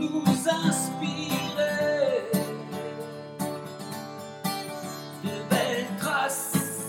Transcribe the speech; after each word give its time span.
nous 0.00 0.24
inspirer 0.66 2.24
de 5.22 5.30
belles 5.50 5.96
traces 5.98 6.86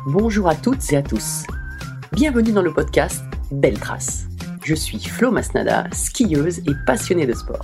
Bonjour 0.05 0.47
à 0.49 0.55
toutes 0.55 0.93
et 0.93 0.97
à 0.97 1.01
tous. 1.01 1.45
Bienvenue 2.11 2.51
dans 2.51 2.61
le 2.61 2.73
podcast 2.73 3.23
Belle 3.51 3.79
Trace. 3.79 4.27
Je 4.63 4.75
suis 4.75 4.99
Flo 4.99 5.31
Masnada, 5.31 5.87
skieuse 5.91 6.59
et 6.59 6.73
passionnée 6.85 7.25
de 7.25 7.33
sport. 7.33 7.63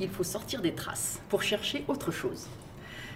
Il 0.00 0.08
faut 0.08 0.24
sortir 0.24 0.60
des 0.60 0.72
traces 0.72 1.20
pour 1.28 1.42
chercher 1.42 1.84
autre 1.88 2.10
chose. 2.10 2.46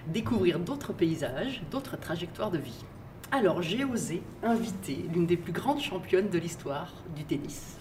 Découvrir 0.06 0.58
d'autres 0.58 0.92
paysages, 0.92 1.62
d'autres 1.70 1.98
trajectoires 1.98 2.50
de 2.50 2.58
vie. 2.58 2.84
Alors 3.30 3.60
j'ai 3.60 3.84
osé 3.84 4.22
inviter 4.42 5.04
l'une 5.12 5.26
des 5.26 5.36
plus 5.36 5.52
grandes 5.52 5.80
championnes 5.80 6.30
de 6.30 6.38
l'histoire 6.38 6.94
du 7.14 7.24
tennis, 7.24 7.76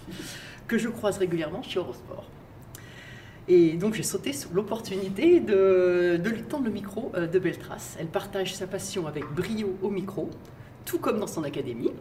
que 0.68 0.78
je 0.78 0.90
croise 0.90 1.18
régulièrement 1.18 1.64
chez 1.64 1.80
Eurosport. 1.80 2.26
Et 3.48 3.78
donc 3.78 3.94
j'ai 3.94 4.04
sauté 4.04 4.34
sur 4.34 4.52
l'opportunité 4.54 5.40
de, 5.40 6.20
de 6.22 6.30
lui 6.30 6.44
tendre 6.44 6.66
le 6.66 6.72
micro 6.72 7.14
euh, 7.16 7.28
de 7.28 7.40
Belle 7.40 7.58
Trace. 7.58 7.96
Elle 7.98 8.08
partage 8.08 8.54
sa 8.56 8.68
passion 8.68 9.08
avec 9.08 9.24
brio 9.34 9.78
au 9.82 9.90
micro, 9.90 10.30
tout 10.84 11.00
comme 11.00 11.20
dans 11.20 11.28
son 11.28 11.44
académie. 11.44 11.94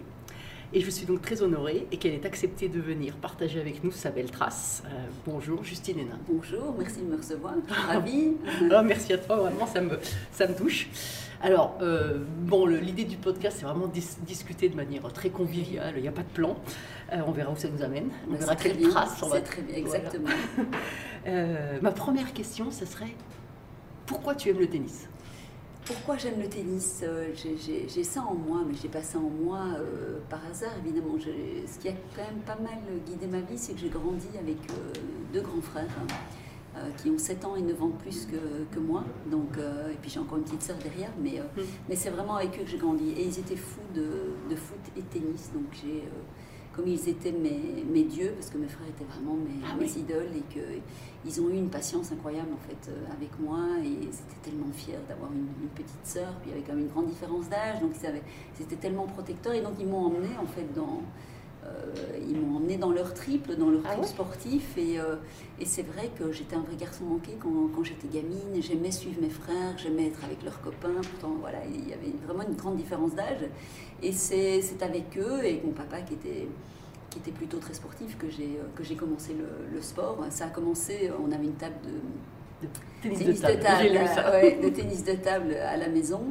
Et 0.72 0.80
je 0.80 0.90
suis 0.90 1.06
donc 1.06 1.22
très 1.22 1.42
honorée 1.42 1.86
et 1.92 1.96
qu'elle 1.96 2.12
ait 2.14 2.26
accepté 2.26 2.68
de 2.68 2.80
venir 2.80 3.14
partager 3.16 3.60
avec 3.60 3.84
nous 3.84 3.92
sa 3.92 4.10
belle 4.10 4.30
trace. 4.30 4.82
Euh, 4.86 4.88
bonjour 5.24 5.62
Justine 5.62 6.00
Hénin. 6.00 6.18
Bonjour, 6.28 6.74
merci 6.76 7.00
de 7.00 7.04
me 7.06 7.16
recevoir. 7.16 7.54
Ravie. 7.68 8.32
Ah, 8.72 8.82
merci 8.82 9.12
à 9.12 9.18
toi, 9.18 9.36
vraiment, 9.36 9.66
ça 9.66 9.80
me, 9.80 9.98
ça 10.32 10.46
me 10.48 10.54
touche. 10.54 10.88
Alors, 11.40 11.78
euh, 11.82 12.18
bon, 12.40 12.66
l'idée 12.66 13.04
du 13.04 13.16
podcast, 13.16 13.58
c'est 13.60 13.64
vraiment 13.66 13.86
dis- 13.86 14.16
discuter 14.26 14.68
de 14.68 14.74
manière 14.74 15.10
très 15.12 15.30
conviviale. 15.30 15.94
Il 15.96 16.02
n'y 16.02 16.08
a 16.08 16.12
pas 16.12 16.22
de 16.22 16.28
plan. 16.28 16.56
Euh, 17.12 17.20
on 17.26 17.30
verra 17.30 17.52
où 17.52 17.56
ça 17.56 17.68
nous 17.68 17.82
amène. 17.82 18.08
On 18.28 18.34
verra 18.34 18.56
très 18.56 18.70
quelle 18.70 18.78
bien, 18.78 18.90
trace 18.90 19.22
on 19.22 19.28
va. 19.28 19.40
Très 19.40 19.62
bien, 19.62 19.76
exactement. 19.76 20.28
Ma 21.82 21.92
première 21.92 22.32
question, 22.32 22.70
ce 22.70 22.84
serait 22.86 23.14
pourquoi 24.06 24.34
tu 24.34 24.48
aimes 24.50 24.58
le 24.58 24.68
tennis? 24.68 25.08
Pourquoi 25.86 26.16
j'aime 26.16 26.40
le 26.40 26.48
tennis 26.48 27.00
Euh, 27.04 27.28
j'ai- 27.34 28.02
ça 28.04 28.20
en 28.22 28.34
moi, 28.34 28.62
mais 28.66 28.74
j'ai 28.80 28.88
pas 28.88 29.02
ça 29.02 29.18
en 29.18 29.30
moi 29.30 29.60
euh, 29.78 30.18
par 30.28 30.40
hasard, 30.50 30.72
évidemment. 30.84 31.14
Ce 31.18 31.78
qui 31.78 31.88
a 31.88 31.92
quand 32.14 32.22
même 32.22 32.42
pas 32.44 32.56
mal 32.56 32.78
guidé 33.06 33.26
ma 33.26 33.40
vie, 33.40 33.56
c'est 33.58 33.74
que 33.74 33.78
j'ai 33.80 33.88
grandi 33.88 34.26
avec 34.38 34.56
euh, 34.70 34.92
deux 35.32 35.40
grands 35.42 35.60
frères. 35.62 35.84
hein, 36.02 36.06
qui 36.98 37.08
ont 37.08 37.16
7 37.16 37.42
ans 37.46 37.56
et 37.56 37.62
9 37.62 37.82
ans 37.82 37.88
de 37.88 37.94
plus 37.96 38.26
que, 38.26 38.36
que 38.70 38.78
moi. 38.78 39.02
Donc, 39.30 39.56
euh, 39.56 39.90
et 39.90 39.94
puis 39.94 40.10
j'ai 40.10 40.20
encore 40.20 40.36
une 40.36 40.44
petite 40.44 40.62
sœur 40.62 40.76
derrière, 40.76 41.08
mais, 41.18 41.40
Mm. 41.56 41.60
mais 41.88 41.96
c'est 41.96 42.10
vraiment 42.10 42.34
avec 42.36 42.54
eux 42.60 42.64
que 42.64 42.68
j'ai 42.68 42.76
grandi. 42.76 43.12
Et 43.12 43.24
ils 43.24 43.38
étaient 43.38 43.56
fous 43.56 43.80
de, 43.94 44.02
de 44.50 44.54
foot 44.56 44.76
et 44.94 45.00
de 45.00 45.06
tennis. 45.06 45.50
Donc 45.54 45.64
j'ai, 45.72 46.04
comme 46.76 46.86
ils 46.88 47.08
étaient 47.08 47.32
mes, 47.32 47.82
mes 47.90 48.02
dieux, 48.04 48.32
parce 48.36 48.50
que 48.50 48.58
mes 48.58 48.68
frères 48.68 48.86
étaient 48.86 49.10
vraiment 49.10 49.34
mes, 49.34 49.58
Ah 49.66 49.74
mes 49.80 49.86
oui. 49.86 49.94
idoles, 50.00 50.28
et 50.36 50.42
qu'ils 50.52 51.40
ont 51.40 51.48
eu 51.48 51.54
une 51.56 51.70
patience 51.70 52.12
incroyable 52.12 52.50
en 52.52 52.68
fait 52.68 52.90
euh, 52.90 53.16
avec 53.16 53.30
moi. 53.40 53.60
Et 53.82 53.88
ils 53.88 54.08
étaient 54.08 54.42
tellement 54.50 54.70
fiers 54.74 54.98
d'avoir 55.08 55.32
une, 55.32 55.48
une 55.62 55.68
petite 55.74 56.04
sœur. 56.04 56.32
Puis 56.42 56.50
il 56.50 56.50
y 56.50 56.52
avait 56.52 56.62
quand 56.66 56.74
même 56.74 56.82
une 56.84 56.90
grande 56.90 57.08
différence 57.08 57.48
d'âge. 57.48 57.80
Donc 57.80 57.92
étaient 58.60 58.76
tellement 58.76 59.06
protecteurs. 59.06 59.54
Et 59.54 59.62
donc 59.62 59.72
ils 59.80 59.86
m'ont 59.86 60.04
emmené 60.06 60.28
en 60.40 60.46
fait 60.46 60.66
dans... 60.74 61.00
euh, 61.64 61.94
ils 62.28 62.38
m'ont 62.38 62.56
emmené 62.58 62.76
dans 62.76 62.92
leur 62.92 63.14
triple, 63.14 63.56
dans 63.56 63.70
leur 63.70 63.82
Ah 63.88 63.98
ouais 63.98 64.06
sportif. 64.06 64.76
Et, 64.76 65.00
euh, 65.00 65.16
et 65.58 65.64
c'est 65.64 65.82
vrai 65.82 66.10
que 66.18 66.30
j'étais 66.30 66.56
un 66.56 66.60
vrai 66.60 66.76
garçon 66.76 67.04
manqué 67.04 67.32
quand, 67.40 67.70
quand 67.74 67.84
j'étais 67.84 68.08
gamine. 68.08 68.60
J'aimais 68.60 68.90
suivre 68.90 69.20
mes 69.22 69.30
frères, 69.30 69.76
j'aimais 69.78 70.08
être 70.08 70.22
avec 70.24 70.42
leurs 70.42 70.60
copains. 70.60 71.00
Pourtant, 71.10 71.34
voilà, 71.40 71.58
il 71.66 71.88
y 71.88 71.92
avait 71.94 72.12
vraiment 72.26 72.46
une 72.46 72.54
grande 72.56 72.76
différence 72.76 73.14
d'âge. 73.14 73.44
Et 74.02 74.12
c'est 74.12 74.60
avec 74.82 75.16
eux 75.18 75.44
et 75.44 75.62
mon 75.64 75.72
papa 75.72 76.00
qui 76.02 76.14
était, 76.14 76.48
qui 77.10 77.18
était 77.18 77.30
plutôt 77.32 77.58
très 77.58 77.74
sportif 77.74 78.18
que 78.18 78.28
j'ai 78.28 78.58
que 78.74 78.84
j'ai 78.84 78.94
commencé 78.94 79.32
le, 79.34 79.74
le 79.74 79.82
sport. 79.82 80.18
Ça 80.30 80.46
a 80.46 80.48
commencé, 80.48 81.10
on 81.18 81.32
avait 81.32 81.44
une 81.44 81.54
table 81.54 81.76
de, 81.84 82.68
Tennis, 83.02 83.18
tennis 83.18 83.40
de 83.42 83.62
table. 83.62 83.98
Ouais, 84.32 84.58
de 84.62 84.68
tennis 84.70 85.04
de 85.04 85.12
table 85.12 85.54
à 85.54 85.76
la 85.76 85.88
maison. 85.88 86.22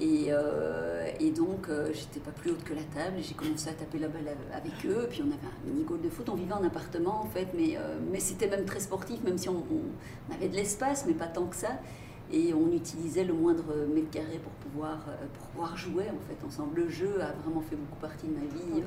Et, 0.00 0.26
euh, 0.30 1.06
et 1.20 1.30
donc, 1.30 1.68
euh, 1.68 1.90
j'étais 1.92 2.20
pas 2.20 2.30
plus 2.30 2.50
haute 2.50 2.64
que 2.64 2.72
la 2.72 2.82
table. 2.82 3.16
J'ai 3.20 3.34
commencé 3.34 3.68
à 3.68 3.72
taper 3.72 3.98
la 3.98 4.08
balle 4.08 4.28
avec 4.54 4.72
eux. 4.86 5.06
Puis 5.10 5.22
on 5.22 5.26
avait 5.28 5.46
un 5.46 5.70
mini 5.70 5.84
goal 5.84 6.00
de 6.00 6.08
foot. 6.08 6.28
On 6.30 6.34
vivait 6.34 6.54
en 6.54 6.64
appartement 6.64 7.22
en 7.22 7.26
fait, 7.26 7.48
mais, 7.54 7.76
euh, 7.76 7.98
mais 8.10 8.18
c'était 8.20 8.48
même 8.48 8.64
très 8.64 8.80
sportif, 8.80 9.22
même 9.22 9.36
si 9.36 9.48
on, 9.50 9.62
on 9.70 10.34
avait 10.34 10.48
de 10.48 10.56
l'espace, 10.56 11.04
mais 11.06 11.12
pas 11.12 11.26
tant 11.26 11.46
que 11.46 11.56
ça. 11.56 11.78
Et 12.34 12.54
on 12.54 12.72
utilisait 12.72 13.24
le 13.24 13.34
moindre 13.34 13.64
mètre 13.94 14.10
carré 14.10 14.38
pour 14.42 14.52
pouvoir, 14.52 14.98
euh, 15.08 15.26
pour 15.38 15.46
pouvoir 15.48 15.76
jouer 15.76 16.04
en 16.08 16.18
fait 16.26 16.46
ensemble. 16.46 16.80
Le 16.80 16.88
jeu 16.88 17.20
a 17.20 17.32
vraiment 17.42 17.60
fait 17.60 17.76
beaucoup 17.76 18.00
partie 18.00 18.26
de 18.26 18.32
ma 18.32 18.40
vie 18.40 18.80
euh, 18.80 18.84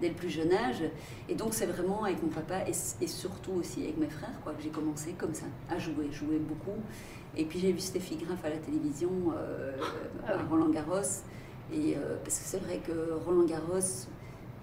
dès 0.00 0.08
le 0.08 0.14
plus 0.14 0.30
jeune 0.30 0.52
âge. 0.52 0.82
Et 1.28 1.34
donc 1.36 1.54
c'est 1.54 1.66
vraiment 1.66 2.02
avec 2.04 2.20
mon 2.22 2.28
papa 2.28 2.62
et, 2.66 2.72
et 3.02 3.06
surtout 3.06 3.52
aussi 3.52 3.84
avec 3.84 3.98
mes 3.98 4.08
frères 4.08 4.40
quoi, 4.42 4.52
que 4.52 4.62
j'ai 4.62 4.70
commencé 4.70 5.12
comme 5.12 5.32
ça, 5.32 5.46
à 5.70 5.78
jouer, 5.78 6.10
jouer 6.10 6.38
beaucoup. 6.38 6.76
Et 7.36 7.44
puis 7.44 7.60
j'ai 7.60 7.70
vu 7.70 7.78
Stéphie 7.78 8.16
Graff 8.16 8.44
à 8.44 8.48
la 8.50 8.56
télévision, 8.56 9.10
euh, 9.36 9.76
Ah 10.26 10.32
à. 10.32 10.42
Roland 10.50 10.70
Garros. 10.70 11.22
Et, 11.72 11.96
euh, 11.96 12.16
parce 12.24 12.38
que 12.38 12.44
c'est 12.46 12.58
vrai 12.64 12.80
que 12.84 13.12
Roland 13.24 13.44
Garros, 13.44 13.78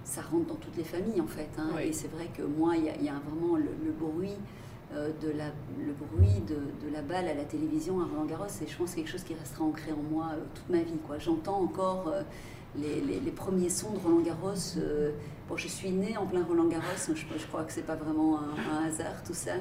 ça 0.03 0.21
rentre 0.21 0.47
dans 0.47 0.55
toutes 0.55 0.75
les 0.75 0.83
familles 0.83 1.21
en 1.21 1.27
fait. 1.27 1.47
hein. 1.57 1.69
Oui. 1.77 1.83
Et 1.83 1.93
c'est 1.93 2.09
vrai 2.11 2.27
que 2.35 2.41
moi, 2.41 2.75
il 2.75 2.83
y, 2.85 2.89
a- 2.89 2.95
il 2.97 3.03
y 3.05 3.09
a 3.09 3.13
vraiment 3.29 3.55
le, 3.55 3.69
le 3.85 3.91
bruit. 3.91 4.35
Euh, 4.95 5.11
de 5.21 5.29
la, 5.29 5.45
le 5.77 5.93
bruit 5.93 6.41
de, 6.47 6.55
de 6.87 6.91
la 6.93 7.01
balle 7.01 7.27
à 7.27 7.33
la 7.33 7.43
télévision 7.43 7.99
à 8.01 8.05
Roland 8.05 8.25
Garros, 8.25 8.45
et 8.45 8.67
je 8.67 8.75
pense 8.77 8.89
que 8.89 8.95
c'est 8.95 8.95
quelque 9.01 9.11
chose 9.11 9.23
qui 9.23 9.33
restera 9.33 9.63
ancré 9.65 9.91
en 9.91 10.01
moi 10.11 10.31
euh, 10.33 10.43
toute 10.53 10.69
ma 10.69 10.81
vie. 10.81 10.97
quoi. 11.05 11.17
J'entends 11.19 11.59
encore 11.61 12.07
euh, 12.07 12.21
les, 12.77 13.01
les- 13.01 13.31
premiers 13.31 13.69
sons 13.69 13.91
de 13.91 13.99
Roland 13.99 14.21
Garros. 14.21 14.53
bon, 15.49 15.57
je 15.57 15.67
suis 15.67 15.91
née 15.91 16.17
en 16.17 16.25
plein 16.25 16.43
Roland 16.43 16.67
Garros, 16.67 16.83
je, 17.07 17.13
je 17.13 17.47
crois 17.47 17.63
que 17.63 17.71
c'est 17.73 17.85
pas 17.85 17.95
vraiment 17.95 18.39
un, 18.39 18.85
hasard 18.85 19.23
tout 19.25 19.33
ça. 19.33 19.53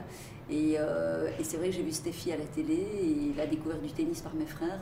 Et, 0.50 0.72
et 0.75 1.45
c'est 1.45 1.56
vrai 1.56 1.69
que 1.71 1.75
j'ai 1.75 1.83
vu 1.83 1.93
Stéphie 1.93 2.31
à 2.33 2.37
la 2.37 2.45
télé 2.45 2.75
et 2.75 3.33
la 3.37 3.47
découverte 3.47 3.81
du 3.83 3.91
tennis 3.93 4.21
par 4.21 4.34
mes 4.34 4.45
frères. 4.47 4.81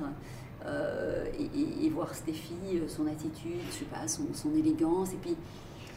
et, 1.39 1.89
voir 1.91 2.15
Stéphie, 2.15 2.81
son 2.89 3.07
attitude, 3.07 3.61
je 3.69 3.73
sais 3.79 3.85
pas, 3.85 4.07
son, 4.09 4.25
son 4.35 4.55
élégance. 4.55 5.13
Et 5.13 5.17
puis, 5.17 5.37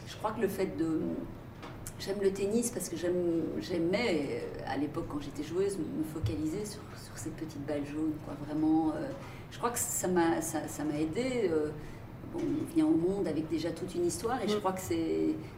je 0.06 0.16
crois 0.16 0.32
que 0.32 0.40
le 0.40 0.48
fait 0.48 0.76
de. 0.76 1.00
J'aime 1.98 2.18
le 2.22 2.30
tennis 2.30 2.70
parce 2.70 2.88
que 2.90 2.96
j'aimais, 2.96 4.28
euh, 4.30 4.60
à 4.66 4.76
l'époque 4.76 5.06
quand 5.08 5.20
j'étais 5.20 5.42
joueuse, 5.42 5.78
me 5.78 6.04
focaliser 6.12 6.64
sur, 6.66 6.80
sur 7.02 7.16
ces 7.16 7.30
petites 7.30 7.64
balles 7.66 7.86
jaunes. 7.86 8.12
Quoi. 8.24 8.34
Vraiment, 8.46 8.90
euh, 8.90 9.06
je 9.50 9.56
crois 9.58 9.70
que 9.70 9.78
ça 9.78 10.06
m'a 10.08 10.42
ça, 10.42 10.58
aidé. 10.98 11.48
euh, 11.50 11.70
bon, 12.34 12.40
on 12.42 12.74
vient 12.74 12.86
au 12.86 12.90
monde 12.96 13.26
avec 13.26 13.48
déjà 13.48 13.70
toute 13.70 13.94
une 13.94 14.04
histoire 14.06 14.42
et 14.44 14.48
je 14.48 14.56
Mm. 14.56 14.60
crois 14.60 14.72
que 14.72 14.80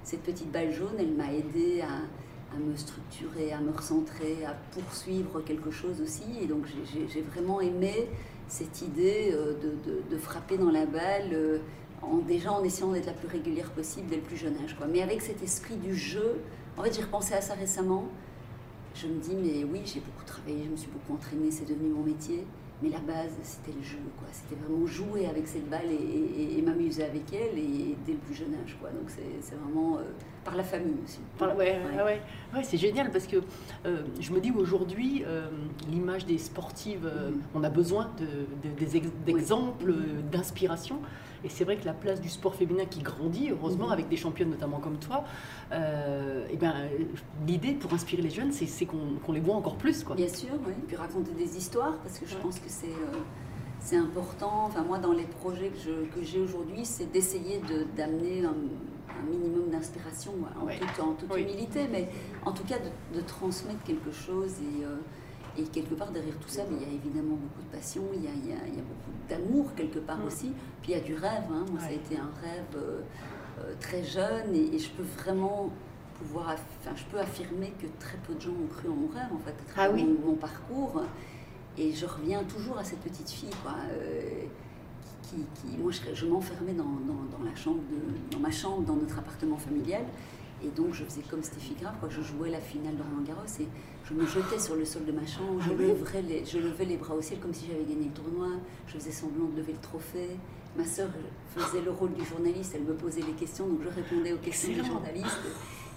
cette 0.05 0.23
petite 0.23 0.51
balle 0.53 0.73
jaune, 0.73 0.95
elle 0.99 1.11
m'a 1.13 1.33
aidé 1.33 1.81
à, 1.81 2.55
à 2.55 2.59
me 2.59 2.77
structurer, 2.77 3.53
à 3.53 3.59
me 3.61 3.73
recentrer, 3.73 4.45
à 4.47 4.55
poursuivre 4.79 5.41
quelque 5.41 5.73
chose 5.73 6.01
aussi. 6.01 6.23
Et 6.41 6.47
donc 6.47 6.67
j'ai- 7.09 7.23
vraiment 7.23 7.61
aimé 7.61 8.07
cette 8.47 8.81
idée 8.83 9.33
de, 9.33 9.91
de- 9.91 10.03
de 10.09 10.17
frapper 10.19 10.57
dans 10.57 10.71
la 10.71 10.87
balle, 10.87 11.61
déjà 12.27 12.53
en 12.53 12.63
essayant 12.63 12.93
d'être 12.93 13.07
la 13.07 13.13
plus 13.13 13.29
régulière 13.29 13.71
possible 13.71 14.09
dès 14.09 14.17
le 14.17 14.23
plus 14.23 14.37
jeune 14.37 14.57
âge. 14.65 14.75
Quoi. 14.77 14.87
Mais 14.87 15.03
avec 15.03 15.23
cet 15.23 15.43
esprit 15.43 15.77
du 15.77 15.95
jeu, 15.95 16.41
en 16.77 16.83
fait 16.83 16.95
j'ai 16.95 17.03
repensé 17.03 17.35
à 17.35 17.41
ça 17.41 17.55
récemment. 17.55 18.05
Je 18.95 19.07
me 19.07 19.21
dis, 19.21 19.35
mais 19.35 19.65
oui, 19.65 19.83
j'ai 19.85 20.01
beaucoup 20.01 20.25
travaillé, 20.25 20.65
je 20.65 20.71
me 20.71 20.77
suis 20.77 20.91
beaucoup 20.91 21.15
entraînée, 21.15 21.51
c'est 21.51 21.69
devenu 21.69 21.89
mon 21.91 22.03
métier. 22.03 22.45
Mais 22.83 22.91
la 22.91 23.01
base, 23.01 23.33
c'était 23.43 23.77
le 23.77 23.83
jeu, 23.83 23.99
quoi. 24.19 24.29
C'était 24.31 24.55
vraiment 24.61 24.87
jouer 24.87 25.27
avec 25.27 25.49
cette 25.49 25.69
balle 25.69 25.91
et, 25.91 26.63
m'amuser 26.63 27.05
avec 27.05 27.33
elle, 27.33 27.59
et 27.59 27.97
dès 28.07 28.13
le 28.13 28.19
plus 28.19 28.35
jeune 28.35 28.55
âge, 28.55 28.77
quoi. 28.81 28.91
Donc 28.91 29.09
c'est 29.09 29.57
vraiment 29.57 29.99
euh, 29.99 30.03
par 30.49 30.57
la 30.57 30.65
famille 30.65 30.95
aussi. 31.05 31.19
Par- 31.37 31.55
ouais, 31.57 31.79
Ouais. 31.97 32.21
ouais, 32.55 32.63
c'est 32.63 32.79
génial 32.79 33.11
parce 33.11 33.27
que 33.27 33.37
euh, 33.85 34.03
je 34.19 34.33
me 34.33 34.41
dis 34.41 34.51
aujourd'hui, 34.51 35.23
euh, 35.27 35.49
l'image 35.91 36.25
des 36.25 36.39
sportives, 36.39 37.05
euh, 37.07 37.31
Mhm. 37.31 37.41
on 37.55 37.65
a 37.65 37.69
besoin 37.71 38.11
de- 38.19 38.69
de- 38.69 39.11
d'exemples, 39.27 39.93
Mhm. 39.93 40.31
d'inspiration. 40.33 40.97
Et 41.45 41.49
c'est 41.51 41.65
vrai 41.65 41.77
que 41.77 41.85
la 41.85 41.93
place 41.93 42.21
du 42.21 42.29
sport 42.31 42.55
féminin 42.55 42.85
qui 42.87 43.01
grandit, 43.01 43.51
heureusement, 43.51 43.87
Mhm. 43.89 43.93
avec 43.93 44.09
des 44.09 44.17
championnes 44.17 44.51
notamment 44.51 44.79
comme 44.81 44.97
toi, 44.99 45.25
et 46.51 46.57
ben, 46.57 46.75
l'idée 47.47 47.75
pour 47.75 47.93
inspirer 47.93 48.23
les 48.23 48.31
jeunes, 48.31 48.53
c'est 48.53 48.87
qu'on 48.87 49.33
les 49.33 49.41
voit 49.41 49.55
encore 49.55 49.77
plus. 49.77 50.03
Quoi. 50.03 50.17
Bien 50.17 50.29
sûr, 50.29 50.55
oui. 50.67 50.73
Puis 50.87 50.97
raconter 50.97 51.33
des 51.33 51.57
histoires, 51.59 51.97
parce 51.99 52.19
que 52.19 52.27
je 52.27 52.37
pense 52.37 52.59
que 52.59 52.69
c'est 52.69 52.89
c'est 53.81 53.97
important. 53.97 54.65
Enfin, 54.67 54.83
moi, 54.83 54.99
dans 54.99 55.13
les 55.13 55.23
projets 55.41 55.71
que 56.15 56.21
j'ai 56.23 56.41
aujourd'hui, 56.41 56.85
c'est 56.85 57.11
d'essayer 57.13 57.59
de- 57.61 57.87
d'amener 57.97 58.45
un, 58.45 58.55
un 59.11 59.31
minimum 59.31 59.71
d'inspiration, 59.71 60.33
en, 60.61 60.67
Ouais. 60.67 60.79
toute, 60.79 61.01
en 61.05 61.13
toute 61.15 61.33
Oui. 61.33 61.43
humilité, 61.43 61.87
mais 61.91 62.09
en 62.45 62.53
tout 62.53 62.65
cas 62.65 62.79
de, 62.79 63.17
de 63.19 63.23
transmettre 63.25 63.83
quelque 63.85 64.11
chose. 64.13 64.53
Et, 64.61 64.85
euh, 64.85 64.97
et 65.57 65.65
quelque 65.65 65.95
part, 65.95 66.11
derrière 66.13 66.37
tout 66.39 66.49
ça, 66.49 66.63
mais 66.71 66.77
il 66.81 66.83
y 66.89 66.91
a 66.91 66.95
évidemment 66.95 67.35
beaucoup 67.37 67.63
de 67.63 67.77
passion, 67.77 68.03
il 68.15 68.23
y 68.25 68.29
a, 68.29 68.31
il 68.33 68.49
y 68.49 68.53
a- 68.53 68.67
il 68.69 68.75
y 68.77 68.79
a 68.79 68.83
beaucoup 68.83 69.11
d'amour 69.29 69.75
quelque 69.75 69.99
part 69.99 70.19
Mm. 70.19 70.27
aussi. 70.27 70.53
Puis 70.83 70.93
il 70.93 70.99
y 70.99 71.01
a 71.01 71.03
du 71.03 71.15
rêve. 71.15 71.45
hein. 71.51 71.65
Moi, 71.71 71.81
ça 71.81 71.89
a 71.89 71.93
été 71.93 72.17
un 72.17 72.31
rêve 72.41 72.65
euh, 72.77 73.01
euh, 73.61 73.75
très 73.81 74.05
jeune 74.05 74.55
et, 74.55 74.75
et 74.75 74.79
je 74.79 74.91
peux 74.91 75.03
vraiment 75.03 75.71
pouvoir, 76.19 76.55
enfin, 76.81 76.95
je 76.97 77.05
peux 77.11 77.19
affirmer 77.19 77.73
que 77.81 77.87
très 77.99 78.19
peu 78.19 78.35
de 78.35 78.41
gens 78.41 78.51
ont 78.51 78.67
cru 78.69 78.89
en 78.89 78.95
mon 78.95 79.09
rêve 79.09 79.33
en 79.33 79.39
fait, 79.39 79.51
à 79.51 79.73
travers 79.73 79.91
Ah 79.91 79.95
oui. 79.95 80.05
mon, 80.05 80.31
mon 80.31 80.35
parcours. 80.37 81.03
Et 81.77 81.93
je 81.93 82.07
reviens 82.07 82.43
toujours 82.45 82.77
à 82.79 82.85
cette 82.85 82.99
petite 83.01 83.31
fille, 83.31 83.51
quoi, 83.63 83.73
euh, 83.93 84.45
qui, 85.29 85.37
qui- 85.69 85.77
moi, 85.79 85.91
je, 85.93 86.01
je 86.15 86.27
m'enfermais 86.27 86.73
dans, 86.73 86.85
dans- 86.85 87.39
dans 87.39 87.45
la 87.45 87.55
chambre, 87.55 87.81
de, 87.91 88.33
dans 88.35 88.41
ma 88.41 88.51
chambre, 88.51 88.83
dans 88.83 88.97
notre 88.97 89.19
appartement 89.19 89.57
familial. 89.57 90.03
Et 90.65 90.69
donc, 90.71 90.93
je 90.93 91.05
faisais 91.05 91.23
comme 91.31 91.43
Stéphie 91.43 91.75
Graf, 91.81 91.99
quoi. 92.01 92.09
Je 92.09 92.21
jouais 92.21 92.51
la 92.51 92.61
finale 92.61 92.97
de 92.97 93.03
Roland 93.03 93.23
Garros 93.25 93.47
et 93.61 93.69
je 94.05 94.13
me 94.15 94.27
jetais 94.27 94.59
sur 94.59 94.75
le 94.75 94.85
sol 94.85 95.05
de 95.05 95.13
ma 95.13 95.25
chambre. 95.27 95.61
Je, 95.61 95.71
Ah 95.71 95.73
levais 95.75 96.23
les, 96.23 96.45
je 96.45 96.59
levais 96.59 96.85
les 96.85 96.97
bras 96.97 97.15
au 97.15 97.23
ciel 97.23 97.39
comme 97.39 97.55
si 97.55 97.67
j'avais 97.67 97.85
gagné 97.85 98.07
le 98.07 98.11
tournoi. 98.11 98.49
Je 98.89 98.95
faisais 98.95 99.13
semblant 99.13 99.45
de 99.47 99.57
lever 99.57 99.73
le 99.75 99.79
trophée. 99.81 100.31
Ma 100.77 100.85
sœur 100.85 101.09
faisait 101.57 101.81
le 101.83 101.91
rôle 101.93 102.13
du 102.15 102.25
journaliste. 102.25 102.73
Elle 102.75 102.83
me 102.85 102.95
posait 102.95 103.21
les 103.23 103.33
questions, 103.35 103.69
donc 103.69 103.81
je 103.85 103.89
répondais 103.89 104.33
aux 104.33 104.39
questions 104.39 104.71
des 104.73 104.79
Excellent. 104.81 104.95
journalistes. 104.97 105.39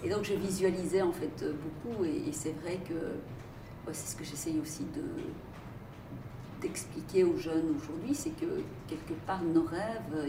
Et 0.04 0.08
donc, 0.08 0.24
je 0.24 0.34
visualisais 0.34 1.02
en 1.02 1.12
fait 1.12 1.44
beaucoup. 1.44 2.04
Et, 2.04 2.28
et 2.28 2.32
c'est 2.32 2.54
vrai 2.62 2.78
que 2.88 2.94
c'est 3.92 4.12
ce 4.12 4.16
que 4.16 4.22
j'essaye 4.24 4.60
aussi 4.60 4.84
de 4.94 5.02
d'expliquer 6.62 7.24
aux 7.24 7.36
jeunes 7.36 7.74
aujourd'hui, 7.76 8.14
c'est 8.14 8.30
que 8.30 8.46
quelque 8.88 9.12
part 9.26 9.42
nos 9.42 9.64
rêves, 9.64 10.26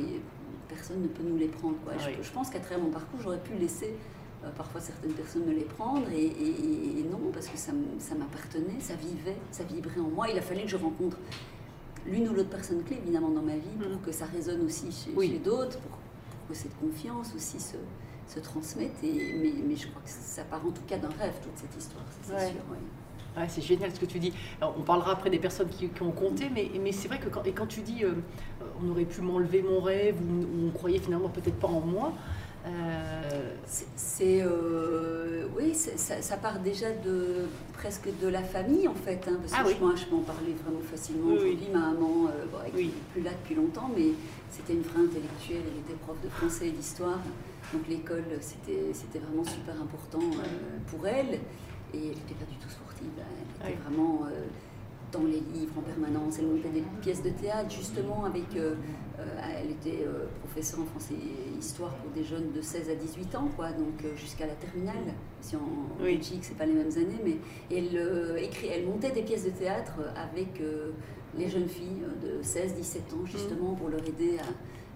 personne 0.67 1.01
ne 1.01 1.07
peut 1.07 1.23
nous 1.23 1.37
les 1.37 1.47
prendre. 1.47 1.75
Quoi. 1.83 1.93
Je- 1.99 2.07
Oui. 2.09 2.15
Je, 2.21 2.31
pense 2.31 2.49
qu'à 2.49 2.59
travers 2.59 2.79
mon 2.83 2.89
parcours, 2.89 3.19
j'aurais 3.21 3.39
pu 3.41 3.53
laisser 3.55 3.95
euh, 4.43 4.49
parfois 4.57 4.81
certaines 4.81 5.13
personnes 5.13 5.45
me 5.45 5.53
les 5.53 5.63
prendre 5.63 6.09
et, 6.11 6.25
et- 6.25 6.99
et 6.99 7.03
non, 7.09 7.31
parce 7.31 7.47
que 7.47 7.57
ça, 7.57 7.71
m'appartenait, 7.71 8.79
ça 8.81 8.95
vivait, 8.95 9.37
ça 9.51 9.63
vibrait 9.63 9.99
en 10.01 10.09
moi. 10.09 10.27
Il 10.29 10.37
a 10.37 10.41
fallu 10.41 10.63
que 10.63 10.67
je 10.67 10.75
rencontre 10.77 11.17
l'une 12.05 12.27
ou 12.27 12.33
l'autre 12.33 12.49
personne 12.49 12.83
clé 12.83 12.97
évidemment 12.97 13.29
dans 13.29 13.41
ma 13.41 13.55
vie 13.55 13.75
pour 13.79 13.89
Mhm. 13.89 14.01
que 14.05 14.11
ça 14.11 14.25
résonne 14.25 14.61
aussi 14.65 14.91
chez, 14.91 15.11
Oui. 15.15 15.29
chez 15.29 15.39
d'autres, 15.39 15.77
pour, 15.79 15.91
pour 15.91 16.47
que 16.49 16.53
cette 16.55 16.77
confiance 16.77 17.31
aussi 17.35 17.59
se, 17.59 17.77
se 18.27 18.39
transmette. 18.41 18.91
Et, 19.03 19.33
mais, 19.41 19.53
mais 19.65 19.75
je 19.77 19.87
crois 19.87 20.01
que 20.01 20.09
ça 20.09 20.43
part 20.43 20.65
en 20.65 20.71
tout 20.71 20.81
cas 20.87 20.97
d'un 20.97 21.09
rêve, 21.09 21.35
toute 21.41 21.57
cette 21.57 21.77
histoire, 21.77 22.03
ça, 22.11 22.17
c'est 22.27 22.33
Ouais. 22.45 22.51
sûr. 22.51 22.61
oui. 22.71 22.77
Ouais, 23.35 23.45
c'est 23.47 23.61
génial 23.63 23.91
ce 23.93 23.99
que 23.99 24.05
tu 24.05 24.19
dis. 24.19 24.31
Alors, 24.61 24.75
on 24.77 24.81
parlera 24.83 25.13
après 25.13 25.29
des 25.31 25.39
personnes 25.39 25.69
qui, 25.69 25.89
qui 25.89 26.01
ont 26.03 26.11
compté, 26.11 26.49
mais, 26.53 26.69
mais 26.81 26.91
c'est 26.91 27.07
vrai 27.07 27.17
que 27.19 27.29
quand, 27.29 27.43
et 27.45 27.51
quand 27.51 27.65
tu 27.65 27.81
dis 27.81 28.03
euh, 28.03 28.09
euh, 28.61 28.65
on 28.83 28.91
aurait 28.91 29.05
pu 29.05 29.21
m'enlever 29.21 29.63
mon 29.63 29.81
rêve 29.81 30.15
ou, 30.21 30.67
on 30.67 30.71
croyait 30.71 30.99
finalement 30.99 31.29
peut-être 31.29 31.57
pas 31.57 31.67
en 31.67 31.79
moi, 31.81 32.13
euh, 32.67 33.53
C'est- 33.65 34.41
euh, 34.43 35.47
oui, 35.57 35.73
ça, 35.73 36.21
ça 36.21 36.37
part 36.37 36.59
déjà 36.59 36.91
de 36.91 37.45
presque 37.73 38.07
de 38.21 38.27
la 38.27 38.41
famille 38.43 38.87
en 38.87 38.93
fait, 38.93 39.19
hein, 39.27 39.37
parce 39.41 39.53
Ah 39.57 39.63
que 39.63 39.67
oui. 39.69 39.75
je- 39.79 39.83
moi 39.83 39.93
je 39.95 40.05
peux 40.05 40.15
en 40.15 40.19
parler 40.21 40.53
vraiment 40.63 40.79
facilement 40.79 41.27
Oui, 41.29 41.33
aujourd'hui. 41.37 41.67
Ma 41.73 41.79
maman, 41.79 41.97
bon, 42.51 42.57
elle 42.65 42.71
Oui. 42.75 42.85
n'est 42.85 42.91
plus 43.13 43.21
là 43.21 43.31
depuis 43.31 43.55
longtemps, 43.55 43.89
mais 43.95 44.09
c'était 44.49 44.73
une 44.73 44.81
vraie 44.83 45.01
intellectuelle. 45.01 45.63
Elle 45.73 45.79
était 45.79 45.99
prof 46.05 46.15
de 46.23 46.29
français 46.29 46.67
et 46.67 46.71
d'histoire, 46.71 47.19
donc 47.73 47.87
l'école 47.89 48.23
c'était 48.41 48.93
c'était 48.93 49.19
vraiment 49.19 49.43
super 49.43 49.73
important 49.81 50.19
pour 50.87 51.05
elle. 51.07 51.39
Et 51.93 51.97
elle 51.97 52.03
n'était 52.09 52.33
pas 52.35 52.45
du 52.49 52.57
tout 52.57 52.69
sportive. 52.69 53.07
hein. 53.19 53.23
Elle 53.63 53.71
était 53.71 53.77
Oui. 53.77 53.83
vraiment 53.83 54.21
euh, 54.25 54.43
dans 55.11 55.23
les 55.23 55.41
livres 55.53 55.73
en 55.77 55.81
permanence. 55.81 56.39
Elle 56.39 56.47
montait 56.47 56.69
des 56.69 56.83
pièces 57.01 57.21
de 57.21 57.29
théâtre 57.29 57.69
justement 57.69 58.25
avec. 58.25 58.55
euh, 58.55 58.75
euh, 59.19 59.25
elle 59.61 59.69
était 59.71 60.03
professeure 60.43 60.79
en 60.81 60.85
français 60.85 61.13
et 61.13 61.57
histoire 61.59 61.93
pour 61.97 62.09
des 62.11 62.23
jeunes 62.23 62.51
de 62.51 62.61
16 62.61 62.89
à 62.89 62.95
18 62.95 63.35
ans, 63.35 63.47
quoi, 63.55 63.71
donc 63.71 64.03
jusqu'à 64.17 64.47
la 64.47 64.55
terminale. 64.55 65.13
Si 65.39 65.55
en, 65.55 65.59
Oui. 66.01 66.15
Belgique, 66.15 66.39
c'est 66.43 66.57
pas 66.57 66.65
les 66.65 66.73
mêmes 66.73 66.91
années, 66.97 67.19
mais 67.23 67.37
elle, 67.69 68.39
écrit, 68.43 68.67
elle 68.67 68.85
montait 68.87 69.11
des 69.11 69.21
pièces 69.21 69.45
de 69.45 69.51
théâtre 69.51 69.93
avec 70.15 70.59
les 71.37 71.47
jeunes 71.47 71.69
filles 71.69 72.01
de 72.23 72.41
16, 72.41 72.73
17 72.73 73.13
ans, 73.13 73.25
justement, 73.25 73.75
pour 73.75 73.89
leur 73.89 74.01
aider 74.01 74.39
à, 74.39 74.45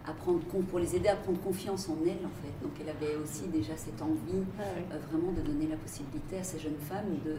à 0.08 0.14
prendre 0.14 0.40
con- 0.48 0.62
pour 0.62 0.80
les 0.80 0.96
aider 0.96 1.10
à 1.10 1.16
prendre 1.16 1.40
confiance 1.42 1.90
en 1.90 1.98
elles, 2.06 2.26
en 2.26 2.36
fait. 2.42 2.54
Donc 2.62 2.72
elle 2.80 2.90
avait 2.90 3.16
aussi 3.22 3.48
déjà 3.48 3.76
cette 3.76 4.02
envie 4.02 4.44
euh, 4.60 4.98
vraiment 5.12 5.32
de 5.34 5.42
donner 5.42 5.68
la 5.68 5.76
possibilité 5.78 6.38
à 6.40 6.44
ces 6.44 6.60
jeunes 6.60 6.78
femmes 6.80 7.18
de 7.26 7.36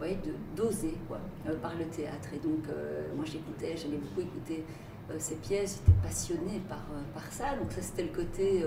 ouais, 0.00 0.18
d'oser 0.56 0.94
quoi 1.08 1.18
euh, 1.48 1.56
par 1.56 1.74
le 1.76 1.84
théâtre. 1.86 2.28
Et 2.34 2.38
donc 2.46 2.68
euh, 2.68 3.06
moi 3.16 3.24
j'écoutais 3.24 3.76
j'aimais 3.76 3.96
beaucoup 3.96 4.20
écouter 4.20 4.64
ces 5.18 5.36
pièces. 5.36 5.80
J'étais 5.86 5.98
passionnée 6.02 6.60
par 6.68 6.84
par 7.14 7.30
ça. 7.32 7.56
Donc 7.56 7.72
ça 7.72 7.82
c'était 7.82 8.02
le 8.04 8.08
côté 8.14 8.62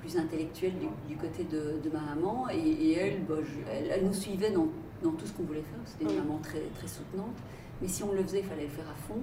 plus 0.00 0.16
intellectuel 0.16 0.72
du, 0.78 0.86
du 1.08 1.16
côté 1.16 1.44
de, 1.44 1.80
de 1.82 1.90
ma 1.92 2.00
maman. 2.14 2.48
Et, 2.50 2.58
et 2.58 2.92
elle, 2.98 3.24
bah, 3.24 3.36
je- 3.42 3.70
elle 3.72 3.90
elle 3.90 4.04
nous 4.04 4.14
suivait 4.14 4.50
dans, 4.50 4.68
dans 5.02 5.12
tout 5.12 5.26
ce 5.26 5.32
qu'on 5.32 5.44
voulait 5.44 5.62
faire. 5.62 5.80
C'était 5.84 6.04
une 6.12 6.18
maman 6.18 6.38
très 6.42 6.60
très 6.78 6.86
soutenante. 6.86 7.36
Mais 7.82 7.88
si 7.88 8.02
on 8.04 8.12
le 8.12 8.22
faisait 8.22 8.40
il 8.40 8.44
fallait 8.46 8.64
le 8.64 8.70
faire 8.70 8.88
à 8.88 8.94
fond 8.94 9.20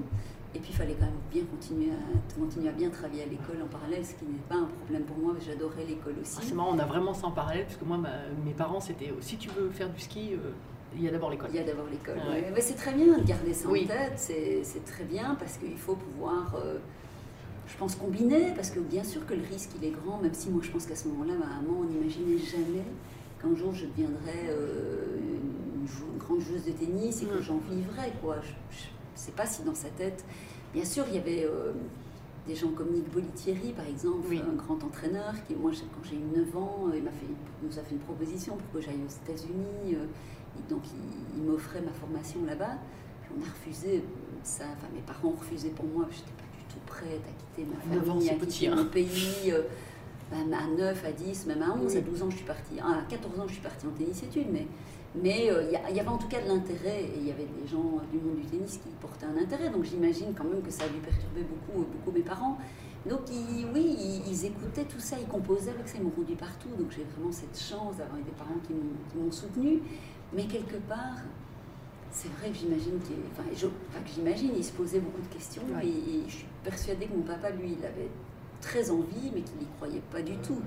et 0.56 0.60
puis 0.60 0.70
il 0.72 0.76
fallait 0.76 0.94
quand 0.94 1.06
même 1.06 1.14
bien 1.32 1.44
continuer 1.46 1.90
à, 1.92 2.40
continuer 2.40 2.70
à 2.70 2.72
bien 2.72 2.90
travailler 2.90 3.24
à 3.24 3.26
l'école 3.26 3.58
en 3.64 3.68
parallèle, 3.68 4.06
ce 4.06 4.14
qui 4.14 4.26
n'est 4.26 4.38
pas 4.50 4.56
un 4.56 4.66
problème 4.66 5.04
pour 5.04 5.18
moi, 5.18 5.34
parce 5.34 5.46
que 5.46 5.52
j'adorais 5.52 5.86
l'école 5.86 6.14
aussi. 6.22 6.38
ah, 6.40 6.44
c'est 6.44 6.54
marrant, 6.54 6.76
on 6.76 6.80
a 6.80 6.86
vraiment 6.86 7.14
ça 7.14 7.28
en 7.28 7.32
parallèle, 7.32 7.66
puisque 7.66 7.82
moi, 7.84 7.98
ma- 7.98 8.28
mes 8.46 8.54
parents, 8.54 8.80
c'était 8.80 9.10
euh, 9.10 9.16
si 9.22 9.38
tu 9.38 9.50
veux 9.50 9.70
faire 9.70 9.90
du 9.90 10.00
ski, 10.00 10.34
euh, 10.34 10.52
il 10.96 11.02
y 11.04 11.08
a 11.08 11.12
d'abord 11.12 11.32
l'école. 11.32 11.50
Il 11.52 11.56
y 11.56 11.60
a 11.60 11.64
d'abord 11.64 11.88
l'école. 11.90 12.18
Ouais. 12.18 12.42
ouais. 12.42 12.52
Mais 12.54 12.62
c'est 12.62 12.76
très 12.76 12.94
bien 12.94 13.18
de 13.18 13.24
garder 13.24 13.54
ça 13.54 13.68
Oui. 13.68 13.86
en 13.86 13.88
tête, 13.88 14.14
c'est 14.18 14.86
très 14.86 15.06
bien 15.06 15.36
parce 15.40 15.58
qu'il 15.58 15.76
faut 15.78 15.96
pouvoir, 15.96 16.54
euh, 16.56 16.78
je 17.68 17.76
pense, 17.78 17.96
combiner, 17.96 18.52
parce 18.56 18.70
que 18.70 18.80
bien 18.80 19.04
sûr 19.04 19.26
que 19.26 19.34
le 19.34 19.42
risque 19.50 19.72
il 19.82 19.88
est 19.88 19.92
grand, 20.04 20.20
même 20.22 20.34
si 20.36 20.50
moi 20.52 20.62
je 20.64 20.70
pense 20.70 20.86
qu'à 20.86 20.96
ce 20.96 21.08
moment-là, 21.08 21.34
ma 21.34 21.48
maman, 21.48 21.80
on 21.82 21.84
n'imaginait 21.86 22.38
jamais 22.38 22.84
qu'un 23.42 23.56
jour 23.56 23.74
je 23.74 23.86
deviendrais 23.88 24.46
euh, 24.50 25.18
une, 25.18 26.18
grande 26.20 26.40
joueuse 26.42 26.64
de 26.64 26.72
tennis 26.72 27.24
et 27.24 27.26
que 27.26 27.40
Mm. 27.40 27.42
j'en 27.42 27.58
vivrais. 27.70 28.14
Quoi. 28.22 28.38
Je 28.72 28.86
ne 29.14 29.18
sais 29.26 29.32
pas 29.32 29.46
si 29.46 29.64
dans 29.64 29.76
sa 29.76 29.90
tête, 29.90 30.24
bien 30.74 30.86
sûr, 30.86 31.06
il 31.10 31.16
y 31.16 31.20
avait. 31.20 31.46
euh, 31.46 31.72
des 32.46 32.56
gens 32.56 32.72
comme 32.72 32.90
Nick 32.92 33.10
Bolitieri, 33.10 33.72
par 33.72 33.88
exemple, 33.88 34.28
Oui. 34.30 34.42
un 34.46 34.54
grand 34.56 34.76
entraîneur, 34.84 35.34
qui, 35.48 35.56
moi, 35.56 35.72
quand 35.72 36.02
j'ai 36.04 36.18
eu 36.18 36.38
9 36.46 36.58
ans, 36.58 36.88
euh, 36.90 36.98
il 36.98 37.02
m'a 37.02 37.10
fait, 37.12 37.26
il 37.26 37.68
nous 37.70 37.80
a 37.80 37.82
fait 37.82 37.94
une 37.94 38.00
proposition 38.02 38.58
pour 38.58 38.70
que 38.74 38.82
j'aille 38.86 39.00
aux 39.00 39.32
États-Unis. 39.32 39.96
euh, 39.96 40.06
donc, 40.70 40.82
il, 40.88 41.38
il 41.40 41.44
m'offrait 41.50 41.80
ma 41.80 41.94
formation 41.94 42.40
là-bas. 42.46 42.76
On 43.34 43.42
a 43.42 43.46
refusé 43.46 44.04
ça. 44.44 44.66
Enfin, 44.74 44.88
mes 44.94 45.00
parents 45.00 45.30
ont 45.30 45.40
refusé 45.40 45.70
pour 45.70 45.86
moi. 45.86 46.06
Je 46.12 46.18
n'étais 46.18 46.32
pas 46.34 46.44
du 46.60 46.66
tout 46.74 46.80
prête 46.86 47.22
à 47.26 47.62
quitter 47.62 47.66
ma 47.90 47.96
9 47.96 48.10
ans, 48.10 48.14
famille, 48.16 48.30
à 48.30 48.34
petit, 48.34 48.48
quitter 48.60 48.68
hein. 48.68 48.76
mon 48.76 48.86
pays. 48.90 49.54
même 50.30 50.54
à 50.54 50.68
9, 50.68 51.06
à 51.06 51.12
10, 51.14 51.46
même 51.46 51.62
à 51.62 51.72
11, 51.74 51.94
Oui. 51.94 51.98
à 51.98 52.02
12 52.02 52.24
ans, 52.24 52.30
je 52.30 52.36
suis 52.36 52.46
partie. 52.46 52.78
À 52.82 53.04
14 53.08 53.40
ans, 53.40 53.46
je 53.48 53.54
suis 53.54 53.62
partie 53.62 53.88
en 53.88 53.92
tennis-études. 53.92 54.48
Mais 54.52 54.68
mais 55.16 55.50
euh, 55.52 55.64
il 55.90 55.96
y, 55.96 56.00
avait 56.00 56.10
en 56.10 56.18
tout 56.18 56.28
cas 56.28 56.42
de 56.42 56.48
l'intérêt. 56.48 57.04
Et 57.04 57.18
il 57.18 57.28
y 57.28 57.32
avait 57.32 57.46
des 57.62 57.68
gens 57.68 58.02
du 58.12 58.18
monde 58.20 58.38
du 58.38 58.46
tennis 58.46 58.78
qui 58.78 58.90
portaient 59.02 59.26
un 59.26 59.38
intérêt. 59.38 59.70
Donc 59.70 59.84
j'imagine 59.84 60.34
quand 60.36 60.44
même 60.46 60.62
que 60.62 60.72
ça 60.72 60.86
a 60.86 60.88
dû 60.90 60.98
perturber 61.00 61.42
beaucoup, 61.44 61.86
beaucoup 61.86 62.12
mes 62.12 62.24
parents. 62.24 62.58
Donc 63.08 63.20
ils- 63.32 63.66
oui, 63.74 63.96
ils, 64.00 64.32
ils 64.32 64.46
écoutaient 64.46 64.86
tout 64.86 65.00
ça, 65.00 65.18
ils 65.20 65.28
composaient 65.28 65.72
avec 65.72 65.88
ça, 65.88 65.98
ils 65.98 66.04
m'ont 66.04 66.10
conduit 66.10 66.36
partout. 66.36 66.70
Donc 66.80 66.92
j'ai 66.92 67.04
vraiment 67.16 67.32
cette 67.32 67.60
chance 67.60 67.98
d'avoir 67.98 68.18
eu 68.18 68.24
des 68.24 68.32
parents 68.32 68.58
qui 68.66 68.74
m'ont 69.18 69.32
soutenue. 69.32 69.82
Mais 70.34 70.46
quelque 70.46 70.78
part, 70.88 71.18
c'est 72.12 72.32
vrai 72.34 72.50
que 72.50 72.56
j'imagine 72.56 73.00
qu'il 73.02 73.18
enfin, 73.32 73.44
je- 73.56 73.68
enfin, 73.68 74.00
que 74.04 74.10
j'imagine, 74.14 74.52
il 74.56 74.64
se 74.64 74.72
posait 74.72 75.00
beaucoup 75.00 75.22
de 75.22 75.34
questions. 75.34 75.64
Ouais. 75.76 75.86
Et, 75.86 75.90
et 75.90 76.24
je 76.28 76.36
suis 76.38 76.48
persuadée 76.64 77.06
que 77.08 77.14
mon 77.16 77.24
papa, 77.24 77.50
lui, 77.52 77.76
il 77.80 77.86
avait 77.86 78.10
très 78.62 78.90
envie, 78.90 79.30
mais 79.34 79.42
qu'il 79.42 79.58
n'y 79.60 79.68
croyait 79.78 80.02
pas 80.12 80.22
du 80.22 80.38
tout. 80.38 80.60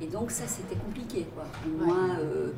Et 0.00 0.06
donc 0.06 0.30
ça, 0.30 0.44
c'était 0.46 0.76
compliqué, 0.76 1.26
quoi. 1.34 1.44
Ouais. 1.66 1.86
moi, 1.86 1.96
euh, 2.20 2.50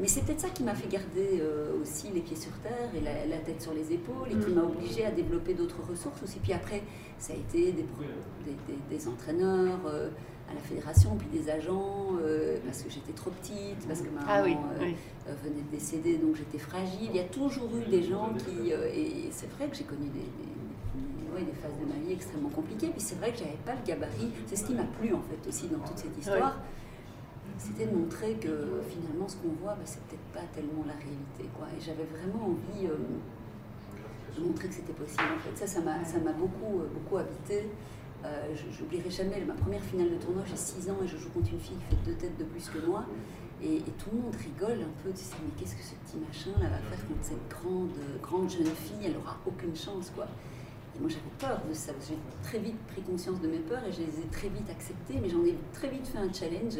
mais 0.00 0.08
c'est 0.08 0.22
peut-être 0.24 0.40
ça 0.40 0.48
qui 0.48 0.62
m'a 0.62 0.74
fait 0.74 0.88
garder 0.88 1.40
euh, 1.40 1.80
aussi 1.82 2.08
les 2.14 2.20
pieds 2.20 2.36
sur 2.36 2.52
terre 2.62 2.88
et 2.96 3.00
la, 3.00 3.26
la 3.26 3.38
tête 3.38 3.60
sur 3.60 3.74
les 3.74 3.92
épaules, 3.92 4.28
et 4.30 4.34
qui 4.36 4.50
Mm. 4.50 4.54
m'a 4.54 4.62
obligée 4.62 5.04
à 5.04 5.10
développer 5.10 5.52
d'autres 5.54 5.80
ressources 5.88 6.22
aussi. 6.22 6.38
Puis 6.38 6.52
après, 6.54 6.82
ça 7.18 7.32
a 7.34 7.36
été 7.36 7.72
des, 7.72 7.82
des, 7.82 8.56
des- 8.66 8.96
des 8.96 9.08
entraîneurs 9.08 9.80
euh, 9.86 10.08
à 10.50 10.54
la 10.54 10.60
fédération, 10.60 11.16
puis 11.18 11.28
des 11.38 11.50
agents, 11.50 12.12
parce 12.64 12.82
que 12.82 12.88
j'étais 12.90 13.12
trop 13.12 13.30
petite, 13.30 13.86
parce 13.88 14.00
que 14.00 14.08
ma 14.10 14.20
Ah 14.28 14.42
maman 14.42 14.60
oui. 14.80 14.94
venait 15.42 15.62
de 15.62 15.70
décéder, 15.72 16.16
donc 16.18 16.36
j'étais 16.36 16.58
fragile. 16.58 17.08
Il 17.10 17.16
y 17.16 17.20
a 17.20 17.24
toujours 17.24 17.68
eu 17.76 17.90
des 17.90 18.02
gens 18.02 18.30
qui... 18.38 18.70
et 18.70 19.28
c'est 19.32 19.50
vrai 19.50 19.66
que 19.68 19.74
j'ai 19.76 19.82
connu 19.84 20.06
des, 20.08 20.20
des 20.20 21.52
phases 21.60 21.72
de 21.80 21.84
ma 21.92 21.98
vie 22.06 22.12
extrêmement 22.12 22.48
compliquées. 22.50 22.88
Puis 22.88 23.00
c'est 23.00 23.16
vrai 23.16 23.32
que 23.32 23.38
j'avais 23.38 23.58
pas 23.66 23.72
le 23.72 23.84
gabarit. 23.86 24.30
C'est 24.46 24.56
ce 24.56 24.64
qui 24.64 24.74
m'a 24.74 24.84
plu 24.84 25.12
en 25.14 25.20
fait 25.22 25.48
aussi 25.48 25.66
dans 25.66 25.80
toute 25.80 25.98
cette 25.98 26.16
histoire. 26.16 26.58
C'était 27.58 27.86
de 27.86 27.96
montrer 27.96 28.34
que 28.34 28.82
finalement 28.88 29.26
ce 29.28 29.36
qu'on 29.36 29.54
voit, 29.62 29.74
bah, 29.74 29.82
c'est 29.84 30.00
peut-être 30.02 30.28
pas 30.32 30.46
tellement 30.54 30.84
la 30.86 30.92
réalité. 30.94 31.48
Quoi. 31.56 31.66
Et 31.76 31.80
j'avais 31.80 32.04
vraiment 32.04 32.52
envie 32.52 32.86
euh, 32.86 32.96
de 34.36 34.46
montrer 34.46 34.68
que 34.68 34.74
c'était 34.74 34.92
possible 34.92 35.28
en 35.34 35.38
fait. 35.38 35.56
Ça, 35.56 35.66
ça 35.66 35.80
m'a, 35.80 36.04
ça 36.04 36.18
m'a 36.18 36.32
beaucoup, 36.32 36.80
euh, 36.80 36.88
beaucoup 36.92 37.16
habité. 37.16 37.68
Euh, 38.24 38.54
J'oublierai 38.72 39.10
jamais 39.10 39.42
ma 39.44 39.54
première 39.54 39.82
finale 39.82 40.10
de 40.10 40.16
tournoi, 40.16 40.42
j'ai 40.46 40.56
6 40.56 40.90
ans 40.90 40.96
et 41.02 41.06
je 41.06 41.16
joue 41.16 41.30
contre 41.30 41.52
une 41.52 41.60
fille 41.60 41.76
qui 41.76 41.96
fait 41.96 42.02
deux 42.04 42.16
têtes 42.16 42.38
de 42.38 42.44
plus 42.44 42.68
que 42.68 42.84
moi. 42.86 43.04
Et, 43.62 43.76
et 43.76 43.92
tout 43.98 44.10
le 44.12 44.20
monde 44.20 44.34
rigole 44.36 44.82
un 44.82 44.92
peu, 45.02 45.10
tu 45.10 45.24
sais, 45.24 45.36
mais 45.42 45.50
qu'est-ce 45.58 45.76
que 45.76 45.82
ce 45.82 45.94
petit 45.94 46.18
machin 46.18 46.50
là 46.60 46.68
va 46.68 46.76
faire 46.76 47.06
contre 47.08 47.22
cette 47.22 47.48
grande, 47.48 47.96
grande 48.20 48.50
jeune 48.50 48.66
fille? 48.66 49.06
Elle 49.06 49.16
aura 49.16 49.38
aucune 49.46 49.74
chance, 49.74 50.12
quoi. 50.14 50.26
Et 50.94 51.00
moi 51.00 51.08
j'avais 51.08 51.22
peur 51.38 51.60
de 51.68 51.74
ça, 51.74 51.92
j'ai 52.06 52.16
très 52.42 52.58
vite 52.58 52.78
pris 52.88 53.02
conscience 53.02 53.40
de 53.40 53.48
mes 53.48 53.58
peurs 53.58 53.84
et 53.84 53.92
je 53.92 54.00
les 54.00 54.20
ai 54.20 54.26
très 54.30 54.48
vite 54.48 54.68
acceptées, 54.70 55.20
mais 55.22 55.28
j'en 55.28 55.44
ai 55.44 55.54
très 55.72 55.88
vite 55.88 56.06
fait 56.06 56.18
un 56.18 56.32
challenge. 56.32 56.78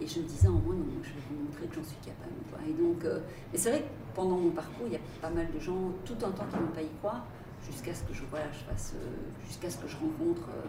Et 0.00 0.06
je 0.06 0.20
me 0.20 0.24
disais 0.24 0.48
en 0.48 0.52
moi, 0.52 0.74
non, 0.74 1.02
je 1.02 1.10
vais 1.10 1.22
vous 1.30 1.44
montrer 1.44 1.66
que 1.66 1.74
j'en 1.76 1.84
suis 1.84 2.00
capable. 2.00 2.32
Quoi. 2.50 2.58
Et 2.66 2.72
donc, 2.72 3.04
euh, 3.04 3.20
mais 3.52 3.58
c'est 3.58 3.70
vrai 3.70 3.80
que 3.80 3.92
pendant 4.14 4.36
mon 4.36 4.50
parcours, 4.50 4.86
il 4.86 4.92
y 4.92 4.96
a 4.96 5.04
pas 5.20 5.30
mal 5.30 5.46
de 5.52 5.60
gens, 5.60 5.92
tout 6.04 6.16
un 6.24 6.30
temps, 6.30 6.46
qui 6.50 6.56
n'ont 6.56 6.74
pas 6.74 6.82
y 6.82 6.90
croire, 6.98 7.26
jusqu'à 7.64 7.94
ce 7.94 8.02
que 8.04 8.14
je, 8.14 8.22
voilà, 8.30 8.46
je 8.52 8.64
fasse, 8.64 8.94
euh, 8.96 9.06
jusqu'à 9.46 9.70
ce 9.70 9.78
que 9.78 9.88
je 9.88 9.96
rencontre 9.96 10.48
euh, 10.48 10.66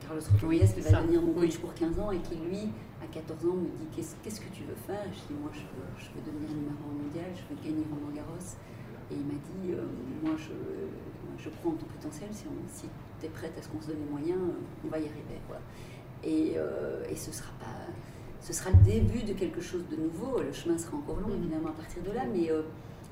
Carlos 0.00 0.22
Rodriguez, 0.40 0.66
qui 0.72 0.80
va 0.80 1.02
devenir 1.02 1.22
mon 1.22 1.32
coach 1.34 1.58
pour 1.58 1.74
15 1.74 2.00
ans 2.00 2.10
et 2.10 2.18
qui, 2.18 2.36
lui, 2.36 2.72
à 3.02 3.06
14 3.12 3.44
ans, 3.44 3.54
me 3.54 3.68
dit 3.68 3.86
Qu'est-ce 3.92 4.40
que 4.40 4.50
tu 4.52 4.64
veux 4.64 4.78
faire? 4.86 5.04
Et 5.04 5.12
je 5.12 5.20
dis 5.28 5.36
Moi, 5.38 5.50
je 5.52 5.60
veux, 5.60 5.90
je 5.98 6.08
veux 6.16 6.24
devenir 6.24 6.48
numéro 6.56 6.82
1 6.88 7.04
mondial, 7.04 7.30
je 7.36 7.44
veux 7.52 7.60
gagner 7.60 7.84
Roland 7.92 8.14
Garros. 8.14 8.56
Et 9.10 9.14
il 9.14 9.26
m'a 9.28 9.36
dit 9.36 9.76
Moi, 10.24 10.32
je, 10.38 10.56
je 11.38 11.48
en 11.48 11.72
ton 11.72 11.86
potentiel, 11.86 12.30
si, 12.32 12.46
si 12.66 12.88
tu 13.20 13.26
es 13.26 13.28
prête 13.28 13.52
à 13.58 13.62
ce 13.62 13.68
qu'on 13.68 13.80
se 13.80 13.88
donne 13.88 14.00
les 14.00 14.10
moyens, 14.10 14.40
on 14.84 14.88
va 14.88 14.98
y 14.98 15.06
arriver. 15.06 15.38
Quoi. 15.46 15.58
Et, 16.24 16.56
et 17.10 17.16
ce 17.16 17.32
sera 17.32 17.50
pas 17.60 17.92
ce 18.42 18.52
sera 18.52 18.70
le 18.70 18.76
début 18.84 19.22
de 19.22 19.32
quelque 19.32 19.60
chose 19.60 19.84
de 19.88 19.96
nouveau. 19.96 20.40
Le 20.40 20.52
chemin 20.52 20.76
sera 20.76 20.96
encore 20.96 21.20
long, 21.20 21.28
mm. 21.28 21.44
évidemment, 21.44 21.68
à 21.68 21.72
partir 21.72 22.02
de 22.02 22.10
là, 22.10 22.22
mais 22.30 22.50
euh, 22.50 22.62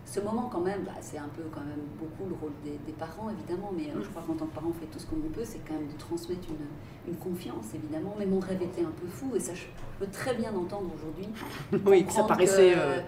ce 0.04 0.18
moment, 0.20 0.50
quand 0.52 0.60
même, 0.60 0.82
bah, 0.82 0.98
c'est 1.00 1.18
un 1.18 1.28
peu, 1.28 1.44
quand 1.54 1.60
même, 1.60 1.86
beaucoup 1.98 2.28
le 2.28 2.34
rôle 2.34 2.52
des, 2.64 2.92
parents, 2.92 3.30
évidemment, 3.30 3.72
mais 3.74 3.84
euh, 3.90 4.02
je 4.02 4.08
mm. 4.08 4.10
crois 4.10 4.22
qu'en 4.26 4.34
tant 4.34 4.46
que 4.46 4.54
parent, 4.54 4.70
on 4.70 4.72
fait 4.72 4.86
tout 4.86 4.98
ce 4.98 5.06
qu'on 5.06 5.16
peut, 5.16 5.44
c'est 5.44 5.60
quand 5.66 5.74
même 5.74 5.86
de 5.86 5.98
transmettre 5.98 6.48
une, 6.50 7.16
confiance, 7.16 7.74
évidemment. 7.74 8.14
Mais 8.18 8.26
mon 8.26 8.40
rêve 8.40 8.62
était 8.62 8.82
un 8.82 8.90
peu 8.90 9.06
fou, 9.06 9.34
et 9.36 9.40
ça, 9.40 9.54
je 9.54 9.64
peux 9.98 10.10
très 10.10 10.34
bien 10.34 10.54
entendre 10.54 10.90
aujourd'hui. 10.94 11.28
oui, 11.86 12.04
ça 12.08 12.24
paraissait. 12.24 12.74
Euh, 12.76 13.00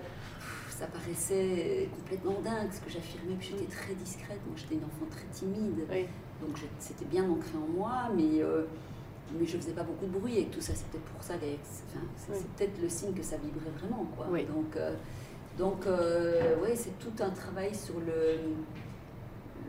ça 0.71 0.87
paraissait 0.87 1.89
complètement 1.97 2.41
dingue 2.43 2.73
ce 2.73 2.81
que 2.81 2.91
j'affirmais, 2.91 3.37
puis 3.39 3.51
j'étais 3.53 3.71
très 3.71 3.95
discrète, 3.95 4.41
moi 4.49 4.57
j'étais 4.57 4.75
une 4.75 4.85
enfant 4.85 5.07
très 5.09 5.27
timide, 5.31 5.87
donc 6.41 6.59
c'était 6.81 7.05
bien 7.05 7.23
ancré 7.23 7.53
en 7.57 7.73
moi, 7.73 8.11
mais 8.17 8.43
mais 9.39 9.47
je 9.47 9.57
faisais 9.57 9.73
pas 9.73 9.83
beaucoup 9.83 10.07
de 10.07 10.19
bruit 10.19 10.39
et 10.39 10.47
tout 10.47 10.61
ça, 10.61 10.75
c'était 10.75 10.99
pour 10.99 11.23
ça, 11.23 11.35
c'est 11.41 12.47
peut-être 12.57 12.81
le 12.83 12.89
signe 12.89 13.13
que 13.13 13.23
ça 13.23 13.37
vibrait 13.37 13.71
vraiment. 13.79 14.07
Quoi. 14.17 14.27
Donc, 14.27 14.77
euh, 14.77 14.95
donc 15.59 15.87
euh, 15.87 16.57
ouais, 16.61 16.75
c'est 16.75 16.99
tout 16.99 17.13
un 17.23 17.31
travail 17.31 17.75
sur 17.75 17.95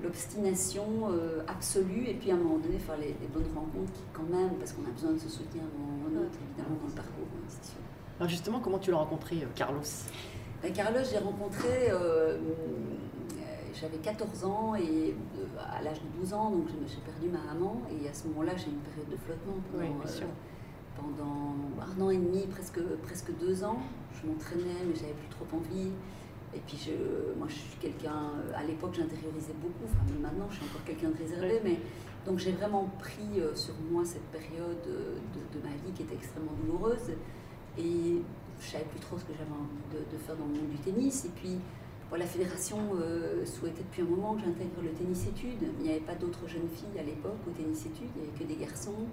l'obstination 0.02 0.86
euh, 1.12 1.42
absolue 1.48 2.06
et 2.08 2.14
puis 2.16 2.32
à 2.32 2.34
un 2.34 2.38
moment 2.38 2.58
donné 2.58 2.78
faire 2.80 2.98
les, 2.98 3.16
bonnes 3.34 3.52
rencontres 3.56 3.94
qui 3.94 4.02
quand 4.14 4.24
même, 4.24 4.56
parce 4.58 4.74
qu'on 4.74 4.86
a 4.86 4.92
besoin 4.92 5.12
de 5.12 5.20
se 5.20 5.30
soutenir 5.30 5.64
dans 5.64 6.10
notre, 6.10 6.38
évidemment 6.50 6.78
dans 6.82 6.88
le 6.88 6.94
parcours, 6.94 7.28
c'est 7.48 7.66
sûr. 7.66 7.80
Alors 8.20 8.30
justement, 8.30 8.60
comment 8.60 8.80
tu 8.80 8.92
l'as 8.92 8.98
rencontré, 8.98 9.46
Carlos? 9.56 9.82
Ben, 10.62 10.72
Carlos, 10.72 11.00
j'ai 11.10 11.18
rencontré 11.18 11.90
j'avais 13.84 13.98
14 13.98 14.46
ans 14.46 14.76
et 14.76 15.14
à 15.60 15.82
l'âge 15.82 16.00
de 16.00 16.22
12 16.22 16.34
ans, 16.34 16.52
donc 16.52 16.68
j'ai 16.70 17.02
perdu 17.02 17.28
ma 17.28 17.54
maman. 17.54 17.82
Et 17.92 18.08
à 18.08 18.14
ce 18.14 18.28
moment-là, 18.30 18.56
j'ai 18.56 18.68
une 18.68 18.80
période 18.80 19.10
de 19.10 19.18
flottement 19.18 19.60
pendant, 19.72 19.84
euh, 19.84 20.26
pendant 20.96 21.56
un 21.82 22.02
an 22.02 22.10
et 22.10 22.18
demi, 22.18 22.48
presque, 22.48 22.80
presque 23.04 23.32
deux 23.42 23.64
ans. 23.64 23.80
Je 24.14 24.28
m'entraînais, 24.28 24.88
mais 24.88 24.96
j'avais 24.96 25.14
plus 25.14 25.28
trop 25.28 25.46
envie. 25.58 25.90
Et 26.56 26.60
puis, 26.66 26.78
je, 26.78 27.38
moi, 27.38 27.48
je 27.50 27.56
suis 27.56 27.78
quelqu'un, 27.82 28.32
euh, 28.38 28.56
à 28.56 28.64
l'époque, 28.64 28.94
j'intériorisais 28.96 29.56
beaucoup. 29.62 29.84
Enfin, 29.84 30.06
maintenant, 30.22 30.48
je 30.50 30.56
suis 30.56 30.66
encore 30.66 30.84
quelqu'un 30.86 31.10
de 31.10 31.18
réservé, 31.18 31.60
mais 31.64 31.80
donc 32.26 32.40
j'ai 32.40 32.54
vraiment 32.54 32.90
pris 33.00 33.42
euh, 33.42 33.54
sur 33.54 33.74
moi 33.92 34.06
cette 34.06 34.24
période 34.32 34.80
de, 34.86 35.60
de, 35.60 35.62
ma 35.62 35.72
vie 35.84 35.92
qui 35.94 36.04
était 36.04 36.16
extrêmement 36.16 36.54
douloureuse. 36.64 37.12
Et 37.78 38.22
je 38.62 38.66
savais 38.66 38.86
plus 38.86 39.00
trop 39.02 39.18
ce 39.18 39.26
que 39.26 39.34
j'avais 39.34 39.52
envie 39.52 39.84
de, 39.92 40.16
de, 40.16 40.24
faire 40.24 40.38
dans 40.38 40.46
le 40.46 40.54
monde 40.54 40.70
du 40.70 40.78
tennis. 40.78 41.26
Et 41.26 41.32
puis, 41.36 41.58
la 42.18 42.26
fédération 42.26 42.78
euh, 42.96 43.46
souhaitait 43.46 43.84
depuis 43.84 44.02
un 44.02 44.06
moment 44.06 44.36
que 44.36 44.42
j'intègre 44.42 44.82
le 44.84 44.92
tennis 44.92 45.28
études. 45.28 45.70
Il 45.80 45.84
n'y 45.84 45.90
avait 45.90 46.00
pas 46.00 46.16
d'autres 46.16 46.48
jeunes 46.48 46.68
filles 46.70 47.00
à 47.00 47.04
l'époque 47.04 47.38
au 47.48 47.52
tennis 47.52 47.86
études, 47.86 48.10
il 48.16 48.22
n'y 48.22 48.28
avait 48.28 48.38
que 48.38 48.44
des 48.44 48.56
garçons. 48.56 49.08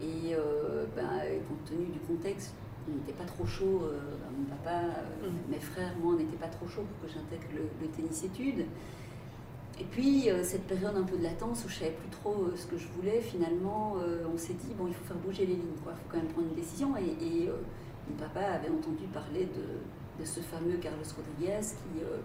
Et 0.00 0.34
euh, 0.34 0.86
ben, 0.94 1.20
compte 1.48 1.64
tenu 1.64 1.86
du 1.86 1.98
contexte, 2.00 2.54
on 2.88 2.94
n'était 2.94 3.12
pas 3.12 3.24
trop 3.24 3.44
chaud, 3.44 3.82
euh, 3.82 3.98
mon 4.36 4.44
papa, 4.44 4.82
mm. 5.22 5.50
mes 5.50 5.60
frères, 5.60 5.92
moi, 6.00 6.14
on 6.14 6.16
n'était 6.16 6.36
pas 6.36 6.48
trop 6.48 6.66
chaud 6.68 6.82
pour 6.82 7.08
que 7.08 7.12
j'intègre 7.12 7.48
le, 7.54 7.88
tennis 7.88 8.24
études. 8.24 8.64
Et 9.80 9.84
puis, 9.84 10.28
cette 10.42 10.66
période 10.66 10.96
un 10.96 11.04
peu 11.04 11.16
de 11.16 11.22
latence 11.22 11.64
où 11.64 11.68
je 11.68 11.74
ne 11.74 11.78
savais 11.78 11.92
plus 11.92 12.08
trop 12.10 12.48
ce 12.56 12.66
que 12.66 12.76
je 12.76 12.88
voulais, 12.88 13.20
finalement, 13.20 13.94
on 14.34 14.36
s'est 14.36 14.54
dit, 14.54 14.74
bon, 14.76 14.88
il 14.88 14.92
faut 14.94 15.04
faire 15.04 15.16
bouger 15.18 15.46
les 15.46 15.54
lignes, 15.54 15.70
il 15.72 15.78
faut 15.78 15.90
quand 16.08 16.16
même 16.16 16.26
prendre 16.26 16.48
une 16.48 16.56
décision. 16.56 16.96
Et, 16.96 17.48
mon 18.10 18.16
papa 18.16 18.40
avait 18.40 18.70
entendu 18.70 19.04
parler 19.12 19.44
de, 19.44 19.62
de 20.18 20.24
ce 20.24 20.40
fameux 20.40 20.76
Carlos 20.76 21.06
Rodriguez 21.16 21.60
qui, 21.60 22.02
euh, 22.02 22.18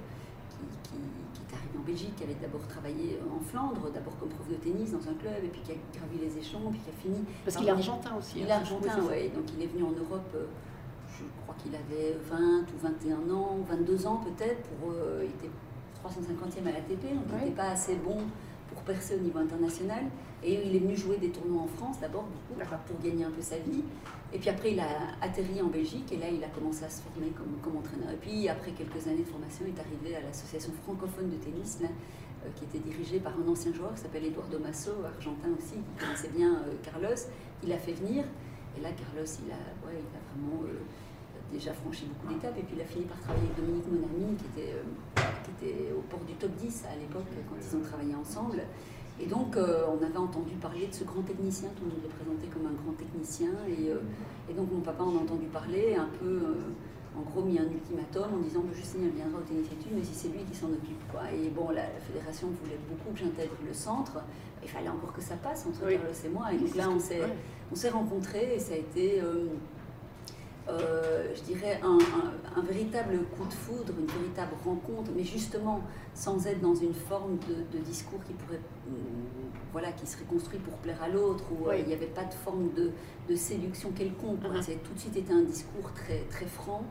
qui, 0.49 0.97
qui, 1.33 1.41
est 1.41 1.55
arrivé 1.55 1.77
en 1.77 1.85
Belgique, 1.85 2.15
qui 2.15 2.23
avait 2.23 2.37
d'abord 2.41 2.65
travaillé 2.67 3.19
en 3.23 3.39
Flandre, 3.39 3.91
d'abord 3.91 4.17
comme 4.17 4.29
prof 4.29 4.47
de 4.49 4.55
tennis 4.55 4.91
dans 4.91 5.05
un 5.07 5.13
club, 5.13 5.43
et 5.43 5.47
puis 5.47 5.61
qui 5.61 5.71
a 5.71 5.75
gravi 5.97 6.17
les 6.19 6.37
échelons, 6.37 6.71
puis 6.71 6.79
qui 6.79 6.89
a 6.89 7.01
fini. 7.01 7.23
Parce 7.43 7.57
qu'il 7.57 7.67
est 7.67 7.71
argentin 7.71 8.15
aussi. 8.17 8.39
Il 8.39 8.47
est 8.47 8.51
hein, 8.51 8.59
argentin, 8.59 8.99
oui. 9.09 9.29
Donc 9.29 9.45
il 9.55 9.63
est 9.63 9.67
venu 9.67 9.83
en 9.83 9.91
Europe, 9.91 10.29
euh, 10.35 10.45
je 11.07 11.23
crois 11.43 11.55
qu'il 11.61 11.75
avait 11.75 12.17
20 12.29 12.65
ou 12.73 12.77
21 12.81 13.33
ans, 13.33 13.57
22 13.67 14.07
ans 14.07 14.21
peut-être, 14.23 14.63
pour, 14.69 14.91
euh, 14.91 15.23
il 15.23 15.29
était 15.29 15.51
350e 16.03 16.67
à 16.67 16.71
l'ATP, 16.71 17.15
donc 17.15 17.25
il 17.29 17.37
n'était 17.37 17.51
pas 17.51 17.69
assez 17.69 17.95
bon 17.95 18.17
percer 18.85 19.15
au 19.15 19.19
niveau 19.19 19.39
international. 19.39 20.03
Et 20.43 20.61
il 20.65 20.75
est 20.75 20.79
venu 20.79 20.95
jouer 20.95 21.17
des 21.17 21.29
tournois 21.29 21.61
en 21.63 21.67
France 21.67 21.99
d'abord, 22.01 22.23
beaucoup, 22.23 22.59
pour 22.87 22.99
gagner 23.01 23.23
un 23.23 23.31
peu 23.31 23.41
sa 23.41 23.57
vie. 23.57 23.83
Et 24.33 24.39
puis 24.39 24.49
après, 24.49 24.73
il 24.73 24.79
a 24.79 25.15
atterri 25.21 25.61
en 25.61 25.67
Belgique 25.67 26.11
et 26.11 26.17
là, 26.17 26.25
il 26.29 26.43
a 26.43 26.47
commencé 26.47 26.83
à 26.83 26.89
se 26.89 27.01
former 27.01 27.29
comme, 27.31 27.55
comme 27.61 27.77
entraîneur. 27.77 28.09
Et 28.11 28.17
puis, 28.17 28.49
après 28.49 28.71
quelques 28.71 29.07
années 29.07 29.23
de 29.23 29.29
formation, 29.29 29.63
il 29.67 29.73
est 29.73 29.79
arrivé 29.79 30.15
à 30.17 30.21
l'association 30.21 30.71
francophone 30.83 31.29
de 31.29 31.37
tennis, 31.37 31.79
là, 31.81 31.87
euh, 32.43 32.49
qui 32.55 32.65
était 32.65 32.79
dirigée 32.79 33.19
par 33.19 33.33
un 33.39 33.47
ancien 33.47 33.71
joueur 33.73 33.93
qui 33.93 34.01
s'appelle 34.01 34.25
Eduardo 34.25 34.59
Masso, 34.59 34.91
argentin 35.05 35.49
aussi, 35.57 35.75
qui 35.75 36.03
connaissait 36.03 36.31
bien 36.35 36.55
euh, 36.55 36.73
Carlos. 36.83 37.15
Il 37.61 37.69
l'a 37.69 37.77
fait 37.77 37.93
venir. 37.93 38.25
Et 38.75 38.81
là, 38.81 38.89
Carlos, 38.91 39.29
il 39.45 39.51
a, 39.51 39.87
ouais, 39.87 40.01
il 40.01 40.17
a 40.17 40.21
vraiment 40.33 40.63
euh, 40.65 40.81
déjà 41.51 41.73
franchi 41.73 42.05
beaucoup 42.05 42.33
d'étapes. 42.33 42.57
Et 42.57 42.63
puis, 42.63 42.75
il 42.75 42.81
a 42.81 42.85
fini 42.85 43.05
par 43.05 43.19
travailler 43.19 43.45
avec 43.45 43.57
Dominique 43.57 43.87
Monami, 43.87 44.35
qui 44.37 44.45
était, 44.53 44.73
qui 45.43 45.51
était 45.57 45.91
au 45.91 46.01
port 46.01 46.21
du 46.27 46.33
top 46.33 46.51
10 46.55 46.85
à 46.91 46.95
l'époque, 46.95 47.27
quand 47.49 47.55
ils 47.59 47.77
ont 47.77 47.81
travaillé 47.81 48.15
ensemble. 48.15 48.61
Et 49.21 49.27
donc, 49.27 49.55
euh, 49.55 49.85
on 49.87 50.03
avait 50.03 50.17
entendu 50.17 50.55
parler 50.55 50.87
de 50.87 50.93
ce 50.93 51.03
grand 51.03 51.21
technicien, 51.21 51.69
tout 51.77 51.85
le 51.85 51.91
monde 51.91 52.01
le 52.01 52.09
présentait 52.09 52.47
comme 52.47 52.65
un 52.65 52.73
grand 52.73 52.93
technicien. 52.97 53.51
Et, 53.69 53.89
euh, 53.91 54.01
et 54.49 54.53
donc, 54.53 54.71
mon 54.71 54.81
papa 54.81 55.03
en 55.03 55.17
a 55.17 55.21
entendu 55.21 55.45
parler, 55.45 55.95
un 55.95 56.09
peu, 56.19 56.25
euh, 56.25 56.73
en 57.15 57.21
gros, 57.21 57.43
mis 57.43 57.59
un 57.59 57.69
ultimatum 57.69 58.33
en 58.33 58.41
disant 58.41 58.61
que 58.61 58.75
Justine 58.75 59.07
viendra 59.13 59.37
au 59.37 59.43
tennis 59.43 59.67
études, 59.67 59.93
mais 59.93 60.03
si 60.03 60.15
c'est 60.15 60.29
lui 60.29 60.43
qui 60.49 60.57
s'en 60.57 60.67
occupe. 60.67 60.99
Quoi. 61.11 61.29
Et 61.31 61.49
bon, 61.49 61.69
la, 61.69 61.85
fédération 62.01 62.47
voulait 62.63 62.79
beaucoup 62.89 63.13
que 63.13 63.19
j'intègre 63.19 63.53
le 63.65 63.73
centre. 63.73 64.17
Il 64.63 64.69
fallait 64.69 64.89
encore 64.89 65.13
que 65.13 65.21
ça 65.21 65.35
passe 65.35 65.67
entre 65.67 65.81
Carlos 65.81 66.21
et 66.25 66.29
moi. 66.29 66.51
Et 66.51 66.57
donc 66.57 66.73
là, 66.75 66.89
on 66.89 67.75
s'est 67.75 67.89
rencontrés 67.89 68.55
et 68.55 68.59
ça 68.59 68.73
a 68.73 68.77
été 68.77 69.21
euh, 70.69 71.27
je 71.35 71.41
dirais, 71.41 71.81
un, 71.83 72.61
véritable 72.61 73.19
coup 73.35 73.45
de 73.45 73.53
foudre, 73.53 73.93
une 73.99 74.05
véritable 74.05 74.53
rencontre, 74.63 75.11
mais 75.13 75.23
justement 75.23 75.81
sans 76.13 76.47
être 76.47 76.61
dans 76.61 76.75
une 76.75 76.93
forme 76.93 77.37
de, 77.71 77.79
discours 77.79 78.23
qui 78.23 78.33
pourrait, 78.33 78.61
mm, 78.87 78.93
voilà, 79.73 79.91
qui 79.91 80.07
serait 80.07 80.23
construit 80.23 80.59
pour 80.59 80.75
plaire 80.75 81.01
à 81.03 81.09
l'autre, 81.09 81.43
où 81.51 81.67
euh, 81.67 81.77
il 81.77 81.85
n'y 81.85 81.93
avait 81.93 82.05
pas 82.05 82.23
de 82.23 82.33
forme 82.33 82.69
de, 82.73 82.91
séduction 83.35 83.91
quelconque. 83.91 84.41
Uh-huh. 84.43 84.61
C'est 84.61 84.81
tout 84.83 84.93
de 84.93 84.99
suite 84.99 85.17
été 85.17 85.33
un 85.33 85.41
discours 85.41 85.91
très, 85.93 86.19
très 86.29 86.45
franc. 86.45 86.83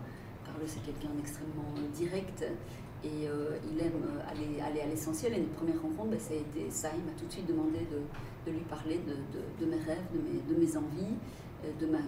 Carlos 0.44 0.66
c'est 0.66 0.82
quelqu'un 0.82 1.14
d'extrêmement 1.14 1.72
direct 1.94 2.44
et 3.04 3.28
euh, 3.28 3.56
il 3.70 3.80
aime 3.80 4.02
aller, 4.28 4.60
aller 4.60 4.80
à 4.80 4.86
l'essentiel. 4.86 5.32
Et 5.34 5.38
une 5.38 5.46
première 5.46 5.80
rencontre, 5.80 6.10
ben, 6.10 6.18
ça 6.18 6.34
a 6.34 6.36
été 6.36 6.70
ça. 6.70 6.90
Il 6.94 7.04
m'a 7.04 7.18
tout 7.18 7.26
de 7.26 7.32
suite 7.32 7.46
demandé 7.46 7.78
de, 7.90 8.50
lui 8.50 8.60
parler 8.68 9.00
de, 9.06 9.66
mes 9.66 9.76
rêves, 9.76 10.04
de 10.12 10.18
mes, 10.18 10.54
de 10.54 10.60
mes 10.60 10.76
envies, 10.76 11.16
de 11.80 11.86
ma 11.86 11.98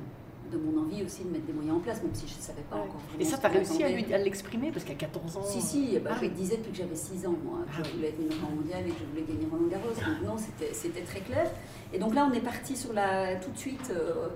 de 0.53 0.59
mon 0.59 0.83
envie 0.83 1.03
aussi 1.03 1.25
de 1.25 1.31
mettre 1.31 1.47
des 1.47 1.53
moyens 1.53 1.77
en 1.77 1.81
place, 1.81 2.03
même 2.03 2.15
si 2.15 2.27
je 2.29 2.37
ne 2.37 2.43
savais 2.43 2.63
pas 2.63 2.77
encore. 2.77 3.01
Et 3.19 3.25
ça, 3.25 3.39
tu 3.39 3.47
as 3.47 3.49
réussi 3.49 3.83
à, 3.83 4.19
l'exprimer 4.19 4.71
Parce 4.73 4.85
qu'à 4.85 4.95
14 4.95 5.37
ans. 5.37 5.43
Si, 5.45 5.61
si, 5.61 5.99
bah, 5.99 6.11
ah 6.15 6.19
je 6.23 6.29
disais 6.29 6.57
depuis 6.57 6.73
que 6.73 6.79
j'avais 6.79 6.95
6 6.95 7.27
ans, 7.27 7.35
moi, 7.45 7.61
que 7.77 7.85
je 7.85 7.95
voulais 7.95 8.09
être 8.09 8.19
numéro 8.19 8.47
mondial 8.55 8.85
et 8.87 8.91
que 8.91 8.99
je 9.01 9.05
voulais 9.05 9.27
gagner 9.27 9.49
Roland 9.51 9.69
Garros. 9.69 9.89
Donc, 9.89 10.29
non, 10.29 10.37
c'était 10.73 11.03
très 11.03 11.21
clair. 11.21 11.51
Et 11.93 11.99
donc 11.99 12.15
là, 12.15 12.29
on 12.31 12.35
est 12.35 12.41
parti 12.41 12.77
sur 12.77 12.93
la. 12.93 13.37
Tout 13.37 13.51
de 13.51 13.59
suite, 13.59 13.91
euh, 13.91 14.29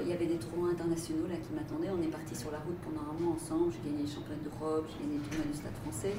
il 0.00 0.08
y 0.08 0.12
avait 0.12 0.26
des 0.26 0.36
tournois 0.36 0.70
internationaux 0.70 1.26
là, 1.28 1.36
qui 1.36 1.52
m'attendaient. 1.52 1.90
On 1.92 2.02
est 2.02 2.10
parti 2.10 2.34
sur 2.34 2.50
la 2.50 2.58
route 2.58 2.78
pendant 2.80 3.02
un 3.10 3.14
mois 3.20 3.34
ensemble. 3.34 3.72
J'ai 3.72 3.90
gagné 3.90 4.04
les 4.04 4.10
championnats 4.10 4.42
d'Europe, 4.42 4.88
j'ai 4.88 5.04
gagné 5.04 5.18
le 5.18 5.24
tournoi 5.28 5.46
du 5.50 5.56
Stade 5.56 5.76
français. 5.84 6.16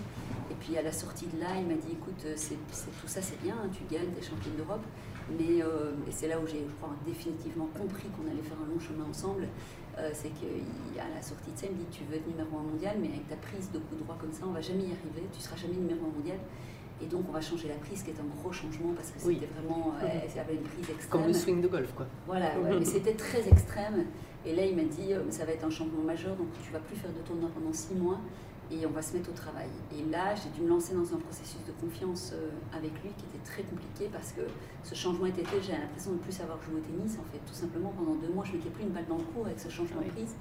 Et 0.52 0.56
puis 0.60 0.78
à 0.78 0.82
la 0.82 0.92
sortie 0.92 1.28
de 1.28 1.40
là, 1.40 1.58
il 1.58 1.66
m'a 1.66 1.80
dit 1.80 1.94
écoute, 1.94 2.22
c'est 2.36 2.58
tout 2.58 3.08
ça, 3.08 3.22
c'est 3.22 3.42
bien, 3.42 3.56
hein, 3.58 3.70
tu 3.74 3.84
gagnes, 3.90 4.12
des 4.14 4.22
championnes 4.22 4.56
d'Europe. 4.58 4.84
Mais 5.30 5.64
euh, 5.64 5.96
c'est 6.12 6.28
là 6.28 6.38
où 6.40 6.46
j'ai, 6.46 6.68
définitivement 7.06 7.70
compris 7.74 8.10
qu'on 8.12 8.30
allait 8.30 8.44
faire 8.44 8.60
un 8.60 8.68
long 8.68 8.80
chemin 8.80 9.06
ensemble. 9.10 9.48
Euh, 9.98 10.10
c'est 10.14 10.30
qu'à 10.30 11.06
la 11.14 11.22
sortie 11.22 11.52
de 11.52 11.58
ça, 11.58 11.68
il 11.70 11.78
me 11.78 11.80
dit 11.80 11.88
Tu 11.92 12.04
veux 12.04 12.16
être 12.18 12.28
numéro 12.28 12.58
un 12.58 12.64
mondial, 12.64 12.98
mais 13.00 13.10
avec 13.10 13.28
ta 13.30 13.38
prise 13.38 13.72
de 13.72 13.80
coup 13.80 13.96
droit 13.96 14.18
comme 14.20 14.34
ça, 14.34 14.44
on 14.46 14.52
va 14.52 14.62
jamais 14.62 14.84
y 14.84 14.94
arriver, 14.94 15.24
tu 15.32 15.40
seras 15.40 15.56
jamais 15.56 15.76
numéro 15.76 16.02
un 16.06 16.18
mondial. 16.18 16.38
Et 17.02 17.06
donc, 17.06 17.26
on 17.28 17.32
va 17.32 17.42
changer 17.42 17.68
la 17.68 17.76
prise, 17.76 18.02
qui 18.04 18.12
est 18.12 18.20
un 18.20 18.42
gros 18.42 18.52
changement 18.52 18.94
parce 18.96 19.10
que 19.12 19.28
Oui. 19.28 19.40
c'était 19.42 19.54
vraiment. 19.54 19.94
euh, 20.02 20.08
elle 20.08 20.40
avait 20.40 20.56
une 20.56 20.62
prise 20.62 20.90
extrême. 20.90 21.10
Comme 21.10 21.28
le 21.28 21.34
swing 21.34 21.62
de 21.62 21.68
golf, 21.68 21.94
quoi. 21.94 22.06
Voilà, 22.28 22.58
ouais, 22.60 22.70
mais 22.80 22.86
c'était 22.86 23.14
très 23.14 23.48
extrême. 23.48 24.06
Et 24.46 24.56
là, 24.56 24.66
il 24.66 24.76
m'a 24.76 24.84
dit, 24.84 25.14
euh, 25.14 25.22
ça 25.30 25.46
va 25.46 25.52
être 25.54 25.66
un 25.66 25.70
changement 25.70 26.02
majeur, 26.04 26.36
donc 26.36 26.48
tu 26.66 26.72
vas 26.72 26.80
plus 26.80 26.96
faire 26.96 27.12
de 27.12 27.20
tournoi 27.28 27.50
pendant 27.54 27.74
six 27.74 27.96
mois 27.96 28.20
et 28.72 28.86
on 28.86 28.90
va 28.92 29.02
se 29.02 29.14
mettre 29.16 29.30
au 29.30 29.34
travail. 29.34 29.68
Et 29.98 30.10
là, 30.10 30.34
j'ai 30.36 30.50
dû 30.50 30.62
me 30.62 30.70
lancer 30.70 30.94
dans 30.96 31.14
un 31.14 31.18
processus 31.20 31.60
de 31.68 31.72
confiance 31.80 32.32
euh, 32.34 32.50
avec 32.76 32.92
lui 33.04 33.10
qui 33.18 33.26
était 33.26 33.44
très 33.46 33.64
compliqué 33.64 34.10
parce 34.12 34.32
que 34.32 34.42
ce 34.84 34.96
changement 34.96 35.26
était 35.28 35.44
fait, 35.44 35.62
j'ai 35.62 35.74
l'impression 35.74 36.12
de 36.12 36.18
ne 36.18 36.22
plus 36.22 36.32
savoir 36.32 36.58
jouer 36.64 36.76
au 36.80 36.84
tennis. 36.84 37.18
En 37.20 37.24
fait, 37.32 37.40
tout 37.46 37.54
simplement, 37.54 37.94
pendant 37.98 38.16
deux 38.16 38.30
mois, 38.34 38.44
je 38.46 38.54
ne 38.54 38.58
mettais 38.58 38.70
plus 38.70 38.84
une 38.84 38.90
balle 38.92 39.06
dans 39.08 39.18
le 39.18 39.24
cours 39.24 39.46
avec 39.46 39.60
ce 39.60 39.70
changement 39.70 40.00
Oui. 40.02 40.08
de 40.08 40.12
prise. 40.12 40.36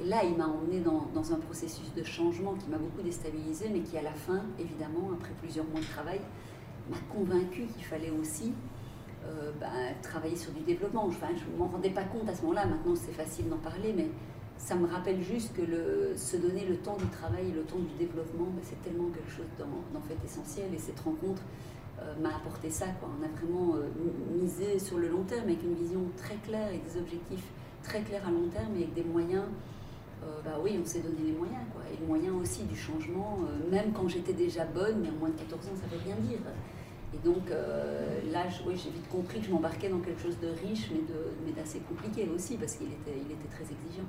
Et 0.00 0.08
là, 0.08 0.24
il 0.24 0.36
m'a 0.36 0.46
emmené 0.46 0.80
dans, 0.80 1.06
dans 1.14 1.32
un 1.32 1.38
processus 1.38 1.92
de 1.94 2.02
changement 2.02 2.54
qui 2.54 2.68
m'a 2.70 2.78
beaucoup 2.78 3.02
déstabilisé, 3.02 3.68
mais 3.72 3.80
qui, 3.80 3.96
à 3.96 4.02
la 4.02 4.12
fin, 4.12 4.42
évidemment, 4.58 5.10
après 5.12 5.32
plusieurs 5.40 5.66
mois 5.66 5.80
de 5.80 5.86
travail, 5.86 6.20
m'a 6.90 6.98
convaincu 7.12 7.66
qu'il 7.66 7.84
fallait 7.84 8.10
aussi 8.10 8.52
euh, 9.26 9.52
bah, 9.60 9.68
travailler 10.02 10.36
sur 10.36 10.52
du 10.52 10.60
développement. 10.62 11.08
Je 11.10 11.52
ne 11.52 11.58
m'en 11.58 11.68
rendais 11.68 11.90
pas 11.90 12.04
compte 12.04 12.28
à 12.28 12.34
ce 12.34 12.42
moment-là, 12.42 12.66
maintenant 12.66 12.94
c'est 12.96 13.12
facile 13.12 13.48
d'en 13.48 13.58
parler, 13.58 13.92
mais 13.96 14.08
ça 14.56 14.74
me 14.74 14.86
rappelle 14.86 15.22
juste 15.22 15.54
que 15.54 15.62
le, 15.62 16.12
se 16.16 16.36
donner 16.36 16.64
le 16.64 16.76
temps 16.76 16.96
du 16.96 17.06
travail 17.06 17.48
et 17.48 17.52
le 17.52 17.62
temps 17.62 17.78
du 17.78 17.94
développement, 17.98 18.46
bah, 18.46 18.62
c'est 18.62 18.80
tellement 18.82 19.08
quelque 19.10 19.30
chose 19.30 19.46
d'en 19.58 20.00
fait 20.00 20.16
essentiel. 20.24 20.72
Et 20.74 20.78
cette 20.78 21.00
rencontre 21.00 21.42
euh, 22.00 22.14
m'a 22.20 22.30
apporté 22.30 22.70
ça. 22.70 22.86
On 23.02 23.24
a 23.24 23.28
vraiment 23.28 23.76
euh, 23.76 23.88
misé 24.40 24.78
sur 24.78 24.98
le 24.98 25.08
long 25.08 25.22
terme 25.22 25.44
avec 25.44 25.62
une 25.62 25.74
vision 25.74 26.00
très 26.16 26.36
claire 26.36 26.70
et 26.72 26.78
des 26.78 26.98
objectifs 26.98 27.46
très 27.82 28.02
clairs 28.02 28.26
à 28.26 28.30
long 28.30 28.48
terme 28.48 28.74
et 28.76 28.84
avec 28.84 28.94
des 28.94 29.04
moyens. 29.04 29.44
Euh, 30.22 30.40
bah 30.44 30.58
oui, 30.62 30.78
on 30.80 30.84
s'est 30.84 31.00
donné 31.00 31.22
les 31.24 31.32
moyens, 31.32 31.62
quoi. 31.72 31.82
Et 31.92 31.96
le 32.00 32.06
moyen 32.06 32.32
aussi 32.34 32.62
du 32.64 32.76
changement, 32.76 33.38
euh, 33.42 33.70
même 33.70 33.92
quand 33.92 34.08
j'étais 34.08 34.32
déjà 34.32 34.64
bonne, 34.64 35.00
mais 35.02 35.08
en 35.08 35.18
moins 35.18 35.30
de 35.30 35.38
14 35.38 35.66
ans, 35.68 35.76
ça 35.76 35.86
veut 35.94 36.00
rien 36.04 36.16
dire. 36.16 36.38
Et 37.14 37.18
donc 37.28 37.50
euh, 37.50 38.20
là, 38.32 38.44
j'ai 38.48 38.90
vite 38.90 39.08
compris 39.10 39.40
que 39.40 39.46
je 39.46 39.50
m'embarquais 39.50 39.88
dans 39.90 39.98
quelque 40.00 40.22
chose 40.22 40.38
de 40.40 40.48
riche, 40.66 40.88
mais 40.90 41.00
de- 41.00 41.32
mais 41.44 41.52
d'assez 41.52 41.80
compliqué 41.80 42.28
aussi, 42.34 42.56
parce 42.56 42.74
qu'il 42.76 42.86
était, 42.88 43.12
il 43.16 43.32
était 43.32 43.48
très 43.50 43.64
exigeant. 43.64 44.08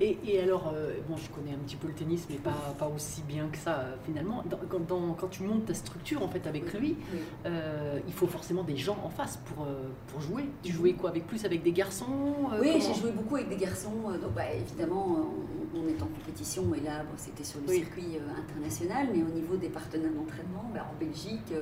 Et, 0.00 0.18
et 0.24 0.40
alors, 0.40 0.72
euh, 0.74 0.94
bon, 1.08 1.16
je 1.16 1.28
connais 1.30 1.52
un 1.54 1.58
petit 1.64 1.76
peu 1.76 1.86
le 1.88 1.94
tennis, 1.94 2.26
mais 2.28 2.36
pas, 2.36 2.74
pas 2.78 2.88
aussi 2.88 3.22
bien 3.22 3.46
que 3.48 3.58
ça, 3.58 3.78
euh, 3.80 3.94
finalement. 4.04 4.42
Dans- 4.48 4.58
quand, 4.68 4.86
dans- 4.86 5.14
quand 5.14 5.28
tu 5.28 5.42
montes 5.44 5.66
ta 5.66 5.74
structure, 5.74 6.22
en 6.22 6.28
fait, 6.28 6.46
avec 6.46 6.72
lui, 6.74 6.96
euh, 7.46 7.98
il 8.06 8.12
faut 8.12 8.26
forcément 8.26 8.64
des 8.64 8.76
gens 8.76 8.96
en 9.04 9.08
face 9.10 9.36
pour, 9.44 9.66
pour 10.08 10.20
jouer. 10.20 10.44
Tu 10.62 10.72
jouais 10.72 10.94
quoi 10.94 11.10
avec 11.10 11.26
plus 11.26 11.44
avec 11.44 11.62
des 11.62 11.72
garçons 11.72 12.06
Oui, 12.60 12.80
j'ai 12.80 12.94
joué 13.00 13.12
beaucoup 13.12 13.36
avec 13.36 13.48
des 13.48 13.56
garçons. 13.56 13.90
Donc, 14.20 14.32
bah, 14.34 14.52
évidemment, 14.52 15.06
on, 15.74 15.78
on 15.78 15.88
est 15.88 16.02
en 16.02 16.06
compétition 16.06 16.74
et 16.74 16.80
là, 16.80 17.02
bon, 17.04 17.14
c'était 17.16 17.44
sur 17.44 17.60
le 17.60 17.68
Oui. 17.68 17.76
circuit 17.78 18.18
international, 18.38 19.08
mais 19.14 19.22
au 19.22 19.32
niveau 19.34 19.56
des 19.56 19.68
partenaires 19.68 20.12
d'entraînement, 20.12 20.64
bah, 20.74 20.86
en 20.92 20.98
Belgique, 20.98 21.52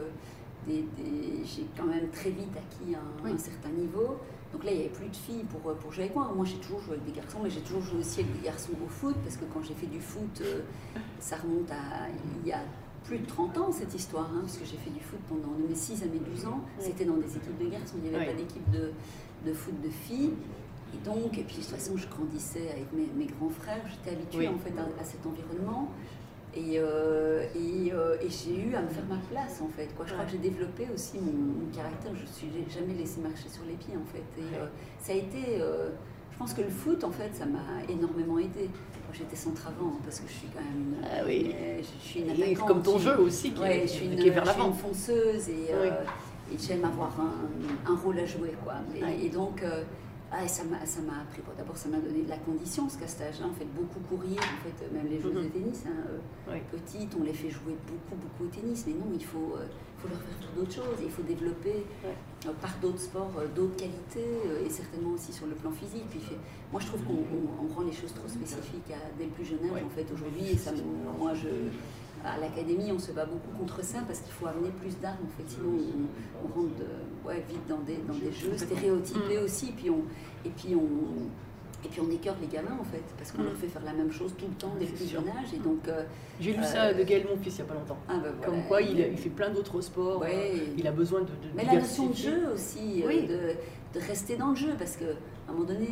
j'ai 0.69 1.67
quand 1.77 1.85
même 1.87 2.09
très 2.11 2.31
vite 2.31 2.53
acquis 2.57 2.95
un, 2.95 3.25
Oui. 3.25 3.33
un 3.35 3.39
certain 3.39 3.71
niveau. 3.71 4.17
Donc 4.53 4.65
là, 4.65 4.71
il 4.71 4.77
n'y 4.79 4.81
avait 4.85 4.93
plus 4.93 5.09
de 5.09 5.17
filles 5.17 5.45
pour, 5.45 5.71
euh, 5.71 5.75
pour 5.75 5.93
jouer 5.93 6.05
avec 6.05 6.15
moi. 6.15 6.31
Moi, 6.35 6.45
j'ai 6.45 6.57
toujours 6.59 6.81
joué 6.81 6.95
avec 6.95 7.05
des 7.07 7.13
garçons, 7.13 7.39
mais 7.43 7.51
j'ai 7.51 7.61
toujours 7.61 7.83
joué 7.83 8.01
aussi 8.01 8.21
avec 8.21 8.33
des 8.41 8.45
garçons 8.47 8.73
au 8.85 8.89
foot, 8.89 9.15
parce 9.25 9.37
que 9.37 9.45
quand 9.53 9.63
j'ai 9.63 9.75
fait 9.75 9.87
du 9.87 10.01
foot, 10.01 10.41
euh, 10.43 10.61
ça 11.21 11.37
remonte 11.37 11.71
à 11.71 12.09
il 12.43 12.49
y 12.49 12.53
a 12.53 12.61
plus 13.05 13.19
de 13.19 13.27
30 13.27 13.57
ans 13.59 13.73
cette 13.73 13.95
histoire, 13.95 14.27
hein, 14.35 14.41
parce 14.43 14.59
que 14.59 14.65
j'ai 14.65 14.77
fait 14.77 14.91
du 14.91 15.01
foot 15.01 15.19
pendant 15.29 15.57
de 15.59 15.67
mes 15.69 15.75
6 15.75 16.03
à 16.03 16.07
mes 16.07 16.19
12 16.19 16.47
ans. 16.47 16.61
C'était 16.79 17.05
dans 17.05 17.17
des 17.17 17.27
équipes 17.37 17.59
de 17.59 17.69
garçons, 17.71 17.95
il 17.97 18.11
n'y 18.11 18.15
avait 18.15 18.27
Oui. 18.27 18.33
pas 18.33 18.39
d'équipe 18.39 18.71
de, 18.71 18.93
de 19.47 19.53
foot 19.55 19.75
de 19.83 19.89
filles. 19.91 20.33
Et 20.95 20.99
donc, 21.05 21.39
et 21.39 21.43
puis 21.43 21.57
de 21.57 21.61
toute 21.63 21.71
façon, 21.71 21.97
je 21.97 22.07
grandissais 22.07 22.69
avec 22.71 22.93
mes, 22.93 23.09
mes 23.17 23.25
grands 23.25 23.49
frères, 23.49 23.83
j'étais 23.89 24.15
habituée 24.15 24.49
Oui. 24.49 24.55
en 24.55 24.59
fait 24.59 24.75
à, 24.79 24.83
à 25.01 25.05
cet 25.05 25.25
environnement. 25.27 25.91
Et, 26.55 26.79
euh, 26.79 27.45
et, 27.55 27.93
euh, 27.93 28.17
et 28.21 28.29
j'ai 28.29 28.55
eu 28.55 28.75
à 28.75 28.83
me 28.83 28.89
faire 28.89 29.05
ma 29.09 29.17
place 29.31 29.61
en 29.63 29.69
fait. 29.69 29.89
Quoi. 29.97 30.05
Je 30.07 30.13
crois 30.13 30.25
que 30.27 30.33
j'ai 30.33 30.39
développé 30.39 30.87
aussi 30.95 31.19
mon, 31.19 31.33
mon 31.33 31.67
caractère. 31.75 32.13
Je 32.15 32.23
ne 32.23 32.27
suis 32.27 32.49
jamais 32.71 32.93
laissé 32.95 33.21
marcher 33.21 33.49
sur 33.49 33.65
les 33.67 33.75
pieds 33.75 33.95
en 33.97 34.05
fait. 34.13 34.25
Et 34.39 34.57
euh, 34.61 34.67
ça 35.01 35.13
a 35.13 35.17
été. 35.17 35.59
je 36.33 36.39
pense 36.39 36.53
que 36.53 36.61
le 36.63 36.69
foot 36.69 37.05
en 37.05 37.11
fait, 37.11 37.31
ça 37.35 37.47
m'a 37.47 37.65
énormément 37.89 38.39
aidé. 38.39 38.69
J'étais 39.15 39.37
centre 39.37 39.67
avant 39.67 39.93
parce 40.05 40.21
que 40.21 40.29
je 40.29 40.33
suis 40.33 40.49
quand 40.49 40.61
même 40.61 40.95
une. 40.99 41.05
Ah 41.05 41.23
oui. 41.27 41.55
je 41.81 42.07
suis 42.09 42.21
une 42.21 42.31
attaquante 42.31 42.67
comme 42.69 42.83
ton 42.83 42.99
jeu 42.99 43.19
aussi, 43.21 43.53
qui, 43.53 43.61
Ouais, 43.61 43.81
est, 43.85 43.87
je 43.87 43.93
suis 43.93 44.07
une, 44.07 44.17
qui 44.17 44.29
est 44.29 44.31
vers 44.31 44.45
je 44.47 44.51
suis 44.51 44.59
l'avant. 44.59 44.71
une 44.73 44.79
fonceuse 44.79 45.49
et, 45.51 45.69
et 46.53 46.59
j'aime 46.59 46.85
avoir 46.85 47.13
un, 47.21 47.93
un 47.93 47.97
rôle 47.97 48.19
à 48.19 48.25
jouer. 48.27 48.55
Quoi. 48.65 48.75
Et, 49.23 49.29
donc, 49.29 49.63
ah, 50.33 50.49
ça 50.49 50.65
m'a 50.65 50.85
ça 50.87 51.01
m'a 51.03 51.21
appris. 51.21 51.43
Bon, 51.45 51.53
D'abord, 51.59 51.77
ça 51.77 51.89
m'a 51.89 51.99
donné 51.99 52.23
de 52.23 52.29
la 52.31 52.39
condition, 52.39 52.89
qu'à 52.97 53.07
cet 53.07 53.21
âge-là, 53.21 53.47
on 53.51 53.55
fait 53.55 53.67
beaucoup 53.67 54.01
courir. 54.09 54.39
En 54.41 54.61
fait, 54.65 54.91
même 54.93 55.07
les 55.09 55.21
joueuses 55.21 55.35
Mhm. 55.35 55.43
de 55.45 55.49
tennis, 55.49 55.83
hein, 55.87 55.91
euh, 56.09 56.19
Oui. 56.53 56.59
petites, 56.71 57.15
on 57.21 57.23
les 57.23 57.35
fait 57.35 57.51
jouer 57.51 57.77
beaucoup, 57.87 58.17
beaucoup 58.21 58.45
au 58.45 58.47
tennis. 58.49 58.85
Mais 58.87 58.95
non, 58.95 59.07
il 59.15 59.25
faut, 59.25 59.55
euh, 59.57 59.67
faut 59.99 60.09
leur 60.09 60.19
faire 60.19 60.37
faire 60.41 60.53
d'autres 60.57 60.73
choses. 60.75 60.99
Il 61.03 61.11
faut 61.11 61.23
développer 61.23 61.85
Ouais. 62.03 62.17
euh, 62.47 62.53
par 62.61 62.75
d'autres 62.81 63.01
sports 63.01 63.31
d'autres 63.55 63.77
qualités 63.77 64.27
et 64.65 64.71
certainement 64.71 65.11
aussi 65.13 65.33
sur 65.33 65.47
le 65.47 65.55
plan 65.55 65.71
physique. 65.71 66.09
Puis, 66.11 66.21
fait- 66.21 66.39
moi, 66.73 66.81
je 66.81 66.87
trouve 66.89 67.03
qu'on 67.05 67.23
on- 67.29 67.65
on 67.65 67.75
rend 67.75 67.83
les 67.83 67.93
choses 67.93 68.15
trop 68.15 68.27
spécifiques 68.29 68.91
à, 68.91 68.99
dès 69.19 69.25
le 69.27 69.31
plus 69.31 69.45
jeune 69.45 69.63
âge, 69.67 69.73
Ouais. 69.73 69.83
en 69.85 69.91
fait, 69.91 70.07
aujourd'hui. 70.13 70.51
Et 70.51 70.57
ça, 70.57 70.73
moi, 71.19 71.35
je, 71.35 71.49
à 72.25 72.39
l'académie, 72.39 72.93
on 72.93 72.99
se 72.99 73.13
bat 73.13 73.25
beaucoup 73.27 73.57
contre 73.59 73.83
ça 73.85 73.99
parce 74.07 74.21
qu'il 74.21 74.33
faut 74.33 74.47
amener 74.47 74.71
plus 74.71 74.99
d'armes. 74.99 75.19
En 75.25 75.37
fait, 75.37 75.49
sinon, 75.49 75.71
on, 75.77 76.45
on 76.47 76.49
rentre 76.63 76.75
de- 76.77 77.29
ouais, 77.29 77.45
vite 77.49 77.67
dans 77.69 77.81
des, 77.81 77.97
dans 78.07 78.15
des 78.15 78.33
jeux 78.33 78.57
stéréotypés 78.57 79.39
Mm. 79.41 79.45
aussi. 79.45 79.73
Puis 79.73 79.91
on, 79.91 80.03
et 80.45 80.51
puis 80.51 80.75
on. 80.75 80.89
Et 81.85 81.89
puis 81.89 82.01
on 82.01 82.09
écœure 82.11 82.37
les 82.41 82.47
gamins 82.47 82.79
en 82.81 82.85
fait, 82.85 83.03
parce 83.19 83.33
qu'on 83.33 83.43
Mm. 83.43 83.47
leur 83.47 83.57
fait 83.57 83.67
faire 83.67 83.83
la 83.85 83.93
même 83.93 84.13
chose 84.13 84.33
tout 84.39 84.47
le 84.47 84.55
temps 84.55 84.73
dès 84.79 84.87
le 84.87 84.93
plus 84.93 85.09
jeune 85.11 85.29
âge. 85.29 85.53
Et 85.55 85.59
donc, 85.59 85.89
euh, 85.89 86.05
J'ai 86.41 86.53
lu 86.53 86.61
Euh, 86.61 86.65
ça 86.65 86.95
de 86.95 87.03
Gaël, 87.03 87.27
mon 87.29 87.37
fils, 87.37 87.55
il 87.59 87.63
n'y 87.65 87.69
a 87.71 87.73
pas 87.73 87.79
longtemps. 87.81 87.99
ah 88.09 88.15
ben 88.15 88.31
voilà. 88.37 88.47
Comme 88.47 88.63
quoi, 88.69 88.81
il, 88.83 88.99
il 89.01 89.19
fait 89.19 89.31
plein 89.31 89.51
d'autres 89.51 89.81
sports. 89.81 90.21
Ouais. 90.21 90.53
euh, 90.55 90.75
Il 90.79 90.87
a 90.87 90.93
besoin 90.93 91.21
de. 91.23 91.27
de 91.27 91.33
Mais 91.57 91.65
la 91.65 91.75
notion 91.75 92.07
de 92.07 92.15
jeu 92.15 92.49
aussi, 92.55 93.03
Oui. 93.07 93.27
de, 93.27 93.55
de 93.99 94.05
rester 94.07 94.37
dans 94.37 94.51
le 94.51 94.57
jeu, 94.57 94.75
parce 94.79 94.97
que 94.97 95.05
à 95.05 95.51
un 95.51 95.53
moment 95.55 95.65
donné, 95.67 95.89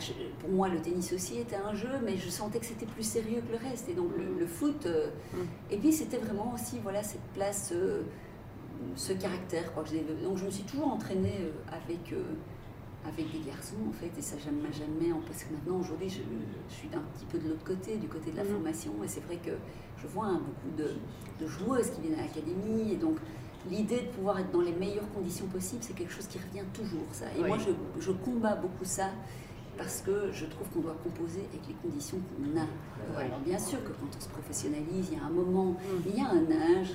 je- 0.00 0.12
pour 0.40 0.50
moi 0.50 0.68
le 0.68 0.78
tennis 0.80 1.12
aussi 1.12 1.38
était 1.38 1.56
un 1.56 1.72
jeu, 1.74 1.88
mais 2.04 2.16
je 2.16 2.28
sentais 2.28 2.58
que 2.58 2.66
c'était 2.66 2.86
plus 2.86 3.04
sérieux 3.04 3.40
que 3.46 3.52
le 3.52 3.70
reste. 3.70 3.88
Et 3.88 3.94
donc 3.94 4.10
le, 4.16 4.38
le 4.38 4.46
foot, 4.46 4.86
Mm. 4.86 5.36
et 5.70 5.76
puis 5.78 5.92
c'était 5.92 6.18
vraiment 6.18 6.52
aussi 6.54 6.78
voilà 6.82 7.02
cette 7.04 7.22
place, 7.34 7.72
ce 8.96 9.12
caractère. 9.12 9.72
Quoi. 9.72 9.84
que 9.84 9.90
j'ai- 9.90 10.04
Donc 10.24 10.36
je 10.38 10.44
me 10.44 10.50
suis 10.50 10.64
toujours 10.64 10.88
entraînée 10.92 11.50
avec 11.72 12.12
avec 13.08 13.30
des 13.32 13.40
garçons 13.46 13.76
en 13.88 13.92
fait, 13.92 14.10
et 14.18 14.22
ça 14.22 14.36
jamais 14.38 15.12
en- 15.12 15.20
parce 15.26 15.42
que 15.44 15.52
maintenant 15.52 15.78
aujourd'hui 15.80 16.08
je, 16.08 16.20
je 16.68 16.74
suis 16.74 16.88
d'un 16.88 17.00
petit 17.14 17.24
peu 17.26 17.38
de 17.38 17.48
l'autre 17.48 17.64
côté, 17.64 17.96
du 17.96 18.08
côté 18.08 18.30
de 18.30 18.36
la 18.36 18.44
Mhm. 18.44 18.50
formation, 18.50 18.92
et 19.04 19.08
c'est 19.08 19.24
vrai 19.24 19.36
que 19.36 19.52
je 20.00 20.06
vois 20.06 20.26
hein, 20.26 20.40
beaucoup 20.44 20.76
de, 20.76 20.94
de 21.42 21.46
joueuses 21.50 21.90
qui 21.90 22.02
viennent 22.02 22.18
à 22.18 22.22
l'académie, 22.22 22.92
et 22.92 22.96
donc 22.96 23.16
l'idée 23.70 24.02
de 24.02 24.08
pouvoir 24.16 24.38
être 24.38 24.50
dans 24.52 24.60
les 24.60 24.72
meilleures 24.72 25.10
conditions 25.12 25.46
possibles, 25.46 25.82
c'est 25.82 25.94
quelque 25.94 26.12
chose 26.12 26.26
qui 26.26 26.38
revient 26.38 26.64
toujours, 26.72 27.06
ça. 27.12 27.26
Et 27.36 27.42
Oui. 27.42 27.48
moi, 27.48 27.58
je, 27.58 27.70
je 28.00 28.12
combats 28.12 28.54
beaucoup 28.56 28.84
ça 28.84 29.08
parce 29.76 30.00
que 30.02 30.30
je 30.32 30.46
trouve 30.46 30.66
qu'on 30.70 30.80
doit 30.80 30.96
composer 31.02 31.40
avec 31.52 31.66
les 31.68 31.74
conditions 31.74 32.18
qu'on 32.28 32.58
a. 32.60 32.66
Alors 33.20 33.38
bien 33.40 33.58
sûr 33.58 33.82
que 33.84 33.88
quand 33.90 34.08
on 34.16 34.20
se 34.20 34.28
professionnalise, 34.28 35.08
il 35.12 35.18
y 35.18 35.20
a 35.20 35.24
un 35.24 35.30
moment, 35.30 35.72
Mm. 35.72 35.76
il 36.06 36.16
y 36.16 36.20
a 36.20 36.28
un 36.30 36.78
âge 36.80 36.94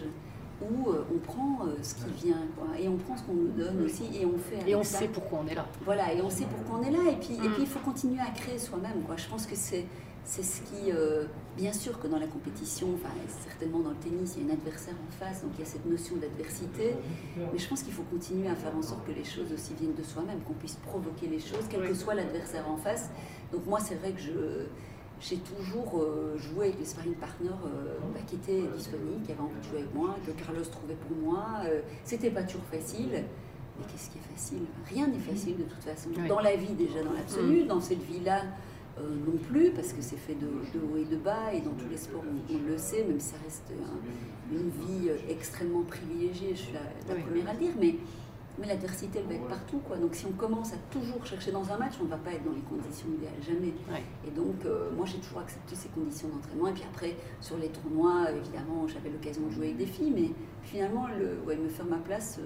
où 0.71 0.89
euh, 0.89 1.04
on 1.13 1.19
prend 1.19 1.60
euh, 1.65 1.76
ce 1.82 1.95
qui 1.95 2.26
vient, 2.28 2.41
quoi, 2.58 2.67
et 2.80 2.88
on 2.88 2.97
prend 2.97 3.15
ce 3.17 3.23
qu'on 3.23 3.34
nous 3.34 3.49
donne 3.49 3.82
aussi, 3.84 4.04
et 4.19 4.26
on 4.26 4.38
fait 4.38 4.69
Et 4.69 4.76
on 4.76 4.84
ça. 4.84 4.99
sait 4.99 5.08
pourquoi 5.08 5.41
on 5.43 5.47
est 5.47 5.56
là. 5.56 5.65
Voilà, 5.86 6.13
et 6.13 6.21
on 6.21 6.30
sait 6.30 6.45
pourquoi 6.45 6.80
on 6.80 6.84
est 6.88 6.91
là, 6.91 7.12
et 7.12 7.15
puis, 7.15 7.36
et 7.36 7.47
Mm. 7.49 7.54
puis 7.54 7.62
il 7.63 7.67
faut 7.67 7.80
continuer 7.80 8.19
à 8.21 8.32
créer 8.32 8.58
soi-même. 8.58 9.02
Quoi. 9.06 9.15
Je 9.17 9.28
pense 9.28 9.45
que 9.45 9.56
c'est, 9.56 9.86
c'est 10.26 10.43
ce 10.43 10.62
qui, 10.62 10.91
euh, 10.91 11.26
bien 11.58 11.73
sûr 11.73 11.99
que 11.99 12.08
dans 12.08 12.17
la 12.19 12.28
compétition, 12.28 12.88
enfin 12.95 13.10
certainement 13.45 13.80
dans 13.80 13.89
le 13.89 13.95
tennis, 13.97 14.36
il 14.38 14.45
y 14.45 14.49
a 14.49 14.52
un 14.52 14.54
adversaire 14.54 14.95
en 14.95 15.12
face, 15.12 15.41
donc 15.43 15.52
il 15.56 15.60
y 15.60 15.63
a 15.63 15.65
cette 15.65 15.86
notion 15.86 16.15
d'adversité, 16.15 16.95
mais 17.38 17.60
je 17.60 17.67
pense 17.67 17.84
qu'il 17.84 17.93
faut 17.93 18.04
continuer 18.04 18.47
à 18.47 18.56
faire 18.56 18.76
en 18.76 18.82
sorte 18.82 19.06
que 19.06 19.12
les 19.12 19.26
choses 19.26 19.52
aussi 19.54 19.73
viennent 19.80 19.95
de 19.95 20.04
soi-même, 20.04 20.39
qu'on 20.47 20.54
puisse 20.54 20.76
provoquer 20.76 21.28
les 21.28 21.39
choses, 21.39 21.65
quel 21.69 21.88
que 21.88 21.93
soit 21.93 22.13
l'adversaire 22.15 22.65
en 22.69 22.78
face. 22.78 23.10
Donc 23.52 23.65
moi, 23.65 23.80
c'est 23.82 23.95
vrai 23.95 24.12
que 24.12 24.21
je... 24.21 24.32
J'ai 25.21 25.38
toujours 25.38 26.02
euh, 26.02 26.38
joué 26.38 26.65
avec 26.67 26.80
les 26.80 26.86
sparring 26.86 27.13
partners 27.15 27.49
euh, 27.65 27.97
bah, 28.13 28.19
qui 28.28 28.36
étaient 28.36 28.63
disponibles, 28.76 29.21
qui 29.26 29.32
avaient 29.32 29.41
envie 29.41 29.58
de 29.60 29.63
jouer 29.69 29.80
avec 29.80 29.93
moi, 29.95 30.15
que 30.26 30.32
Carlos 30.32 30.63
trouvait 30.65 30.95
pour 31.08 31.15
moi. 31.17 31.45
Euh, 31.65 31.80
C'était 32.04 32.30
pas 32.32 32.43
toujours 32.43 32.65
facile, 32.65 33.10
mais 33.13 33.86
qu'est-ce 33.88 34.10
qui 34.10 34.17
est 34.17 34.34
facile? 34.36 34.63
Rien 34.89 35.08
n'est 35.08 35.19
facile 35.19 35.58
de 35.58 35.63
toute 35.63 35.82
façon. 35.84 36.10
Oui. 36.17 36.28
Dans 36.28 36.41
la 36.41 36.56
vie 36.58 36.73
déjà, 36.73 37.02
dans 37.04 37.13
l'absolu, 37.13 37.63
dans 37.63 37.80
cette 37.80 38.04
vie-là 38.04 38.41
euh, 38.99 39.02
non 39.26 39.38
plus, 39.38 39.71
parce 39.71 39.93
que 39.93 40.02
c'est 40.02 40.17
fait 40.17 40.36
de, 40.36 40.45
de 40.45 40.86
haut 40.86 40.97
et 40.97 41.06
de 41.06 41.15
bas, 41.15 41.54
et 41.54 41.62
dans 41.62 41.71
tous 41.71 41.88
les 41.89 41.97
sports 41.97 42.23
on, 42.28 42.54
on 42.54 42.67
le 42.67 42.78
sait, 42.78 43.04
même 43.06 43.19
si 43.19 43.30
ça 43.30 43.38
reste 43.43 43.63
un- 43.71 44.54
une 44.56 44.69
vie 44.69 45.10
extrêmement 45.30 45.84
privilégiée, 45.84 46.49
je 46.52 46.60
suis 46.63 46.73
la, 46.73 46.82
la 47.08 47.15
Oui. 47.15 47.23
première 47.26 47.49
à 47.49 47.54
le 47.54 47.60
dire, 47.60 47.71
mais, 47.80 47.95
mais 48.60 48.68
l'adversité 48.68 49.20
elle 49.20 49.26
va 49.28 49.34
être 49.36 49.48
partout. 49.48 49.80
Quoi. 49.80 49.98
Donc 49.98 50.13
si 50.16 50.26
on 50.26 50.32
commence 50.34 50.74
à 50.74 50.78
toujours 50.92 51.26
chercher 51.26 51.52
dans 51.52 51.70
un 51.72 51.78
match, 51.78 51.94
on 52.02 52.06
ne 52.06 52.10
va 52.10 52.18
pas 52.18 52.32
être 52.34 52.44
dans 52.44 52.52
les 52.54 52.62
conditions 52.62 53.08
idéales, 53.18 53.34
jamais. 53.42 53.74
Ouais. 53.92 54.04
Et 54.28 54.32
donc, 54.32 54.63
euh, 54.66 54.92
moi, 54.96 55.06
j'ai 55.06 55.18
toujours 55.18 55.39
accepté 55.39 55.76
ces 55.76 55.89
conditions 55.89 56.28
d'entraînement. 56.30 56.68
Et 56.68 56.74
puis 56.74 56.84
après, 56.84 57.16
sur 57.42 57.58
les 57.58 57.70
tournois, 57.70 58.32
évidemment, 58.32 58.88
j'avais 58.88 59.10
l'occasion 59.10 59.48
de 59.48 59.52
jouer 59.52 59.66
avec 59.68 59.78
des 59.78 59.86
filles, 59.86 60.12
mais 60.16 60.30
finalement, 60.63 61.08
le, 61.08 61.39
ouais, 61.48 61.56
me 61.58 61.68
faire 61.70 61.86
ma 61.86 61.98
place 61.98 62.38
euh, 62.39 62.46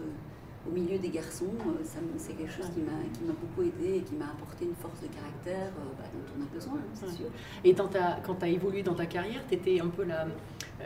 au 0.67 0.71
milieu 0.71 0.97
des 0.97 1.09
garçons, 1.09 1.45
euh, 1.67 1.83
ça 1.85 1.99
c'est 2.17 2.33
quelque 2.33 2.51
chose 2.51 2.69
qui 2.73 2.81
m'a 2.81 2.91
qui 3.13 3.23
m'a 3.23 3.31
beaucoup 3.33 3.61
aidé 3.61 3.97
et 3.97 4.01
qui 4.01 4.15
m'a 4.15 4.25
apporté 4.25 4.65
une 4.65 4.75
force 4.75 4.99
de 5.01 5.07
caractère 5.07 5.71
bah, 5.97 6.03
dont 6.13 6.33
on 6.37 6.43
a 6.43 6.45
besoin, 6.53 6.73
hein, 6.73 6.89
c'est 6.93 7.05
Ouais. 7.05 7.11
sûr. 7.13 7.25
Et 7.63 7.71
dans 7.73 7.87
ta, 7.87 8.17
quand 8.25 8.35
tu 8.35 8.43
as 8.45 8.49
évolué 8.49 8.83
dans 8.83 8.93
ta 8.95 9.05
carrière, 9.05 9.41
tu 9.47 9.53
étais 9.55 9.79
un 9.79 9.87
peu 9.87 10.03
la, 10.03 10.27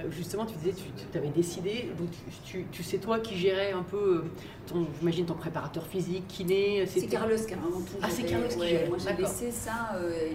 justement, 0.09 0.45
tu 0.45 0.55
disais, 0.55 0.73
tu, 0.73 0.83
tu 1.11 1.17
avais 1.17 1.29
décidé, 1.29 1.89
donc 1.97 2.09
tu, 2.45 2.65
tu, 2.71 2.83
sais 2.83 2.97
toi 2.97 3.19
qui 3.19 3.35
gérais 3.35 3.71
un 3.71 3.83
peu, 3.83 4.23
euh, 4.23 4.23
ton, 4.67 4.87
j'imagine 4.99 5.25
ton 5.25 5.33
préparateur 5.33 5.85
physique, 5.85 6.27
kiné. 6.27 6.85
C'est 6.85 7.07
Carlos 7.07 7.35
qui 7.35 7.53
a 7.53 7.57
vraiment 7.57 7.81
tout 7.81 7.97
Ah, 8.01 8.07
c'est 8.09 8.23
Carlos 8.23 8.47
qui 8.47 8.67
gère. 8.67 8.87
Moi, 8.89 8.97
j'ai 8.97 9.05
D'accord. 9.05 9.19
laissé 9.19 9.51
ça, 9.51 9.91
euh, 9.95 10.33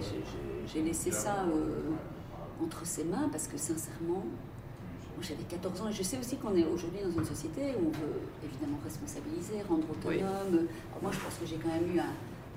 j'ai 0.73 0.81
laissé 0.81 1.11
ça 1.11 1.45
euh, 1.53 2.63
entre 2.63 2.85
ses 2.85 3.03
mains 3.03 3.29
parce 3.31 3.47
que 3.47 3.57
sincèrement, 3.57 4.25
j'avais 5.21 5.43
14 5.49 5.81
ans 5.81 5.89
et 5.89 5.93
je 5.93 6.03
sais 6.03 6.19
aussi 6.19 6.37
qu'on 6.37 6.55
est 6.55 6.65
aujourd'hui 6.65 6.99
dans 7.03 7.19
une 7.19 7.25
société 7.25 7.61
où 7.79 7.87
on 7.87 7.91
veut 7.91 8.21
évidemment 8.45 8.77
responsabiliser, 8.83 9.63
rendre 9.67 9.85
Oui. 10.05 10.17
autonome. 10.17 10.67
Alors 10.91 11.01
moi, 11.01 11.11
je 11.11 11.19
pense 11.19 11.33
que 11.39 11.45
j'ai 11.47 11.55
quand 11.55 11.69
même 11.69 11.95
eu 11.95 11.99
à, 11.99 12.05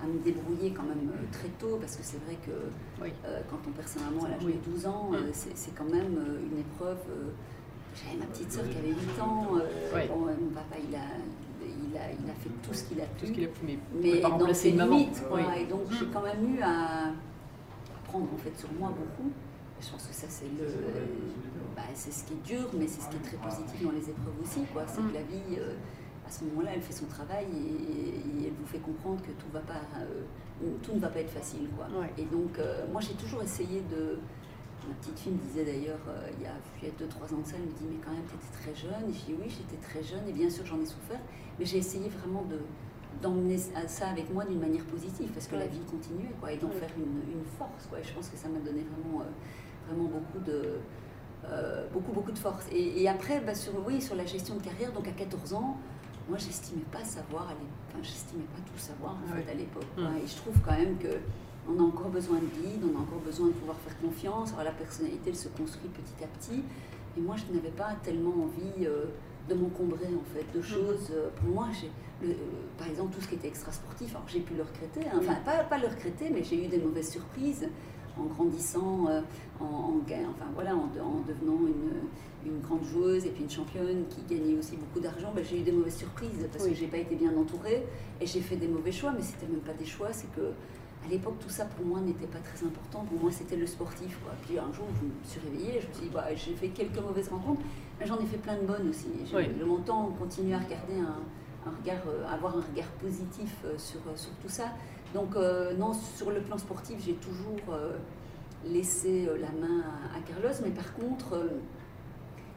à 0.02 0.06
me 0.06 0.18
débrouiller 0.24 0.70
quand 0.72 0.82
même 0.84 1.10
euh, 1.12 1.24
très 1.32 1.48
tôt 1.58 1.76
parce 1.80 1.96
que 1.96 2.02
c'est 2.02 2.18
vrai 2.24 2.36
que 2.46 2.52
Oui. 3.02 3.12
euh, 3.26 3.40
quand 3.50 3.58
on 3.68 3.70
perd 3.72 3.86
sa 3.88 4.00
maman 4.00 4.24
à 4.24 4.28
l'âge 4.30 4.44
Oui. 4.44 4.54
de 4.54 4.70
12 4.72 4.86
ans, 4.86 5.10
Mm. 5.10 5.14
euh, 5.14 5.30
c'est 5.32 5.56
c'est 5.56 5.74
quand 5.74 5.84
même 5.84 6.16
euh, 6.18 6.46
une 6.50 6.58
épreuve. 6.58 6.98
euh, 7.10 7.30
J'avais 7.94 8.18
ma 8.18 8.26
petite 8.26 8.52
soeur 8.52 8.64
qui 8.68 8.78
avait 8.78 8.88
8 8.94 9.20
ans. 9.20 9.56
euh, 9.56 9.60
Oui. 9.94 10.00
bon, 10.08 10.26
euh, 10.28 10.34
mon 10.40 10.50
papa, 10.50 10.76
il 10.78 10.94
a, 10.94 11.00
il, 11.62 11.96
a, 11.96 12.12
il 12.12 12.30
a 12.30 12.34
fait 12.34 12.50
tout 12.62 12.72
ce 12.72 12.84
qu'il 12.84 13.00
a 13.00 13.04
Tout 13.06 13.20
pu 13.20 13.26
ce 13.26 13.32
qu'il 13.32 13.44
a 13.44 13.48
pu, 13.48 13.66
mais, 13.66 13.78
on 13.94 14.00
mais 14.00 14.20
dans 14.38 14.54
ses 14.54 14.70
limites, 14.70 15.22
quoi. 15.28 15.36
Oui. 15.38 15.62
Et 15.62 15.66
donc 15.66 15.82
j'ai 15.90 16.06
quand 16.06 16.22
même 16.22 16.54
eu 16.56 16.60
à 16.62 17.12
apprendre 18.02 18.28
en 18.32 18.38
fait 18.38 18.56
sur 18.58 18.72
moi 18.78 18.88
beaucoup. 18.90 19.28
Et 19.28 19.82
je 19.82 19.90
pense 19.90 20.06
que 20.06 20.14
ça 20.14 20.26
c'est 20.28 20.46
le, 20.58 20.66
bah, 21.76 21.82
c'est 21.94 22.12
ce 22.12 22.24
qui 22.24 22.34
est 22.34 22.56
dur, 22.56 22.68
mais 22.78 22.86
c'est 22.86 23.00
ce 23.02 23.08
qui 23.10 23.16
est 23.16 23.20
très 23.28 23.36
positif 23.36 23.82
dans 23.82 23.92
les 23.92 24.08
épreuves 24.08 24.38
aussi, 24.42 24.60
quoi. 24.72 24.84
C'est 24.86 25.02
que 25.02 25.12
la 25.14 25.22
vie, 25.22 25.58
euh, 25.58 25.74
à 26.30 26.32
ce 26.32 26.44
moment-là, 26.44 26.70
elle 26.76 26.80
fait 26.82 26.92
son 26.92 27.06
travail 27.06 27.44
et, 27.52 28.44
et 28.44 28.46
elle 28.46 28.54
vous 28.54 28.66
fait 28.66 28.78
comprendre 28.78 29.20
que 29.20 29.32
tout 29.32 29.50
va 29.52 29.58
pas, 29.60 29.82
euh, 29.98 30.22
tout 30.82 30.94
ne 30.94 31.00
va 31.00 31.08
pas 31.08 31.18
être 31.18 31.30
facile, 31.34 31.66
quoi. 31.76 31.86
Ouais. 32.00 32.12
Et 32.18 32.24
donc 32.24 32.56
euh, 32.58 32.86
moi 32.92 33.00
j'ai 33.00 33.14
toujours 33.14 33.42
essayé 33.42 33.82
de 33.90 34.18
Ma 34.88 34.94
petite 34.94 35.18
fille 35.18 35.32
me 35.32 35.38
disait 35.38 35.64
d'ailleurs, 35.64 36.00
euh, 36.08 36.30
il 36.38 36.42
y 36.42 36.46
a, 36.46 36.54
il 36.80 36.88
y 36.88 36.90
a 36.90 36.94
2-3 36.94 37.34
ans 37.34 37.40
de 37.42 37.46
ça, 37.46 37.56
elle 37.56 37.68
me 37.68 37.74
dit 37.76 37.84
Mais 37.90 37.98
quand 38.02 38.12
même, 38.12 38.24
tu 38.26 38.34
étais 38.34 38.62
très 38.62 38.74
jeune. 38.74 39.10
Et 39.10 39.12
je 39.12 39.24
dis 39.26 39.34
Oui, 39.38 39.46
j'étais 39.50 39.76
très 39.76 40.02
jeune, 40.02 40.26
et 40.26 40.32
bien 40.32 40.48
sûr, 40.48 40.64
j'en 40.64 40.80
ai 40.80 40.86
souffert. 40.86 41.20
Mais 41.58 41.66
j'ai 41.66 41.76
essayé 41.78 42.08
vraiment 42.08 42.42
de 42.44 42.58
d'emmener 43.20 43.58
ça 43.58 44.08
avec 44.08 44.32
moi 44.32 44.46
d'une 44.46 44.58
manière 44.58 44.84
positive, 44.86 45.28
parce 45.34 45.46
que 45.48 45.56
la 45.56 45.66
vie 45.66 45.80
continuait, 45.80 46.32
quoi, 46.40 46.50
et 46.52 46.56
d'en 46.56 46.68
Ouais. 46.68 46.74
faire 46.80 46.88
une, 46.96 47.20
une 47.30 47.44
force. 47.58 47.86
Quoi. 47.90 47.98
Et 48.00 48.04
je 48.04 48.14
pense 48.14 48.30
que 48.30 48.38
ça 48.38 48.48
m'a 48.48 48.58
donné 48.60 48.80
vraiment, 48.88 49.22
vraiment 49.86 50.08
beaucoup 50.08 50.38
de. 50.46 50.78
euh, 51.44 51.86
beaucoup 51.92 52.12
beaucoup 52.12 52.32
de 52.32 52.38
force 52.38 52.64
et, 52.72 53.02
et 53.02 53.08
après 53.08 53.40
bah, 53.40 53.54
sur 53.54 53.72
oui 53.86 54.00
sur 54.00 54.14
la 54.14 54.24
gestion 54.26 54.56
de 54.56 54.62
carrière 54.62 54.92
donc 54.92 55.08
à 55.08 55.12
14 55.12 55.54
ans 55.54 55.76
moi 56.30 56.38
j'estimais 56.38 56.86
pas 56.90 57.04
savoir 57.04 57.44
enfin 57.88 57.98
j'estimais 58.02 58.44
pas 58.54 58.62
tout 58.64 58.78
savoir 58.78 59.12
en 59.18 59.34
Ouais. 59.36 59.42
fait 59.42 59.50
à 59.50 59.54
l'époque 59.54 59.90
quoi. 59.94 60.04
et 60.22 60.26
je 60.26 60.36
trouve 60.36 60.54
quand 60.64 60.72
même 60.78 60.96
que 60.98 61.12
on 61.68 61.78
a 61.78 61.82
encore 61.82 62.08
besoin 62.08 62.38
de 62.38 62.46
guide, 62.46 62.82
on 62.90 62.98
a 62.98 63.02
encore 63.02 63.20
besoin 63.20 63.48
de 63.48 63.52
pouvoir 63.52 63.76
faire 63.86 63.96
confiance. 64.00 64.52
Alors 64.54 64.64
la 64.64 64.72
personnalité, 64.72 65.28
elle 65.30 65.36
se 65.36 65.48
construit 65.48 65.90
petit 65.90 66.24
à 66.24 66.26
petit. 66.26 66.62
Et 67.16 67.20
moi, 67.20 67.36
je 67.36 67.44
n'avais 67.54 67.68
pas 67.70 67.94
tellement 68.02 68.30
envie 68.44 68.86
euh, 68.86 69.04
de 69.48 69.54
m'encombrer 69.54 70.06
en 70.08 70.24
fait 70.34 70.46
de 70.56 70.62
choses. 70.62 71.08
Euh, 71.12 71.28
Pour 71.36 71.50
moi, 71.54 71.68
j'ai, 71.78 71.90
le- 72.26 72.32
euh, 72.32 72.36
par 72.78 72.88
exemple, 72.88 73.14
tout 73.14 73.20
ce 73.20 73.28
qui 73.28 73.34
était 73.36 73.48
extra-sportif, 73.48 74.10
alors 74.16 74.26
j'ai 74.26 74.40
pu 74.40 74.54
le 74.54 74.62
regretter. 74.62 75.06
hein. 75.06 75.18
Enfin, 75.20 75.34
pas, 75.44 75.62
pas 75.64 75.78
le 75.78 75.86
regretter, 75.88 76.30
mais 76.30 76.42
j'ai 76.42 76.64
eu 76.64 76.66
des 76.68 76.78
mauvaises 76.78 77.10
surprises 77.10 77.68
en 78.20 78.24
grandissant, 78.26 79.06
euh, 79.08 79.20
en, 79.60 80.00
enfin, 80.06 80.46
voilà, 80.54 80.74
en, 80.76 80.86
de- 80.94 81.00
en 81.00 81.20
devenant 81.26 81.58
une, 81.66 82.50
une 82.52 82.60
grande 82.60 82.84
joueuse 82.84 83.26
et 83.26 83.30
puis 83.30 83.44
une 83.44 83.50
championne 83.50 84.04
qui 84.08 84.22
gagnait 84.34 84.56
aussi 84.58 84.76
beaucoup 84.76 85.00
d'argent. 85.00 85.32
Ben, 85.34 85.44
j'ai 85.44 85.58
eu 85.60 85.62
des 85.62 85.72
mauvaises 85.72 85.96
surprises 85.96 86.46
parce 86.52 86.64
Oui. 86.64 86.70
que 86.70 86.76
j'ai 86.76 86.86
pas 86.86 86.98
été 86.98 87.14
bien 87.14 87.34
entourée 87.36 87.86
et 88.20 88.26
j'ai 88.26 88.40
fait 88.40 88.56
des 88.56 88.68
mauvais 88.68 88.92
choix, 88.92 89.12
mais 89.12 89.22
c'était 89.22 89.46
même 89.46 89.60
pas 89.60 89.72
des 89.74 89.84
choix, 89.86 90.08
c'est 90.12 90.30
que 90.34 90.52
à 91.02 91.08
l'époque, 91.08 91.36
tout 91.40 91.48
ça 91.48 91.64
pour 91.64 91.86
moi 91.86 91.98
n'était 92.00 92.26
pas 92.26 92.38
très 92.40 92.62
important. 92.66 93.04
Pour 93.08 93.18
moi, 93.22 93.30
c'était 93.32 93.56
le 93.56 93.66
sportif. 93.66 94.18
Quoi. 94.22 94.32
Puis 94.46 94.58
un 94.58 94.70
jour, 94.70 94.84
je 95.00 95.06
me 95.06 95.10
suis 95.24 95.40
réveillée, 95.40 95.80
je 95.80 95.88
me 95.88 95.92
suis 95.94 96.02
dit, 96.04 96.10
bah, 96.12 96.26
j'ai 96.34 96.52
fait 96.54 96.68
quelques 96.68 96.98
mauvaises 97.00 97.28
rencontres, 97.30 97.62
mais 97.98 98.06
j'en 98.06 98.18
ai 98.18 98.26
fait 98.26 98.36
plein 98.36 98.56
de 98.58 98.66
bonnes 98.66 98.86
aussi. 98.90 99.06
J'ai 99.24 99.34
Oui. 99.36 99.46
longtemps 99.66 100.12
continué 100.18 100.52
à 100.52 100.58
regarder 100.58 100.98
un, 101.00 101.16
un 101.70 101.72
regard, 101.74 102.02
euh, 102.06 102.26
avoir 102.30 102.54
un 102.58 102.60
regard 102.60 102.88
positif 103.00 103.56
euh, 103.64 103.78
sur, 103.78 104.00
euh, 104.00 104.14
sur 104.14 104.30
tout 104.42 104.48
ça. 104.50 104.64
Donc, 105.14 105.34
euh, 105.36 105.74
non, 105.74 105.92
sur 105.92 106.30
le 106.30 106.40
plan 106.40 106.56
sportif, 106.58 106.98
j'ai 107.04 107.14
toujours 107.14 107.58
euh, 107.74 107.96
laissé 108.64 109.26
euh, 109.26 109.36
la 109.38 109.50
main 109.50 109.80
à, 109.82 110.18
à 110.18 110.20
Carlos, 110.20 110.56
mais 110.62 110.70
par 110.70 110.94
contre, 110.94 111.34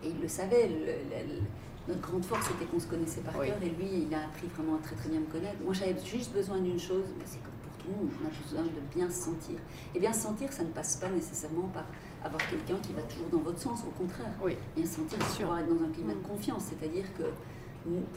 et 0.04 0.10
il 0.10 0.22
le 0.22 0.28
savait, 0.28 0.68
le- 0.68 0.76
le- 0.86 1.34
le- 1.36 1.42
notre 1.88 2.02
grande 2.02 2.24
force 2.24 2.48
c'était 2.48 2.66
qu'on 2.66 2.80
se 2.80 2.88
connaissait 2.88 3.22
par 3.22 3.38
Oui. 3.40 3.48
cœur 3.48 3.58
et 3.62 3.70
lui, 3.70 4.06
il 4.08 4.14
a 4.14 4.20
appris 4.26 4.48
vraiment 4.56 4.76
à 4.76 4.80
très 4.80 4.96
très 4.96 5.10
bien 5.10 5.20
me 5.20 5.26
connaître. 5.26 5.58
Moi, 5.64 5.74
j'avais 5.74 5.96
juste 6.06 6.32
besoin 6.34 6.60
d'une 6.60 6.80
chose, 6.80 7.04
mais 7.18 7.24
c'est 7.26 7.42
comme 7.44 7.52
pour 7.64 7.74
tout 7.78 7.88
le 7.90 7.96
monde, 7.98 8.10
on 8.24 8.28
a 8.28 8.30
besoin 8.44 8.64
de 8.64 8.96
bien 8.96 9.10
se 9.10 9.24
sentir. 9.24 9.58
Et 9.96 10.00
bien 10.00 10.14
se 10.14 10.22
sentir, 10.22 10.54
ça 10.54 10.64
ne 10.64 10.70
passe 10.70 10.96
pas 10.98 11.10
nécessairement 11.10 11.68
par 11.74 11.86
avoir 12.24 12.42
quelqu'un 12.50 12.78
qui 12.82 12.94
va 12.94 13.02
toujours 13.02 13.28
dans 13.32 13.40
votre 13.40 13.60
sens, 13.60 13.80
au 13.88 13.92
contraire. 14.00 14.32
Oui. 14.42 14.56
Bien 14.78 14.86
se 14.86 14.96
sentir, 14.96 15.18
c'est 15.24 15.34
sûr. 15.38 15.42
pouvoir 15.48 15.60
être 15.60 15.76
dans 15.76 15.84
un 15.84 15.90
climat 15.92 16.14
Mm. 16.14 16.22
de 16.22 16.28
confiance, 16.28 16.64
c'est-à-dire 16.70 17.06
que 17.18 17.24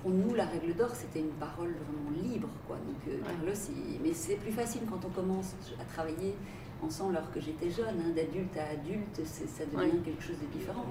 pour 0.00 0.10
nous, 0.10 0.34
la 0.34 0.46
règle 0.46 0.74
d'or, 0.74 0.90
c'était 0.94 1.20
une 1.20 1.34
parole 1.40 1.74
vraiment 1.74 2.10
libre. 2.22 2.48
Quoi. 2.66 2.76
Donc, 2.76 2.96
euh, 3.08 3.18
Carlos, 3.24 3.52
il- 3.70 4.00
mais 4.02 4.14
c'est 4.14 4.36
plus 4.36 4.52
facile 4.52 4.82
quand 4.88 5.00
on 5.04 5.10
commence 5.10 5.54
à 5.80 5.84
travailler 5.84 6.34
ensemble 6.82 7.16
alors 7.16 7.30
que 7.32 7.40
j'étais 7.40 7.70
jeune, 7.70 7.96
hein, 8.00 8.12
d'adulte 8.14 8.56
à 8.56 8.70
adulte, 8.78 9.20
ça 9.24 9.64
devient 9.64 9.76
Ouais. 9.96 9.98
quelque 10.04 10.22
chose 10.22 10.36
de 10.38 10.46
différent. 10.58 10.84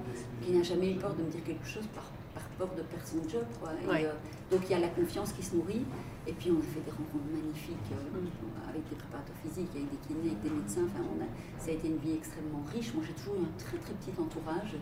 Il 0.46 0.56
n'a 0.58 0.62
jamais 0.62 0.92
eu 0.92 0.96
peur 0.96 1.14
de 1.14 1.22
me 1.22 1.30
dire 1.30 1.42
quelque 1.44 1.66
chose 1.66 1.86
par, 1.94 2.04
par 2.34 2.42
peur 2.58 2.68
de 2.76 2.82
perdre 2.82 3.06
son 3.06 3.22
job. 3.28 3.46
Quoi. 3.60 3.70
Et, 3.82 3.86
Ouais. 3.88 4.04
euh, 4.04 4.12
donc 4.50 4.60
il 4.68 4.72
y 4.72 4.74
a 4.74 4.80
la 4.80 4.88
confiance 4.88 5.32
qui 5.32 5.42
se 5.42 5.54
nourrit, 5.56 5.84
et 6.26 6.32
puis 6.32 6.50
on 6.50 6.58
a 6.58 6.62
fait 6.62 6.80
des 6.84 6.90
rencontres 6.90 7.30
magnifiques 7.32 7.88
euh, 7.92 8.18
Mm. 8.18 8.68
avec 8.68 8.82
des 8.90 8.96
préparateurs 8.96 9.36
physiques, 9.46 9.70
avec 9.72 9.88
des 9.88 10.00
kinés, 10.06 10.30
avec 10.36 10.42
des 10.42 10.50
médecins. 10.50 10.84
Enfin, 10.90 11.06
on 11.16 11.22
a, 11.22 11.28
ça 11.62 11.70
a 11.70 11.74
été 11.74 11.86
une 11.88 11.98
vie 11.98 12.12
extrêmement 12.18 12.60
riche. 12.74 12.92
Moi 12.92 13.04
j'ai 13.06 13.14
toujours 13.14 13.36
eu 13.36 13.46
un 13.46 13.54
très 13.56 13.78
très 13.78 13.94
petit 13.94 14.12
entourage. 14.20 14.74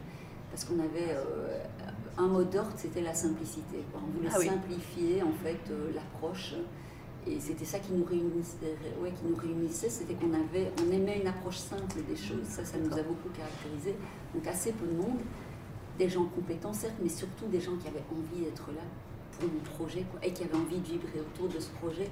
Parce 0.54 0.66
qu'on 0.66 0.78
avait 0.78 1.10
euh, 1.10 1.58
un 2.16 2.28
mot 2.28 2.44
d'ordre, 2.44 2.70
c'était 2.76 3.00
la 3.00 3.12
simplicité. 3.12 3.82
quoi. 3.90 4.00
On 4.06 4.16
voulait 4.16 4.28
Ah 4.32 4.36
oui. 4.38 4.46
simplifier 4.46 5.20
en 5.24 5.32
fait 5.42 5.58
euh, 5.72 5.90
l'approche. 5.92 6.54
Et 7.26 7.40
c'était 7.40 7.64
ça 7.64 7.80
qui 7.80 7.90
nous 7.92 8.04
réunissait, 8.04 8.76
ouais, 9.02 9.10
qui 9.10 9.24
nous 9.26 9.34
réunissait 9.34 9.88
c'était 9.88 10.14
qu'on 10.14 10.32
avait, 10.32 10.70
on 10.86 10.92
aimait 10.92 11.18
une 11.20 11.26
approche 11.26 11.56
simple 11.58 12.02
des 12.08 12.14
choses. 12.14 12.44
Ça, 12.46 12.64
ça 12.64 12.78
nous 12.78 12.92
a 12.92 13.02
beaucoup 13.02 13.30
caractérisé. 13.36 13.96
Donc 14.32 14.46
assez 14.46 14.70
peu 14.70 14.86
de 14.86 14.92
monde, 14.92 15.18
des 15.98 16.08
gens 16.08 16.24
compétents 16.26 16.72
certes, 16.72 16.94
mais 17.02 17.08
surtout 17.08 17.46
des 17.46 17.60
gens 17.60 17.74
qui 17.76 17.88
avaient 17.88 18.04
envie 18.12 18.44
d'être 18.44 18.68
là 18.68 18.82
pour 19.40 19.48
mon 19.48 19.58
projet 19.74 20.04
quoi, 20.12 20.20
et 20.24 20.32
qui 20.32 20.44
avaient 20.44 20.54
envie 20.54 20.78
de 20.78 20.84
vibrer 20.86 21.18
autour 21.18 21.48
de 21.48 21.58
ce 21.58 21.70
projet. 21.70 22.08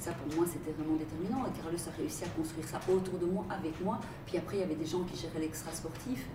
Ça 0.00 0.12
pour 0.12 0.36
moi 0.36 0.44
c'était 0.46 0.72
vraiment 0.72 0.96
déterminant. 0.96 1.46
Et 1.46 1.56
Carlos 1.62 1.78
a 1.78 1.96
réussi 1.96 2.24
à 2.24 2.28
construire 2.28 2.68
ça 2.68 2.78
autour 2.92 3.18
de 3.18 3.24
moi, 3.24 3.46
avec 3.48 3.80
moi. 3.82 3.98
Puis 4.26 4.36
après 4.36 4.58
il 4.58 4.60
y 4.60 4.64
avait 4.64 4.74
des 4.74 4.84
gens 4.84 5.00
qui 5.04 5.16
géraient 5.16 5.40
l'extra 5.40 5.72
sportif. 5.72 6.26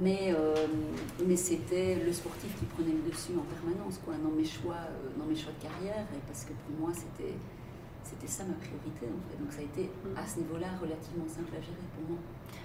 Mais, 0.00 0.34
euh, 0.36 0.66
mais 1.26 1.36
c'était 1.36 1.96
le 1.96 2.12
sportif 2.12 2.54
qui 2.58 2.66
prenait 2.66 2.92
le 2.92 3.10
dessus 3.10 3.32
en 3.32 3.46
permanence 3.48 3.98
quoi, 4.04 4.14
dans, 4.22 4.30
mes 4.30 4.44
choix, 4.44 4.76
euh, 4.76 5.24
mes 5.28 5.34
choix 5.34 5.52
de 5.52 5.62
carrière. 5.62 6.04
Et 6.12 6.20
parce 6.26 6.44
que 6.44 6.52
pour 6.52 6.78
moi, 6.78 6.90
c'était, 6.92 7.34
c'était 8.04 8.26
ça 8.26 8.44
ma 8.44 8.54
priorité. 8.54 9.06
En 9.08 9.20
fait. 9.30 9.38
Donc 9.42 9.52
ça 9.52 9.60
a 9.60 9.64
été 9.64 9.90
à 10.14 10.26
ce 10.26 10.40
niveau-là 10.40 10.68
relativement 10.80 11.26
simple 11.26 11.52
à 11.56 11.60
gérer 11.60 11.88
pour 11.96 12.10
moi. 12.10 12.18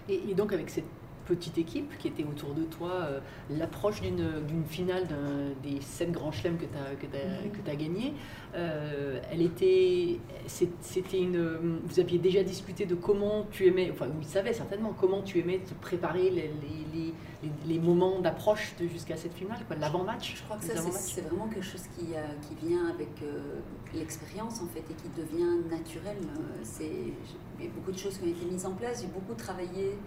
Et, 0.09 0.31
et 0.31 0.35
donc 0.35 0.51
avec 0.51 0.69
cette 0.69 0.89
petite 1.25 1.57
équipe 1.57 1.97
qui 1.97 2.07
était 2.07 2.23
autour 2.23 2.53
de 2.53 2.63
toi, 2.63 2.91
euh, 2.91 3.19
l'approche 3.49 4.01
d'une 4.01 4.65
finale 4.65 5.07
d'un 5.07 5.51
des 5.63 5.81
sept 5.81 6.11
grands 6.11 6.31
chelems 6.31 6.57
que 6.57 6.65
tu 6.65 6.77
as, 6.77 6.95
que 6.95 7.71
que 7.71 7.75
gagné, 7.77 8.13
euh, 8.55 9.19
elle 9.31 9.41
était, 9.41 10.19
c'était 10.47 11.19
une, 11.19 11.79
vous 11.85 11.99
aviez 11.99 12.19
déjà 12.19 12.43
discuté 12.43 12.85
de 12.85 12.95
comment 12.95 13.45
tu 13.51 13.65
aimais, 13.67 13.89
enfin 13.91 14.07
vous 14.07 14.23
savez 14.27 14.53
certainement 14.53 14.93
comment 14.99 15.21
tu 15.21 15.39
aimais 15.39 15.59
te 15.59 15.73
préparer 15.75 16.29
les, 16.29 16.31
les, 16.31 16.85
les- 16.93 17.13
les- 17.43 17.73
les 17.73 17.79
moments 17.79 18.21
d'approche 18.21 18.73
jusqu'à 18.91 19.17
cette 19.17 19.33
finale, 19.33 19.59
quoi, 19.67 19.75
l'avant-match. 19.75 20.35
Je 20.37 20.43
crois 20.43 20.55
que 20.57 20.63
ça, 20.63 20.75
c'est, 20.91 21.21
vraiment 21.21 21.47
quelque 21.47 21.65
chose 21.65 21.83
qui, 21.97 22.13
euh, 22.15 22.21
qui 22.41 22.65
vient 22.67 22.87
avec 22.87 23.09
euh, 23.21 23.59
l'expérience 23.93 24.61
en 24.61 24.67
fait 24.67 24.79
et 24.89 24.93
qui 24.93 25.09
devient 25.09 25.59
naturel. 25.69 26.15
Euh, 26.21 26.59
C'est, 26.63 26.89
il 27.59 27.65
y 27.65 27.67
a 27.67 27.71
beaucoup 27.71 27.91
de 27.91 27.97
choses 27.97 28.17
qui 28.17 28.23
ont 28.25 28.29
été 28.31 28.45
mises 28.45 28.65
en 28.65 28.71
place. 28.71 29.01
J'ai 29.01 29.07
beaucoup 29.07 29.33
travaillé 29.33 29.97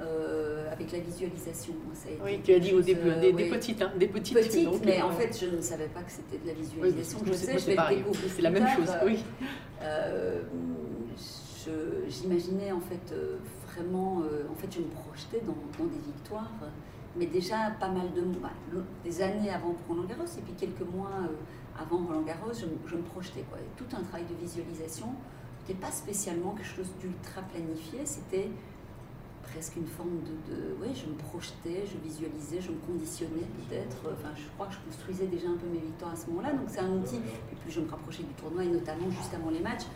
euh, 0.00 0.72
avec 0.72 0.90
la 0.92 0.98
visualisation. 1.00 1.74
Ça 1.94 2.08
a 2.08 2.12
été 2.12 2.22
Oui, 2.24 2.40
tu 2.42 2.54
as 2.54 2.58
dit 2.58 2.72
au 2.74 2.80
début, 2.80 3.08
euh, 3.10 3.20
des, 3.20 3.32
oui. 3.32 3.48
petites, 3.50 3.82
hein, 3.82 3.92
des 3.98 4.06
petites. 4.08 4.36
Petite, 4.36 4.64
donc, 4.64 4.80
mais 4.84 5.00
euh, 5.00 5.04
en 5.04 5.10
fait, 5.12 5.38
je 5.38 5.54
ne 5.54 5.60
savais 5.60 5.88
pas 5.88 6.02
que 6.02 6.10
c'était 6.10 6.38
de 6.38 6.46
la 6.46 6.52
oui, 6.54 6.60
visualisation. 6.62 7.18
moi, 7.18 7.28
je 7.32 7.32
sais, 7.36 7.58
je 7.58 7.64
vais 7.66 7.70
le 7.72 7.76
pareil, 7.76 7.96
découvrir 7.98 8.30
c'est 8.34 8.42
la 8.42 8.50
même 8.50 8.64
tard. 8.64 8.76
chose, 8.76 8.90
oui. 9.04 9.18
euh, 9.82 10.42
j'imaginais 12.08 12.72
en 12.72 12.80
fait 12.80 13.12
euh, 13.12 13.36
vraiment, 13.66 14.18
en 14.50 14.54
fait, 14.54 14.68
je 14.72 14.80
me 14.80 14.86
projetais 14.88 15.40
dans, 15.46 15.56
dans 15.78 15.90
des 15.90 15.98
victoires, 15.98 16.50
mais 17.16 17.26
déjà 17.26 17.70
pas 17.78 17.88
mal 17.88 18.12
de 18.14 18.22
mois, 18.22 18.50
le- 18.72 18.84
des 19.04 19.20
années 19.22 19.50
avant 19.50 19.74
Roland 19.88 20.04
Garros 20.04 20.24
et 20.24 20.40
puis 20.42 20.54
quelques 20.54 20.88
mois 20.92 21.10
avant 21.78 21.98
Roland 22.06 22.22
Garros, 22.22 22.52
je, 22.52 22.66
me- 22.66 22.78
je 22.86 22.96
me 22.96 23.02
projetais 23.02 23.44
quoi. 23.50 23.58
Tout 23.76 23.84
un 23.96 24.02
travail 24.02 24.24
de 24.30 24.34
visualisation 24.44 25.06
n'était 25.68 25.78
pas 25.80 25.90
spécialement 25.92 26.52
quelque 26.52 26.66
chose 26.76 26.90
d'ultra 27.00 27.42
planifié, 27.42 28.00
c'était 28.04 28.48
presque 29.42 29.76
une 29.76 29.86
forme 29.86 30.20
de, 30.24 30.54
de- 30.54 30.74
oui, 30.80 30.88
je 30.94 31.06
me 31.10 31.16
projetais, 31.16 31.84
je 31.86 31.96
visualisais, 32.06 32.60
je 32.60 32.70
me 32.70 32.78
conditionnais 32.86 33.46
peut-être. 33.58 33.96
Enfin, 34.12 34.30
je 34.36 34.44
crois 34.54 34.66
que 34.66 34.74
je 34.74 34.80
construisais 34.86 35.26
déjà 35.26 35.48
un 35.48 35.56
peu 35.56 35.66
mes 35.66 35.78
victoires 35.80 36.12
à 36.12 36.16
ce 36.16 36.26
moment-là. 36.30 36.52
Donc 36.52 36.68
c'est 36.68 36.80
un 36.80 36.92
outil. 36.92 37.16
Et 37.52 37.56
plus 37.56 37.70
je 37.70 37.80
me 37.80 37.90
rapprochais 37.90 38.22
du 38.22 38.32
tournoi, 38.34 38.64
et 38.64 38.68
notamment 38.68 39.10
juste 39.10 39.32
avant 39.34 39.50
les 39.50 39.60
matchs, 39.60 39.86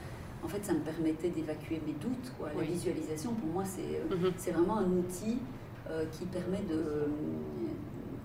en 0.42 0.48
fait, 0.48 0.64
ça 0.64 0.72
me 0.74 0.80
permettait 0.80 1.30
d'évacuer 1.30 1.80
mes 1.86 1.92
doutes. 1.94 2.32
Quoi. 2.38 2.48
La 2.52 2.60
Oui. 2.60 2.66
visualisation, 2.66 3.32
pour 3.34 3.48
moi, 3.48 3.64
c'est 3.64 4.00
euh, 4.00 4.16
Mhm. 4.16 4.32
c'est 4.36 4.50
vraiment 4.50 4.78
un 4.78 4.90
outil 4.90 5.38
euh, 5.90 6.04
qui 6.12 6.24
permet 6.26 6.62
de. 6.68 7.06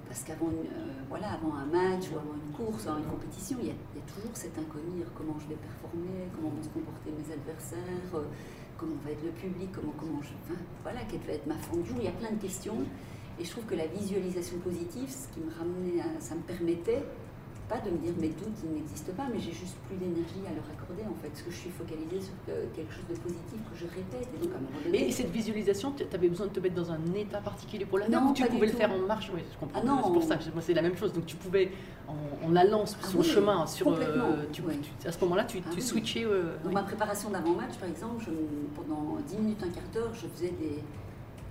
Parce 0.08 0.24
qu'avant 0.24 0.48
euh, 0.50 0.90
voilà, 1.08 1.34
avant 1.34 1.54
un 1.54 1.66
match 1.66 2.10
ou 2.12 2.18
avant 2.18 2.34
une 2.34 2.52
course, 2.52 2.88
avant 2.88 2.98
une 2.98 3.06
compétition, 3.06 3.58
il 3.62 3.68
y, 3.68 3.70
a, 3.70 3.78
il 3.94 4.00
y 4.00 4.02
a 4.02 4.08
toujours 4.12 4.32
cet 4.34 4.58
inconnu 4.58 5.06
comment 5.16 5.38
je 5.38 5.48
vais 5.50 5.60
performer, 5.62 6.26
comment 6.36 6.50
vont 6.50 6.64
se 6.64 6.70
comporter 6.70 7.12
mes 7.14 7.32
adversaires, 7.32 8.10
euh, 8.16 8.26
comment 8.80 8.96
va 9.04 9.12
être 9.12 9.24
le 9.24 9.32
public, 9.32 9.70
comment, 9.74 9.94
comment 9.98 10.22
je. 10.22 10.30
Enfin, 10.44 10.60
voilà, 10.84 11.02
quelle 11.10 11.22
va 11.22 11.34
être 11.34 11.48
ma 11.48 11.58
forme 11.58 11.82
du 11.82 11.90
jour. 11.90 11.98
Il 12.00 12.06
y 12.06 12.08
a 12.08 12.12
plein 12.12 12.32
de 12.32 12.42
questions. 12.42 12.78
Et 13.40 13.46
je 13.46 13.52
trouve 13.52 13.66
que 13.66 13.76
la 13.76 13.88
visualisation 13.88 14.58
positive, 14.60 15.10
ce 15.10 15.28
qui 15.34 15.40
me 15.40 15.52
ramenait 15.58 16.04
ça 16.20 16.36
me 16.36 16.42
permettait 16.42 17.04
pas 17.70 17.78
de 17.86 17.92
me 17.92 17.98
dire 17.98 18.14
mes 18.20 18.30
doutes 18.30 18.58
ils 18.66 18.74
n'existent 18.82 19.14
pas, 19.16 19.28
mais 19.32 19.40
j'ai 19.40 19.52
juste 19.52 19.78
plus 19.88 19.96
d'énergie 19.96 20.42
à 20.50 20.54
leur 20.58 20.66
accorder 20.74 21.04
en 21.06 21.14
fait, 21.22 21.30
parce 21.30 21.44
que 21.44 21.52
je 21.52 21.56
suis 21.56 21.70
focalisée 21.70 22.20
sur 22.20 22.34
que- 22.46 22.66
quelque 22.76 22.92
chose 22.92 23.06
de 23.08 23.16
positif 23.22 23.60
que 23.72 23.78
je 23.78 23.86
répète. 23.86 24.28
Et 24.34 24.38
donc 24.44 24.54
à 24.54 24.58
un 24.58 24.62
moment 24.62 24.80
donné, 24.84 25.08
Et 25.08 25.12
cette 25.12 25.30
visualisation, 25.30 25.92
tu 25.96 26.04
avais 26.12 26.30
besoin 26.30 26.48
de 26.48 26.52
te 26.52 26.60
mettre 26.60 26.74
dans 26.76 26.92
un 26.92 27.00
état 27.16 27.38
particulier 27.40 27.86
pour 27.86 28.00
la 28.00 28.10
Non, 28.10 28.30
ou 28.30 28.34
tu 28.34 28.44
pouvais 28.46 28.66
le 28.66 28.72
tout. 28.72 28.78
faire 28.78 28.92
en 28.92 28.98
marche? 29.06 29.30
Oui, 29.34 29.42
je 29.54 29.58
comprends. 29.60 29.80
Ah 29.82 29.86
non. 29.86 30.02
c'est 30.04 30.12
pour 30.14 30.24
ça, 30.24 30.36
moi 30.54 30.62
c'est 30.62 30.74
la 30.74 30.82
même 30.82 30.98
chose. 30.98 31.14
Donc 31.14 31.26
tu 31.28 31.36
pouvais, 31.36 31.72
en, 32.08 32.16
en 32.50 32.56
allant 32.56 32.86
sur 32.88 32.98
Ah 33.04 33.08
son 33.08 33.20
oui, 33.20 33.24
chemin, 33.28 33.66
sur, 33.68 33.88
euh, 33.94 34.46
tu- 34.52 34.64
à 35.08 35.12
ce 35.12 35.20
moment-là, 35.22 35.44
tu, 35.44 35.60
Ah 35.64 35.70
tu 35.72 35.80
switchais. 35.82 36.26
euh, 36.26 36.56
Dans 36.64 36.72
ma 36.72 36.82
préparation 36.84 37.30
d'avant-match, 37.30 37.76
par 37.80 37.88
exemple, 37.88 38.24
je- 38.26 38.32
pendant 38.76 39.18
10 39.28 39.38
minutes, 39.38 39.62
un 39.64 39.70
quart 39.70 39.84
d'heure, 39.94 40.14
je 40.14 40.26
faisais 40.28 40.54
des. 40.60 40.80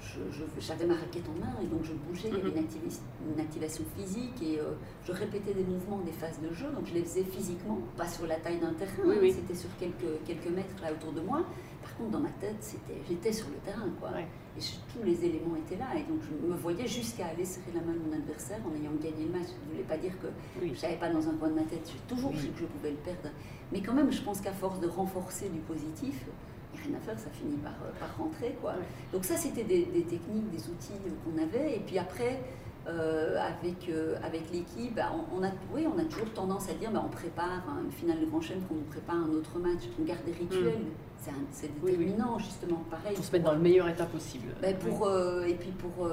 Je- 0.01 0.31
je- 0.31 0.45
J'avais 0.61 0.87
ma 0.87 0.95
raquette 0.95 1.25
en 1.29 1.39
main 1.41 1.53
et 1.63 1.67
donc 1.67 1.85
je 1.85 1.93
bougeais, 1.93 2.29
il 2.29 2.35
y 2.39 2.41
avait 2.41 2.51
Mhm. 2.51 2.67
une, 2.85 3.33
une 3.35 3.41
activation 3.41 3.85
physique 3.97 4.43
et 4.43 4.59
euh, 4.61 4.75
je 5.05 5.13
répétais 5.13 5.55
des 5.55 5.65
mouvements 5.65 5.99
des 5.99 6.13
phases 6.13 6.41
de 6.41 6.53
jeu, 6.55 6.67
donc 6.75 6.87
je 6.87 6.95
les 6.95 7.03
faisais 7.03 7.25
physiquement, 7.25 7.79
pas 7.97 8.07
sur 8.09 8.27
la 8.27 8.37
taille 8.37 8.59
d'un 8.59 8.73
terrain, 8.75 8.93
Oui, 9.05 9.15
hein, 9.17 9.19
oui. 9.23 9.33
c'était 9.33 9.55
sur 9.55 9.71
quelques, 9.79 10.23
quelques 10.27 10.49
mètres 10.55 10.75
là 10.83 10.93
autour 10.93 11.13
de 11.13 11.21
moi. 11.21 11.43
Par 11.83 11.97
contre, 11.97 12.11
dans 12.11 12.21
ma 12.21 12.31
tête, 12.41 12.57
c'était, 12.61 13.01
j'étais 13.09 13.33
sur 13.33 13.49
le 13.49 13.57
terrain, 13.65 13.89
quoi. 14.01 14.11
Ouais. 14.11 14.27
Et 14.57 14.61
je- 14.61 14.77
tous 14.93 15.05
les 15.05 15.25
éléments 15.25 15.57
étaient 15.57 15.77
là 15.79 15.95
et 15.97 16.03
donc 16.03 16.21
je 16.23 16.47
me 16.47 16.55
voyais 16.55 16.87
jusqu'à 16.87 17.27
aller 17.29 17.45
serrer 17.45 17.73
la 17.75 17.81
main 17.81 17.93
de 17.95 17.99
mon 18.01 18.13
adversaire 18.13 18.59
en 18.67 18.75
ayant 18.75 18.93
gagné 19.01 19.25
le 19.27 19.33
match. 19.39 19.49
Ça 19.49 19.55
ne 19.67 19.71
voulait 19.73 19.85
pas 19.89 19.97
dire 19.97 20.13
que 20.21 20.27
Oui. 20.61 20.73
je 20.75 20.79
savais 20.79 20.97
pas 20.97 21.09
dans 21.09 21.27
un 21.29 21.35
coin 21.35 21.49
de 21.49 21.55
ma 21.55 21.63
tête, 21.63 21.89
j'ai 21.91 22.01
toujours 22.15 22.35
su 22.37 22.49
que 22.49 22.59
je 22.61 22.65
pouvais 22.67 22.91
le 22.91 22.97
perdre. 22.97 23.31
Mais 23.73 23.81
quand 23.81 23.95
même, 23.95 24.11
je 24.13 24.23
pense 24.23 24.41
qu'à 24.41 24.53
force 24.53 24.81
de 24.81 24.89
renforcer 24.89 25.49
du 25.49 25.61
positif, 25.61 26.25
rien 26.89 26.97
à 26.97 27.01
faire, 27.01 27.19
ça 27.19 27.31
finit 27.31 27.57
par, 27.57 27.73
euh, 27.85 27.91
par 28.01 28.17
rentrer. 28.17 28.57
Quoi. 28.61 28.75
Donc 29.13 29.25
ça, 29.25 29.37
c'était 29.37 29.65
des, 29.65 29.85
des 29.87 30.03
techniques, 30.03 30.51
des 30.51 30.69
outils 30.69 30.93
euh, 31.07 31.11
qu'on 31.25 31.43
avait. 31.43 31.77
Et 31.77 31.81
puis 31.81 31.99
après, 31.99 32.41
euh, 32.89 33.37
avec, 33.39 33.89
euh, 33.89 34.17
avec 34.25 34.51
l'équipe, 34.53 34.95
bah, 34.95 35.11
on, 35.15 35.39
on 35.41 35.45
a, 35.45 35.51
oui, 35.75 35.87
on 35.87 35.99
a 35.99 36.05
toujours 36.05 36.31
tendance 36.33 36.69
à 36.71 36.75
dire, 36.75 36.91
bah, 36.91 37.03
on 37.05 37.11
prépare 37.11 37.63
hein, 37.69 37.83
une 37.85 37.93
finale 37.93 38.21
de 38.21 38.27
Grand 38.27 38.41
Chelem, 38.41 38.63
qu'on 38.69 38.77
nous 38.77 38.81
prépare 38.83 39.17
un 39.17 39.29
autre 39.31 39.59
match, 39.59 39.83
on 40.01 40.05
garde 40.05 40.25
des 40.25 40.33
rituels. 40.33 40.79
C'est 41.21 41.33
C'est 41.51 41.67
Mm. 41.69 41.73
Oui, 41.83 41.91
oui. 41.99 42.05
déterminant, 42.07 42.39
justement, 42.39 42.83
pareil. 42.89 43.15
Pour 43.17 43.25
se 43.25 43.33
mettre 43.33 43.45
dans 43.45 43.53
le 43.55 43.59
meilleur 43.59 43.89
état 43.89 44.07
possible. 44.07 44.55
Pour, 44.89 45.09
euh, 45.09 45.43
et 45.45 45.55
puis 45.55 45.71
pour 45.73 46.09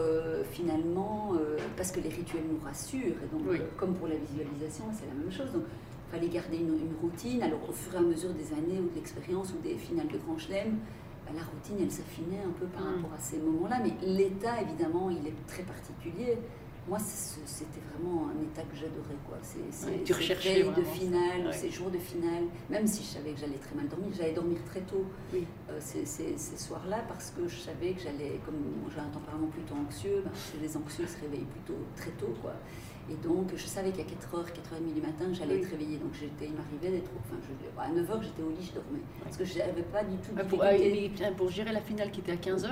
finalement, 0.52 1.34
parce 1.78 1.92
que 1.92 2.00
les 2.00 2.10
rituels 2.10 2.44
nous 2.52 2.60
rassurent, 2.66 3.16
et 3.24 3.28
donc 3.32 3.44
comme 3.78 3.94
pour 3.94 4.08
la 4.08 4.16
visualisation, 4.16 4.86
c'est 4.94 5.06
la 5.08 5.14
même 5.14 5.32
chose. 5.32 5.52
Donc 5.54 5.64
fallait 6.12 6.30
garder 6.30 6.58
une, 6.58 6.76
une 6.76 6.96
routine. 7.02 7.42
Alors 7.44 7.68
au 7.70 7.72
fur 7.72 7.94
et 7.94 7.98
à 7.98 8.02
mesure 8.02 8.34
des 8.34 8.54
années 8.54 8.80
ou 8.80 8.90
de 8.90 8.96
l'expérience 8.96 9.54
ou 9.54 9.62
des 9.62 9.76
finales 9.76 10.08
de 10.08 10.18
Grand 10.18 10.38
Chelem, 10.38 10.78
ben, 11.26 11.34
la 11.36 11.44
routine 11.44 11.78
elle 11.82 11.92
s'affinait 11.92 12.44
un 12.46 12.52
peu 12.52 12.66
par 12.68 12.84
Mm. 12.84 12.96
rapport 12.96 13.14
à 13.14 13.20
ces 13.20 13.38
moments-là. 13.40 13.80
Mais 13.84 13.94
l'état 14.06 14.62
évidemment 14.62 15.10
il 15.10 15.26
est 15.28 15.46
très 15.48 15.64
particulier. 15.64 16.38
Moi 16.88 17.00
c'était 17.00 17.82
vraiment 17.90 18.28
un 18.30 18.44
état 18.44 18.62
que 18.62 18.76
j'adorais. 18.76 19.18
quoi. 19.28 19.38
C'est 19.42 19.88
Ouais, 19.90 20.02
tu 20.06 20.14
ces 20.14 20.20
recherchais 20.20 20.64
de 20.64 20.84
finale, 20.84 21.48
Ouais. 21.48 21.52
ces 21.54 21.72
jours 21.72 21.90
de 21.90 21.98
finale, 21.98 22.44
même 22.70 22.86
si 22.86 23.02
je 23.02 23.08
savais 23.08 23.32
que 23.32 23.40
j'allais 23.40 23.58
très 23.58 23.74
mal 23.74 23.88
dormir, 23.88 24.10
j'allais 24.16 24.34
dormir 24.34 24.60
très 24.68 24.82
tôt 24.82 25.04
Oui. 25.34 25.46
euh, 25.72 25.80
ces, 25.80 26.06
ces- 26.06 26.38
ces 26.38 26.58
soirs-là 26.58 27.04
parce 27.08 27.32
que 27.32 27.48
je 27.48 27.56
savais 27.58 27.94
que 27.94 28.02
j'allais, 28.02 28.40
comme 28.46 28.62
j'ai 28.94 29.00
un 29.00 29.10
tempérament 29.10 29.48
plutôt 29.48 29.74
anxieux, 29.74 30.22
ben, 30.24 30.32
les 30.62 30.78
anxieux 30.78 31.08
se 31.08 31.20
réveillent 31.22 31.50
plutôt 31.50 31.80
très 31.96 32.12
tôt. 32.12 32.36
Quoi. 32.40 32.54
Et 33.10 33.14
donc 33.28 33.52
je 33.56 33.66
savais 33.68 33.92
qu'à 33.92 34.02
4h, 34.02 34.46
4h30 34.46 34.94
du 34.96 35.00
matin, 35.02 35.26
j'allais 35.32 35.56
Oui. 35.56 35.62
être 35.62 35.70
réveillée. 35.70 35.98
Donc 35.98 36.10
j'étais, 36.20 36.46
il 36.48 36.54
m'arrivait 36.54 36.98
d'être. 37.00 37.12
Enfin, 37.20 37.38
je, 37.40 37.80
à 37.80 37.88
9h, 37.90 38.24
j'étais 38.24 38.42
au 38.42 38.50
lit, 38.50 38.66
je 38.68 38.74
dormais. 38.74 39.00
Parce 39.24 39.38
que 39.38 39.46
je 39.46 39.60
n'avais 39.60 39.84
pas 39.84 40.04
du 40.04 40.18
tout 40.18 40.34
de 40.34 40.40
Ah, 40.42 40.44
pour, 40.44 40.60
mais, 40.64 41.12
tiens, 41.16 41.32
pour 41.34 41.50
gérer 41.52 41.72
la 41.72 41.82
finale 41.82 42.10
qui 42.10 42.22
était 42.22 42.32
à 42.32 42.36
15h, 42.36 42.68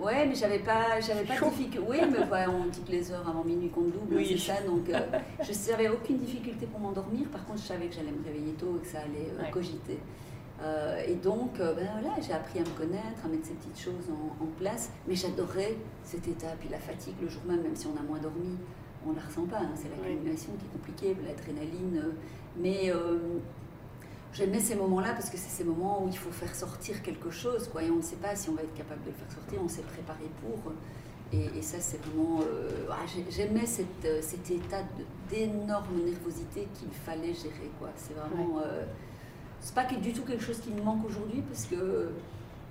Ouais, 0.00 0.26
mais 0.26 0.34
j'avais 0.34 0.58
pas, 0.58 0.98
j'avais 1.00 1.22
pas 1.24 1.38
de 1.38 1.44
difficulté. 1.50 1.78
Oui, 1.88 1.98
mais 2.10 2.18
ouais, 2.18 2.46
on 2.48 2.66
dit 2.66 2.80
que 2.82 2.90
les 2.90 3.12
heures 3.12 3.28
avant 3.28 3.44
minuit 3.44 3.68
comptent 3.70 3.92
double, 3.92 4.16
Oui. 4.16 4.26
c'est 4.28 4.52
ça. 4.52 4.60
Donc, 4.62 4.88
euh, 4.90 4.98
je 5.40 5.70
n'avais 5.70 5.88
aucune 5.88 6.18
difficulté 6.18 6.66
pour 6.66 6.80
m'endormir. 6.80 7.28
Par 7.28 7.44
contre, 7.46 7.60
je 7.60 7.66
savais 7.66 7.86
que 7.86 7.94
j'allais 7.94 8.10
me 8.12 8.24
réveiller 8.24 8.54
tôt 8.54 8.76
et 8.78 8.84
que 8.84 8.88
ça 8.90 8.98
allait 8.98 9.30
euh, 9.38 9.42
Ouais. 9.44 9.50
cogiter. 9.52 9.98
Euh, 10.60 11.00
et 11.06 11.14
donc, 11.14 11.60
euh, 11.60 11.72
ben 11.74 11.86
voilà, 12.00 12.16
j'ai 12.20 12.32
appris 12.32 12.58
à 12.58 12.62
me 12.62 12.76
connaître, 12.76 13.24
à 13.24 13.28
mettre 13.28 13.46
ces 13.46 13.52
petites 13.54 13.78
choses 13.80 14.10
en, 14.10 14.42
en 14.42 14.46
place. 14.58 14.90
Mais 15.06 15.14
j'adorais 15.14 15.76
cet 16.02 16.26
état. 16.26 16.48
Puis 16.58 16.68
la 16.68 16.78
fatigue 16.80 17.14
le 17.22 17.28
jour 17.28 17.42
même, 17.46 17.62
même 17.62 17.76
si 17.76 17.86
on 17.86 17.96
a 17.96 18.02
moins 18.02 18.18
dormi, 18.18 18.56
on 19.06 19.12
la 19.12 19.20
ressent 19.22 19.46
pas. 19.46 19.58
hein. 19.60 19.70
C'est 19.74 19.88
l'accumulation 19.90 20.52
qui 20.58 20.64
est 20.66 20.72
compliquée, 20.72 21.16
l'adrénaline. 21.26 21.98
euh, 22.04 22.10
mais 22.58 22.90
euh, 22.90 23.18
J'aimais 24.34 24.60
ces 24.60 24.74
moments-là 24.74 25.14
parce 25.14 25.30
que 25.30 25.38
c'est 25.38 25.48
ces 25.48 25.64
moments 25.64 26.04
où 26.04 26.08
il 26.08 26.16
faut 26.16 26.30
faire 26.30 26.54
sortir 26.54 27.02
quelque 27.02 27.30
chose, 27.30 27.66
quoi, 27.68 27.82
et 27.82 27.90
on 27.90 27.96
ne 27.96 28.02
sait 28.02 28.16
pas 28.16 28.36
si 28.36 28.50
on 28.50 28.54
va 28.54 28.62
être 28.62 28.74
capable 28.74 29.02
de 29.02 29.08
le 29.08 29.14
faire 29.14 29.32
sortir, 29.32 29.58
on 29.64 29.68
s'est 29.68 29.82
préparé 29.82 30.24
pour. 30.42 30.72
Et, 31.32 31.46
et 31.58 31.62
ça, 31.62 31.78
c'est 31.80 31.96
vraiment. 32.04 32.40
euh, 32.42 32.68
ah, 32.90 32.96
j'ai- 33.06 33.24
J'aimais 33.30 33.64
cette, 33.66 34.22
cet 34.22 34.50
état 34.50 34.82
d'énorme 35.30 35.96
nervosité 36.04 36.68
qu'il 36.74 36.90
fallait 36.90 37.32
gérer, 37.34 37.70
quoi. 37.78 37.88
C'est 37.96 38.14
vraiment. 38.14 38.58
euh, 38.58 38.84
c'est 39.60 39.74
pas 39.74 39.84
du 39.84 40.12
tout 40.12 40.22
quelque 40.22 40.42
chose 40.44 40.60
qui 40.60 40.70
me 40.70 40.82
manque 40.82 41.04
aujourd'hui 41.06 41.42
parce 41.42 41.64
que, 41.64 42.10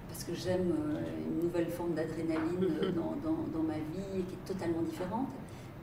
parce 0.09 0.23
que 0.23 0.33
j'aime 0.35 0.73
une 1.27 1.43
nouvelle 1.43 1.69
forme 1.69 1.93
d'adrénaline 1.95 2.59
dans, 2.95 3.15
dans, 3.29 3.37
dans 3.51 3.63
ma 3.63 3.73
vie 3.75 4.23
qui 4.27 4.35
est 4.35 4.47
totalement 4.53 4.83
différente. 4.83 5.27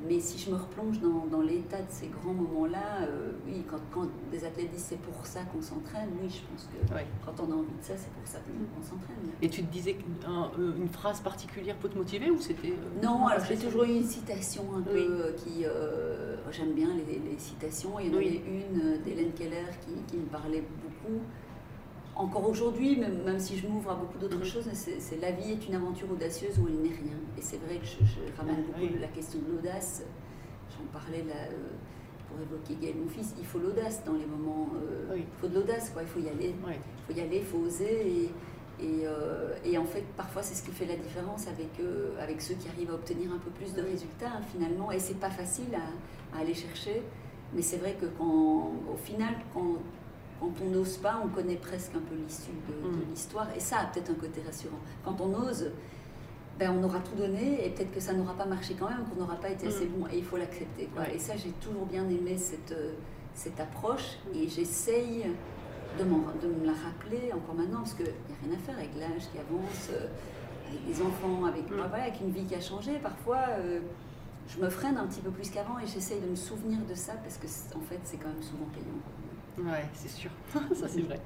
Mais 0.07 0.21
si 0.21 0.39
je 0.39 0.51
me 0.51 0.57
replonge 0.57 1.01
dans, 1.01 1.25
dans 1.31 1.41
l'état 1.41 1.79
de 1.79 1.87
ces 1.89 2.09
grands 2.09 2.35
moments-là, 2.35 3.03
euh, 3.09 3.33
oui, 3.47 3.63
quand, 3.71 3.79
quand 3.93 4.09
des 4.31 4.45
athlètes 4.45 4.71
disent 4.71 4.85
c'est 4.91 5.01
pour 5.01 5.25
ça 5.25 5.41
qu'on 5.45 5.63
s'entraîne, 5.63 6.11
oui, 6.21 6.29
je 6.29 6.41
pense 6.53 6.69
que 6.69 6.95
Ouais. 6.95 7.07
quand 7.25 7.33
on 7.43 7.51
a 7.51 7.55
envie 7.55 7.79
de 7.79 7.83
ça, 7.83 7.95
c'est 7.97 8.11
pour 8.11 8.27
ça 8.27 8.39
qu'on 8.41 8.83
s'entraîne. 8.83 9.17
Et 9.41 9.49
tu 9.49 9.63
te 9.65 9.73
disais 9.73 9.95
qu'une 9.95 10.89
phrase 10.89 11.21
particulière 11.21 11.77
peut 11.77 11.89
te 11.89 11.97
motiver 11.97 12.31
ou 12.31 12.41
c'était. 12.41 12.71
euh, 12.73 13.03
Non, 13.03 13.27
alors 13.29 13.45
j'ai 13.47 13.57
toujours 13.57 13.85
eu 13.85 13.95
une 13.97 14.05
citation 14.07 14.65
un 14.77 14.83
peu 14.83 14.93
Oui. 14.95 15.07
euh, 15.09 15.33
qui. 15.33 15.65
euh, 15.65 16.37
J'aime 16.53 16.73
bien 16.75 16.89
les, 16.95 17.19
les 17.19 17.39
citations. 17.39 17.99
Il 17.99 18.09
y 18.09 18.15
en 18.15 18.19
Oui. 18.19 18.27
avait 18.29 18.37
une 18.47 18.81
euh, 18.81 18.99
d'Hélène 18.99 19.33
Keller 19.33 19.65
qui, 19.85 19.95
qui 20.07 20.19
me 20.19 20.27
parlait 20.27 20.63
beaucoup. 20.83 21.21
Encore 22.17 22.49
aujourd'hui, 22.49 22.97
même, 22.97 23.23
même 23.25 23.41
si 23.41 23.57
je 23.59 23.67
m'ouvre 23.67 23.91
à 23.91 23.95
beaucoup 23.97 24.19
d'autres 24.19 24.39
Mhm. 24.39 24.45
choses, 24.45 24.69
c'est 24.73 25.21
La 25.21 25.33
vie 25.33 25.53
est 25.53 25.67
une 25.69 25.75
aventure 25.75 26.11
audacieuse 26.13 26.59
où 26.61 26.69
elle 26.69 26.77
n'est 26.81 26.89
rien. 26.95 27.19
Et 27.37 27.41
c'est 27.43 27.57
vrai 27.65 27.77
que 27.79 27.85
je, 27.87 27.99
je 28.05 28.37
ramène 28.39 28.57
Ah, 28.61 28.67
beaucoup 28.79 28.93
oui. 28.95 29.01
la 29.01 29.09
question 29.09 29.41
de 29.41 29.51
l'audace. 29.57 30.05
J'en 30.71 30.85
parlais 30.93 31.23
là 31.25 31.35
euh, 31.51 31.57
pour 32.29 32.41
évoquer 32.41 32.77
Gaël, 32.81 32.97
mon 33.03 33.09
fils. 33.09 33.35
Il 33.39 33.45
faut 33.45 33.59
l'audace 33.59 34.05
dans 34.05 34.13
les 34.13 34.27
moments. 34.27 34.69
euh, 34.77 35.15
Oui. 35.15 35.25
Il 35.27 35.41
faut 35.41 35.49
de 35.49 35.55
l'audace, 35.57 35.91
quoi. 35.91 36.03
Il 36.03 36.09
faut 36.09 36.21
y 36.21 36.29
aller 36.29 36.55
il 36.55 37.15
faut 37.15 37.19
y 37.19 37.21
aller, 37.21 37.39
il 37.39 37.45
faut 37.45 37.59
oser. 37.59 38.07
Et, 38.09 38.25
et, 38.85 39.07
euh, 39.07 39.55
et 39.65 39.77
en 39.77 39.85
fait, 39.85 40.05
parfois, 40.17 40.43
c'est 40.43 40.55
ce 40.55 40.63
qui 40.63 40.71
fait 40.71 40.87
la 40.87 40.97
différence 40.97 41.49
avec, 41.49 41.71
avec 42.21 42.41
ceux 42.41 42.55
qui 42.55 42.69
arrivent 42.69 42.91
à 42.91 42.95
obtenir 42.95 43.33
un 43.33 43.39
peu 43.39 43.51
plus 43.51 43.73
de 43.75 43.83
résultats, 43.83 44.31
hein, 44.39 44.43
finalement. 44.53 44.93
Et 44.93 45.01
c'est 45.01 45.19
pas 45.19 45.31
facile 45.31 45.75
à, 45.75 46.37
à 46.37 46.41
aller 46.43 46.55
chercher. 46.55 47.03
Mais 47.55 47.63
c'est 47.63 47.77
vrai 47.79 47.97
que 48.01 48.07
quand, 48.07 48.71
au 48.93 48.97
final, 48.97 49.35
quand, 49.53 49.79
quand 50.41 50.53
on 50.65 50.71
n'ose 50.71 50.97
pas, 50.99 51.21
on 51.25 51.29
connaît 51.29 51.57
presque 51.57 51.93
un 51.97 52.01
peu 52.01 52.15
l'issue 52.15 52.51
de, 52.69 52.89
de 52.89 52.97
Mm. 52.97 53.11
l'histoire. 53.11 53.49
Et 53.57 53.61
ça 53.61 53.79
a 53.81 53.87
peut-être 53.87 54.11
un 54.11 54.15
côté 54.15 54.43
rassurant. 54.43 54.79
Quand 55.05 55.21
on 55.21 55.33
ose, 55.35 55.71
ben, 56.59 56.71
on 56.79 56.83
aura 56.85 57.01
tout 57.01 57.17
donné 57.17 57.67
et 57.67 57.71
peut-être 57.71 57.93
que 57.93 58.01
ça 58.01 58.13
n'aura 58.13 58.35
pas 58.35 58.45
marché 58.47 58.75
quand 58.79 58.89
même, 58.89 59.05
qu'on 59.09 59.21
n'aura 59.21 59.37
pas 59.37 59.51
été 59.51 59.67
assez 59.69 59.87
Mm. 59.87 59.99
bon. 60.01 60.07
Et 60.13 60.19
il 60.19 60.25
faut 60.25 60.37
l'accepter. 60.37 60.89
Ouais. 60.99 61.15
Et 61.17 61.19
ça, 61.19 61.35
j'ai 61.37 61.51
toujours 61.61 61.87
bien 61.87 62.05
aimé 62.09 62.37
cette, 62.37 62.73
euh, 62.73 62.93
cette 63.35 63.59
approche. 63.59 64.19
Et 64.35 64.49
j'essaye 64.49 65.27
de, 65.99 66.05
m'en- 66.05 66.25
de 66.43 66.49
me 66.49 66.67
la 66.67 66.73
rappeler 66.73 67.33
encore 67.33 67.55
maintenant, 67.55 67.79
parce 67.79 67.95
qu'il 67.95 68.05
n'y 68.07 68.11
a 68.11 68.47
rien 68.47 68.55
à 68.55 68.59
faire 68.59 68.77
avec 68.77 68.91
l'âge 68.99 69.23
qui 69.33 69.39
avance, 69.39 69.89
euh, 69.93 70.07
avec 70.69 70.87
des 70.87 71.01
enfants, 71.03 71.45
avec, 71.47 71.71
Mm. 71.71 71.75
ah, 71.83 71.87
voilà, 71.89 72.05
avec 72.05 72.21
une 72.21 72.31
vie 72.31 72.45
qui 72.45 72.55
a 72.55 72.61
changé. 72.61 72.99
Parfois, 73.03 73.39
euh, 73.59 73.81
je 74.49 74.61
me 74.61 74.69
freine 74.69 74.97
un 74.99 75.07
petit 75.07 75.21
peu 75.21 75.31
plus 75.31 75.49
qu'avant 75.51 75.79
et 75.79 75.87
j'essaye 75.87 76.21
de 76.21 76.27
me 76.27 76.37
souvenir 76.37 76.79
de 76.89 76.95
ça, 76.95 77.15
parce 77.15 77.39
que 77.39 77.47
en 77.77 77.81
fait, 77.81 77.99
c'est 78.05 78.19
quand 78.19 78.29
même 78.29 78.43
souvent 78.43 78.67
payant. 78.75 79.01
Ouais, 79.59 79.85
c'est 79.95 80.11
sûr. 80.11 80.31
ça, 80.75 80.89
c'est 80.89 81.03
vrai. 81.03 81.21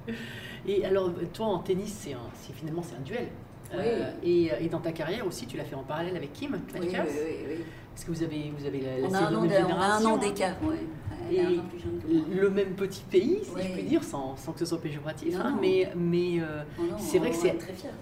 Et 0.66 0.84
alors, 0.84 1.10
toi, 1.32 1.46
en 1.46 1.58
tennis, 1.58 1.92
c'est 1.94 2.52
finalement, 2.54 2.82
c'est 2.82 2.96
un 2.96 3.00
duel. 3.00 3.28
Euh, 3.74 4.10
et, 4.22 4.50
et 4.60 4.68
dans 4.68 4.80
ta 4.80 4.92
carrière 4.92 5.26
aussi, 5.26 5.46
tu 5.46 5.56
l'as 5.56 5.64
fait 5.64 5.74
en 5.74 5.82
parallèle 5.82 6.16
avec 6.16 6.32
Kim 6.32 6.52
Oui, 6.74 6.80
oui, 6.82 6.88
oui, 6.90 7.34
oui. 7.48 7.54
Est-ce 7.94 8.06
que 8.06 8.12
vous 8.12 8.22
avez, 8.22 8.52
vous 8.56 8.64
avez 8.64 8.80
la, 8.80 8.98
la 8.98 9.08
On, 9.08 9.14
a 9.14 9.32
on 9.32 9.50
a 9.50 9.84
un 9.96 10.04
an 10.06 10.14
hein 10.14 10.18
d'écart, 10.18 10.54
ouais. 10.62 10.76
Elle 11.30 11.34
est 11.34 11.38
Et 11.38 11.44
un 11.44 11.60
an 11.60 11.64
plus 11.68 11.78
jeune 11.80 11.98
que 12.00 12.06
moi. 12.06 12.24
le 12.42 12.48
même 12.50 12.74
petit 12.74 13.02
pays, 13.10 13.40
si 13.42 13.50
Oui. 13.54 13.62
je 13.68 13.72
puis 13.74 13.82
dire, 13.82 14.02
sans, 14.04 14.36
sans 14.36 14.52
que 14.52 14.60
ce 14.60 14.64
soit 14.66 14.80
péjoratif. 14.80 15.34
Non, 15.34 15.40
hein, 15.44 15.50
non. 15.50 15.58
mais 15.60 15.90
mais 15.96 16.40
euh, 16.40 16.62
Oh 16.78 16.82
c'est 16.96 17.18
vrai 17.18 17.30
que 17.30 17.36
c'est 17.36 17.58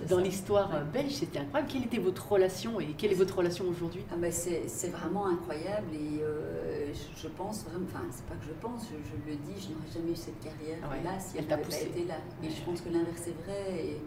dans 0.08 0.18
l'histoire 0.18 0.70
Ouais. 0.70 0.76
euh, 0.76 0.84
belge, 0.84 1.12
c'était 1.14 1.40
incroyable. 1.40 1.72
Quelle 1.72 1.84
était 1.84 1.98
votre 1.98 2.30
relation 2.30 2.78
et 2.78 2.86
quelle 2.96 3.10
est 3.10 3.16
votre 3.16 3.36
relation 3.36 3.64
aujourd'hui? 3.68 4.02
Ah 4.12 4.16
ben 4.18 4.30
c'est 4.30 4.64
c'est 4.68 4.90
vraiment 4.90 5.26
incroyable 5.26 5.88
et 5.94 6.22
euh, 6.22 6.35
je, 7.16 7.28
pense 7.28 7.64
vraiment, 7.64 7.86
enfin 7.86 8.04
c'est 8.10 8.26
pas 8.26 8.34
que 8.36 8.44
je 8.46 8.52
pense, 8.60 8.82
je, 8.90 8.96
je 9.10 9.30
le 9.30 9.36
dis, 9.38 9.60
je 9.60 9.72
n'aurais 9.72 9.90
jamais 9.92 10.12
eu 10.12 10.16
cette 10.16 10.38
carrière 10.40 10.78
Ouais, 10.90 11.02
là 11.02 11.18
si 11.18 11.38
elle 11.38 11.46
n'avait 11.46 11.62
pas 11.62 11.80
été 11.80 12.04
là. 12.04 12.14
Ouais. 12.42 12.48
je 12.50 12.62
pense 12.62 12.80
que 12.82 12.88
l'inverse 12.90 13.26
est 13.26 13.42
vrai 13.44 13.84
et 13.86 14.00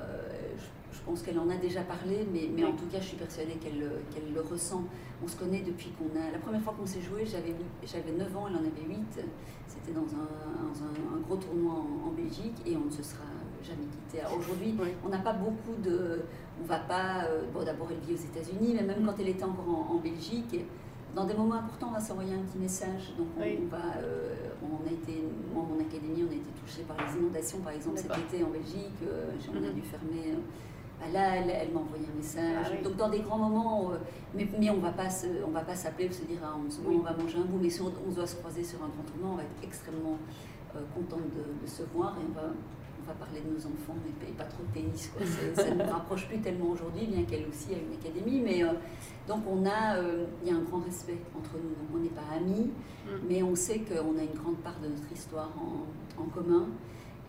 euh, 0.00 0.28
je, 0.56 0.96
je 0.96 1.02
pense 1.02 1.22
qu'elle 1.22 1.38
en 1.38 1.48
a 1.50 1.56
déjà 1.56 1.82
parlé, 1.82 2.26
mais, 2.32 2.48
mais 2.54 2.64
en 2.64 2.72
tout 2.72 2.86
cas, 2.86 2.98
je 3.00 3.06
suis 3.06 3.16
persuadée 3.16 3.54
qu'elle 3.54 3.78
le- 3.78 4.40
ressent. 4.40 4.84
On 5.22 5.28
se 5.28 5.36
connaît 5.36 5.60
depuis 5.60 5.90
qu'on 5.90 6.08
a. 6.18 6.30
La 6.32 6.38
première 6.38 6.62
fois 6.62 6.74
qu'on 6.78 6.86
s'est 6.86 7.02
joué, 7.02 7.26
j'avais 7.26 7.50
huit- 7.50 7.84
j'avais 7.84 8.12
9 8.12 8.34
ans, 8.36 8.46
elle 8.48 8.56
en 8.56 8.60
avait 8.60 8.86
8. 8.88 9.20
C'était 9.66 9.92
dans, 9.92 10.00
un, 10.14 10.26
dans 10.64 10.82
un- 10.82 11.16
un 11.16 11.20
gros 11.20 11.36
tournoi 11.36 11.72
en, 11.74 12.08
en 12.08 12.12
Belgique 12.12 12.56
et 12.66 12.76
on 12.76 12.86
ne 12.86 12.90
se 12.90 13.02
sera 13.02 13.24
jamais 13.62 13.84
quitté. 13.84 14.24
Aujourd'hui, 14.36 14.74
Oui. 14.80 14.88
on 15.04 15.08
n'a 15.10 15.18
pas 15.18 15.34
beaucoup 15.34 15.76
de. 15.82 16.22
On 16.62 16.66
va 16.66 16.78
pas. 16.78 17.24
euh, 17.24 17.42
bon, 17.52 17.62
d'abord, 17.64 17.88
elle 17.90 18.00
vit 18.00 18.14
aux 18.14 18.24
États-Unis, 18.38 18.74
mais 18.74 18.82
même 18.82 19.02
Mm. 19.02 19.06
quand 19.06 19.14
elle 19.20 19.28
était 19.28 19.44
encore 19.44 19.68
en, 19.68 19.94
en 19.94 19.98
Belgique. 19.98 20.64
Dans 21.14 21.24
des 21.24 21.34
moments 21.34 21.54
importants, 21.56 21.88
on 21.90 21.92
va 21.92 22.00
s'envoyer 22.00 22.34
un 22.34 22.38
petit 22.42 22.58
message. 22.58 23.12
Donc, 23.18 23.28
on, 23.38 23.42
Oui. 23.42 23.58
on 23.62 23.66
va, 23.68 23.96
euh, 23.98 24.34
on 24.62 24.86
a 24.88 24.92
été, 24.92 25.24
moi, 25.52 25.64
mon 25.68 25.80
académie, 25.80 26.24
on 26.28 26.30
a 26.30 26.34
été 26.34 26.50
touché 26.64 26.82
par 26.82 26.96
les 26.98 27.18
inondations, 27.18 27.58
par 27.60 27.72
exemple, 27.72 27.98
cet 27.98 28.12
été 28.16 28.44
en 28.44 28.50
Belgique. 28.50 28.98
euh, 29.06 29.30
on 29.52 29.56
a 29.56 29.60
Mhm. 29.68 29.74
dû 29.74 29.82
fermer. 29.82 30.32
euh, 30.32 30.36
bah 31.00 31.06
là, 31.12 31.36
elle, 31.36 31.48
elle 31.50 31.72
m'a 31.72 31.80
envoyé 31.80 32.04
un 32.12 32.16
message. 32.16 32.66
Ah 32.66 32.68
oui. 32.76 32.82
Donc, 32.84 32.96
dans 32.96 33.08
des 33.08 33.20
grands 33.20 33.38
moments, 33.38 33.90
euh, 33.92 33.96
mais, 34.34 34.46
mais 34.58 34.70
on 34.70 34.78
va 34.78 34.90
pas 34.92 35.08
se, 35.08 35.26
on 35.46 35.50
va 35.50 35.62
pas 35.62 35.74
s'appeler 35.74 36.06
pour 36.08 36.16
se 36.16 36.24
dire, 36.24 36.38
ah, 36.44 36.54
on, 36.56 36.88
Oui. 36.88 36.96
on 37.00 37.02
va 37.02 37.12
manger 37.16 37.38
un 37.38 37.44
bout. 37.44 37.58
Mais 37.60 37.70
si 37.70 37.80
on, 37.82 37.90
doit 38.14 38.26
se 38.26 38.36
croiser 38.36 38.62
sur 38.62 38.78
un 38.84 38.88
grand 38.88 39.02
tournoi, 39.10 39.30
on 39.32 39.36
va 39.36 39.42
être 39.42 39.62
extrêmement 39.64 40.18
euh, 40.76 40.80
contente 40.94 41.24
de, 41.34 41.42
de 41.62 41.66
se 41.66 41.82
voir 41.94 42.16
et 42.20 42.24
on 42.28 42.34
va, 42.34 42.48
va 43.12 43.24
parler 43.26 43.40
de 43.40 43.50
nos 43.50 43.58
enfants, 43.58 43.96
mais 44.04 44.32
pas- 44.32 44.44
trop 44.44 44.62
de 44.62 44.72
tennis. 44.80 45.10
Quoi. 45.16 45.26
Ça 45.54 45.70
ne 45.70 45.82
nous 45.82 45.90
rapproche 45.98 46.26
plus 46.28 46.38
tellement 46.40 46.70
aujourd'hui, 46.70 47.06
bien 47.06 47.22
qu'elle 47.24 47.46
aussi 47.48 47.74
a 47.74 47.78
une 47.78 47.92
académie. 47.98 48.40
Mais 48.40 48.62
euh, 48.64 48.72
donc 49.28 49.42
on 49.48 49.64
a, 49.66 49.96
euh, 49.96 50.26
il 50.42 50.48
y 50.50 50.52
a 50.52 50.56
un 50.56 50.62
grand 50.62 50.80
respect 50.80 51.18
entre 51.36 51.54
nous. 51.56 51.70
Donc 51.70 51.88
on 51.94 51.98
n'est 51.98 52.08
pas 52.08 52.28
amis, 52.36 52.70
Mm. 53.06 53.10
mais 53.28 53.42
on 53.42 53.54
sait 53.54 53.80
qu'on 53.80 54.18
a 54.18 54.22
une 54.22 54.34
grande 54.38 54.58
part 54.58 54.78
de 54.80 54.88
notre 54.88 55.10
histoire 55.10 55.50
en, 55.58 56.20
en 56.22 56.26
commun. 56.26 56.66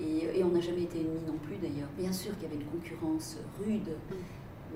Et, 0.01 0.39
et 0.39 0.43
on 0.43 0.49
n'a 0.49 0.59
jamais 0.59 0.81
été 0.83 0.99
ennemis 0.99 1.21
non 1.25 1.37
plus 1.41 1.55
d'ailleurs. 1.57 1.87
Bien 1.97 2.11
sûr 2.11 2.33
qu'il 2.37 2.43
y 2.43 2.45
avait 2.47 2.55
une 2.61 2.67
concurrence 2.69 3.37
rude, 3.63 3.87
Mm. 3.87 4.15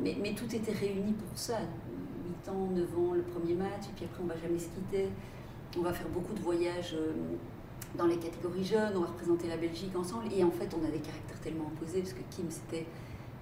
mais, 0.03 0.17
mais 0.21 0.33
tout 0.33 0.53
était 0.55 0.71
réuni 0.71 1.13
pour 1.13 1.37
ça. 1.37 1.57
8 2.45 2.49
ans, 2.51 2.67
9 2.73 2.97
ans, 2.97 3.13
le 3.13 3.21
premier 3.23 3.53
match, 3.55 3.83
et 3.89 3.93
puis 3.95 4.05
après 4.05 4.21
on 4.23 4.27
va 4.27 4.37
jamais 4.37 4.57
se 4.59 4.67
quitter. 4.69 5.09
On 5.77 5.81
va 5.81 5.91
faire 5.93 6.07
beaucoup 6.09 6.33
de 6.33 6.39
voyages 6.39 6.93
euh, 6.95 7.11
dans 7.97 8.07
les 8.07 8.17
catégories 8.17 8.63
jeunes, 8.63 8.93
on 8.95 9.01
va 9.01 9.07
représenter 9.07 9.47
la 9.47 9.57
Belgique 9.57 9.95
ensemble. 9.95 10.25
Et 10.35 10.43
en 10.43 10.51
fait, 10.51 10.69
on 10.73 10.85
a 10.85 10.89
des 10.89 10.99
caractères 10.99 11.39
tellement 11.41 11.65
opposés, 11.65 12.01
parce 12.01 12.13
que 12.13 12.23
Kim, 12.29 12.45
c'était 12.49 12.85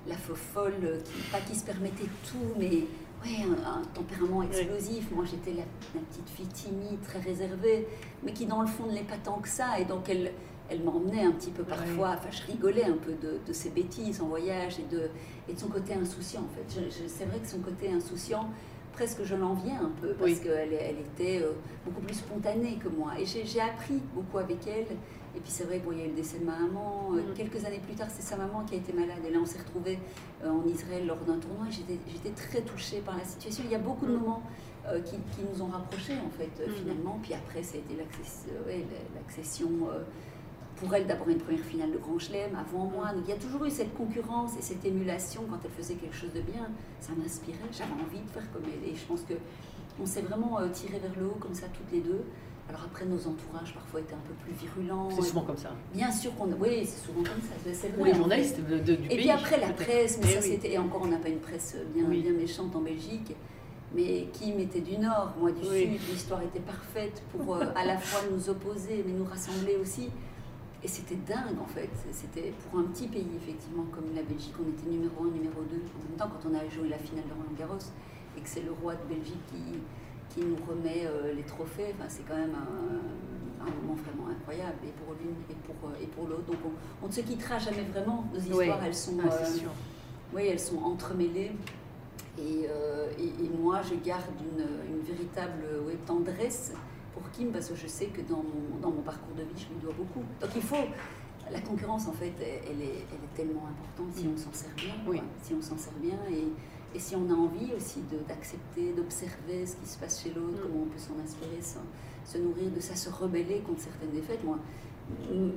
la 0.07 0.15
faux 0.15 0.35
folle, 0.35 0.73
euh, 0.83 0.99
qui, 0.99 1.21
pas 1.31 1.39
qui 1.39 1.55
se 1.55 1.63
permettait 1.63 2.09
tout, 2.29 2.53
mais 2.57 2.85
ouais, 3.23 3.43
un, 3.45 3.79
un 3.79 3.83
tempérament 3.93 4.43
explosif. 4.43 5.09
Moi, 5.11 5.25
j'étais 5.25 5.51
la, 5.51 5.63
la 5.95 6.01
petite 6.01 6.29
fille 6.29 6.47
timide, 6.47 7.01
très 7.01 7.19
réservée, 7.19 7.87
mais 8.23 8.33
qui, 8.33 8.45
dans 8.45 8.61
le 8.61 8.67
fond, 8.67 8.85
ne 8.87 8.93
l'est 8.93 9.07
pas 9.07 9.17
tant 9.17 9.39
que 9.39 9.47
ça. 9.49 9.79
Et 9.79 9.85
donc, 9.85 10.09
elle, 10.09 10.33
elle 10.69 10.83
m'emmenait 10.83 11.23
un 11.23 11.31
petit 11.31 11.51
peu 11.51 11.63
parfois, 11.63 12.15
enfin, 12.17 12.29
je 12.31 12.43
rigolais 12.51 12.85
un 12.85 12.97
peu 12.97 13.13
de, 13.13 13.39
de 13.45 13.53
ses 13.53 13.69
bêtises 13.69 14.21
en 14.21 14.27
voyage 14.27 14.79
et 14.79 14.93
de, 14.93 15.09
et 15.47 15.53
de 15.53 15.59
son 15.59 15.67
côté 15.67 15.93
insouciant, 15.93 16.41
en 16.41 16.55
fait. 16.55 16.81
C'est 17.07 17.25
vrai 17.25 17.39
que 17.39 17.47
son 17.47 17.59
côté 17.59 17.89
insouciant, 17.91 18.49
presque 18.93 19.23
je 19.23 19.35
l'enviais 19.35 19.73
un 19.73 19.91
peu, 20.01 20.09
parce 20.13 20.31
Oui. 20.31 20.39
qu'elle 20.41 20.73
elle 20.73 20.99
était 20.99 21.41
euh, 21.43 21.51
beaucoup 21.85 22.01
plus 22.01 22.15
spontanée 22.15 22.77
que 22.83 22.87
moi. 22.89 23.11
Et 23.19 23.25
j'ai 23.25 23.59
appris 23.61 23.99
beaucoup 24.13 24.37
avec 24.37 24.65
elle. 24.67 24.95
Et 25.35 25.39
puis 25.39 25.49
c'est 25.51 25.63
vrai 25.63 25.79
qu'il 25.79 25.97
y 25.97 26.01
a 26.01 26.05
eu 26.05 26.09
le 26.09 26.13
décès 26.15 26.37
de 26.39 26.45
ma 26.45 26.57
maman. 26.59 27.09
Euh, 27.13 27.21
Mhm. 27.27 27.33
Quelques 27.35 27.65
années 27.65 27.79
plus 27.83 27.95
tard, 27.95 28.07
c'est 28.11 28.21
sa 28.21 28.37
maman 28.37 28.63
qui 28.65 28.75
a 28.75 28.77
été 28.77 28.93
malade. 28.93 29.17
Et 29.27 29.31
là, 29.31 29.39
on 29.41 29.45
s'est 29.45 29.59
retrouvés 29.59 29.97
euh, 30.43 30.49
en 30.49 30.63
Israël 30.67 31.07
lors 31.07 31.17
d'un 31.17 31.37
tournoi. 31.39 31.65
J'étais 31.71 32.29
très 32.35 32.61
touchée 32.61 32.99
par 33.03 33.17
la 33.17 33.23
situation. 33.25 33.63
Il 33.65 33.71
y 33.71 33.75
a 33.75 33.79
beaucoup 33.79 34.05
de 34.05 34.11
Mhm. 34.11 34.19
moments 34.19 34.43
euh, 34.87 34.99
qui, 35.01 35.15
qui 35.33 35.41
nous 35.49 35.61
ont 35.63 35.67
rapprochés, 35.69 36.13
en 36.25 36.29
fait, 36.37 36.51
Mhm. 36.67 36.73
finalement. 36.75 37.19
Puis 37.23 37.33
après, 37.33 37.63
ça 37.63 37.77
a 37.77 37.79
été 37.79 37.95
ouais, 37.95 38.85
l'accession. 39.15 39.69
Pour 40.77 40.93
elle, 40.93 41.05
d'abord 41.07 41.29
une 41.29 41.37
première 41.37 41.63
finale 41.63 41.91
de 41.91 41.97
Grand 41.97 42.19
Chelem, 42.19 42.51
avant 42.55 42.85
moi. 42.85 43.13
Donc 43.13 43.23
il 43.27 43.29
y 43.29 43.33
a 43.33 43.39
toujours 43.39 43.63
eu 43.65 43.69
cette 43.71 43.93
concurrence 43.95 44.51
et 44.57 44.61
cette 44.61 44.83
émulation 44.85 45.43
quand 45.49 45.59
elle 45.63 45.71
faisait 45.71 45.95
quelque 45.95 46.15
chose 46.15 46.33
de 46.33 46.41
bien. 46.41 46.67
Ça 46.99 47.11
m'inspirait, 47.17 47.57
j'avais 47.71 47.93
envie 47.93 48.19
de 48.25 48.29
faire 48.29 48.51
comme 48.51 48.63
elle. 48.65 48.89
Et 48.89 48.95
je 48.95 49.05
pense 49.05 49.21
que 49.21 49.33
on 50.01 50.05
s'est 50.05 50.21
vraiment 50.21 50.59
euh, 50.59 50.69
tiré 50.69 50.99
vers 50.99 51.11
le 51.19 51.27
haut 51.27 51.37
comme 51.39 51.53
ça, 51.53 51.67
toutes 51.67 51.91
les 51.91 51.99
deux. 52.01 52.21
Alors 52.69 52.81
après, 52.85 53.05
nos 53.05 53.19
entourages 53.27 53.73
parfois 53.73 53.99
étaient 53.99 54.13
un 54.13 54.25
peu 54.27 54.33
plus 54.45 54.53
virulents. 54.53 55.09
C'est 55.11 55.21
souvent 55.21 55.41
comme 55.41 55.57
ça. 55.57 55.71
Bien 55.93 56.11
sûr 56.11 56.33
qu'on. 56.35 56.47
Oui, 56.53 56.85
c'est 56.85 57.05
souvent 57.05 57.21
comme 57.21 57.41
ça, 57.41 57.71
c'est 57.73 57.89
vrai. 57.89 58.01
Ou 58.01 58.05
les 58.05 58.13
journalistes 58.15 58.59
de- 58.61 58.77
de- 58.79 58.95
du 58.95 59.05
Et 59.05 59.07
pays. 59.09 59.17
puis 59.17 59.29
après, 59.29 59.59
la 59.59 59.69
presse, 59.73 60.17
mais 60.21 60.27
Eh 60.29 60.33
ça 60.33 60.39
oui. 60.41 60.47
c'était. 60.53 60.73
Et 60.73 60.77
encore, 60.77 61.01
on 61.03 61.07
n'a 61.07 61.17
pas 61.17 61.27
une 61.29 61.39
presse 61.41 61.75
bien, 61.93 62.05
Oui. 62.07 62.21
bien 62.21 62.31
méchante 62.31 62.75
en 62.75 62.79
Belgique. 62.81 63.35
Mais 63.93 64.27
Kim 64.33 64.59
était 64.59 64.79
du 64.81 64.97
Nord, 64.97 65.33
moi 65.39 65.51
du 65.51 65.59
Oui. 65.69 65.81
Sud. 65.99 66.09
L'histoire 66.09 66.41
était 66.41 66.61
parfaite 66.61 67.21
pour 67.31 67.57
euh, 67.57 67.65
à 67.75 67.85
la 67.85 67.97
fois 67.97 68.21
nous 68.31 68.49
opposer, 68.49 69.03
mais 69.05 69.11
nous 69.13 69.25
rassembler 69.25 69.75
aussi. 69.75 70.09
Et 70.83 70.87
c'était 70.87 71.15
dingue 71.15 71.57
en 71.61 71.65
fait. 71.65 71.89
C'était 72.11 72.53
pour 72.69 72.79
un 72.79 72.83
petit 72.83 73.07
pays, 73.07 73.27
effectivement, 73.37 73.85
comme 73.91 74.13
la 74.13 74.21
Belgique, 74.23 74.53
on 74.59 74.69
était 74.69 74.89
numéro 74.89 75.23
1, 75.23 75.27
numéro 75.31 75.61
2. 75.61 75.75
En 75.77 76.09
même 76.09 76.17
temps, 76.17 76.27
quand 76.27 76.49
on 76.49 76.53
a 76.55 76.67
joué 76.67 76.89
la 76.89 76.97
finale 76.97 77.23
de 77.25 77.33
Roland 77.33 77.55
Garros 77.57 77.85
et 78.37 78.41
que 78.41 78.49
c'est 78.49 78.63
le 78.63 78.71
roi 78.73 78.93
de 78.95 79.07
Belgique 79.07 79.39
qui, 79.47 79.79
qui 80.33 80.45
nous 80.45 80.57
remet 80.67 81.05
euh, 81.05 81.33
les 81.33 81.43
trophées, 81.43 81.93
enfin, 81.97 82.09
c'est 82.09 82.27
quand 82.27 82.35
même 82.35 82.53
un, 82.55 83.65
un 83.65 83.71
moment 83.81 83.95
vraiment 83.95 84.27
incroyable. 84.29 84.75
Et 84.83 84.91
pour 84.91 85.15
l'une 85.15 85.35
et 85.49 85.55
pour, 85.63 85.89
euh, 85.89 86.03
et 86.03 86.07
pour 86.07 86.27
l'autre. 86.27 86.45
Donc 86.47 86.57
on, 86.65 87.05
on 87.05 87.07
ne 87.07 87.13
se 87.13 87.21
quittera 87.21 87.59
jamais 87.59 87.83
vraiment. 87.83 88.25
Nos 88.33 88.39
histoires, 88.41 88.83
elles 88.83 88.95
sont. 88.95 89.17
Ah, 89.23 89.31
euh, 89.31 89.45
sûr. 89.45 89.69
oui, 90.33 90.47
elles 90.47 90.59
sont 90.59 90.83
entremêlées. 90.83 91.53
Et, 92.37 92.65
euh, 92.67 93.07
et, 93.17 93.45
et 93.45 93.49
moi, 93.57 93.81
je 93.83 93.93
garde 94.03 94.25
une, 94.41 94.65
une 94.95 95.01
véritable 95.03 95.63
ouais, 95.85 95.97
tendresse 96.05 96.73
pour 97.13 97.29
Kim 97.31 97.51
parce 97.51 97.69
que 97.69 97.75
je 97.75 97.87
sais 97.87 98.07
que 98.07 98.21
dans 98.21 98.37
mon, 98.43 98.79
dans 98.81 98.91
mon 98.91 99.01
parcours 99.01 99.35
de 99.35 99.43
vie, 99.43 99.55
je 99.57 99.73
lui 99.73 99.81
dois 99.81 99.93
beaucoup. 99.93 100.23
Donc 100.41 100.49
il 100.55 100.61
faut. 100.61 100.75
La 101.51 101.59
concurrence, 101.59 102.07
en 102.07 102.13
fait, 102.13 102.31
elle 102.39 102.81
est, 102.81 103.03
elle 103.11 103.19
est 103.23 103.35
tellement 103.35 103.67
importante 103.67 104.15
si 104.15 104.25
on 104.33 104.37
s'en 104.37 104.53
sert 104.53 104.71
bien. 104.77 104.93
Oui. 105.05 105.17
quoi. 105.17 105.25
Si 105.43 105.53
on 105.53 105.61
s'en 105.61 105.77
sert 105.77 105.93
bien 106.01 106.17
et, 106.31 106.47
et 106.95 106.99
si 106.99 107.15
on 107.17 107.29
a 107.29 107.33
envie 107.33 107.73
aussi 107.75 107.99
d'accepter, 108.27 108.93
d'observer 108.93 109.65
ce 109.65 109.75
qui 109.75 109.85
se 109.85 109.97
passe 109.99 110.23
chez 110.23 110.29
l'autre, 110.33 110.57
Mm. 110.57 110.61
comment 110.63 110.83
on 110.83 110.85
peut 110.85 110.97
s'en 110.97 111.19
inspirer, 111.21 111.61
s'en- 111.61 111.81
se 112.25 112.37
nourrir 112.37 112.71
de 112.71 112.79
ça, 112.79 112.95
se 112.95 113.09
rebeller 113.09 113.59
contre 113.59 113.81
certaines 113.81 114.11
défaites. 114.11 114.41
Moi, 114.45 114.57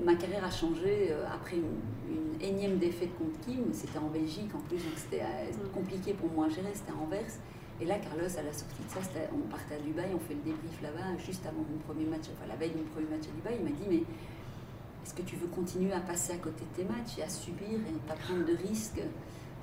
ma 0.05 0.17
carrière 0.17 0.45
a 0.45 0.51
changé 0.51 1.09
euh, 1.13 1.25
après 1.33 1.57
une, 1.57 2.15
une 2.17 2.43
énième 2.43 2.79
défaite 2.79 3.17
contre 3.17 3.39
Kim. 3.47 3.73
C'était 3.73 3.99
en 3.99 4.09
Belgique 4.09 4.51
en 4.55 4.59
plus, 4.69 4.79
donc 4.79 4.95
c'était 4.97 5.23
euh, 5.23 5.53
Mm. 5.53 5.69
compliqué 5.73 6.13
pour 6.15 6.31
moi 6.33 6.47
à 6.47 6.49
gérer. 6.49 6.71
C'était 6.75 6.91
à 6.93 6.97
Anvers. 6.97 7.31
Et 7.81 7.85
là, 7.85 7.99
Carlos, 7.99 8.25
à 8.39 8.43
la 8.43 8.53
sortie 8.53 8.83
de 8.83 8.91
ça, 8.91 9.01
on 9.35 9.49
partait 9.51 9.75
à 9.75 9.79
Dubaï, 9.79 10.09
on 10.15 10.19
fait 10.19 10.35
le 10.35 10.41
débrief 10.41 10.81
là-bas, 10.83 11.17
juste 11.25 11.45
avant 11.45 11.61
mon 11.61 11.79
premier 11.87 12.07
match, 12.07 12.25
enfin 12.33 12.47
la 12.49 12.57
veille 12.57 12.71
de 12.71 12.79
mon 12.79 12.85
premier 12.89 13.07
match 13.09 13.29
à 13.29 13.33
Dubaï. 13.37 13.57
Il 13.61 13.65
m'a 13.65 13.77
dit 13.77 13.85
Mais 13.89 14.03
est-ce 15.05 15.15
que 15.15 15.23
tu 15.23 15.37
veux 15.37 15.47
continuer 15.49 15.93
à 15.93 16.01
passer 16.01 16.33
à 16.33 16.39
côté 16.39 16.65
de 16.65 16.83
tes 16.83 16.85
matchs 16.89 17.19
et 17.19 17.23
à 17.23 17.29
subir 17.29 17.69
et 17.77 17.93
ne 17.93 17.99
pas 18.09 18.15
prendre 18.15 18.45
de 18.45 18.57
risques 18.69 19.01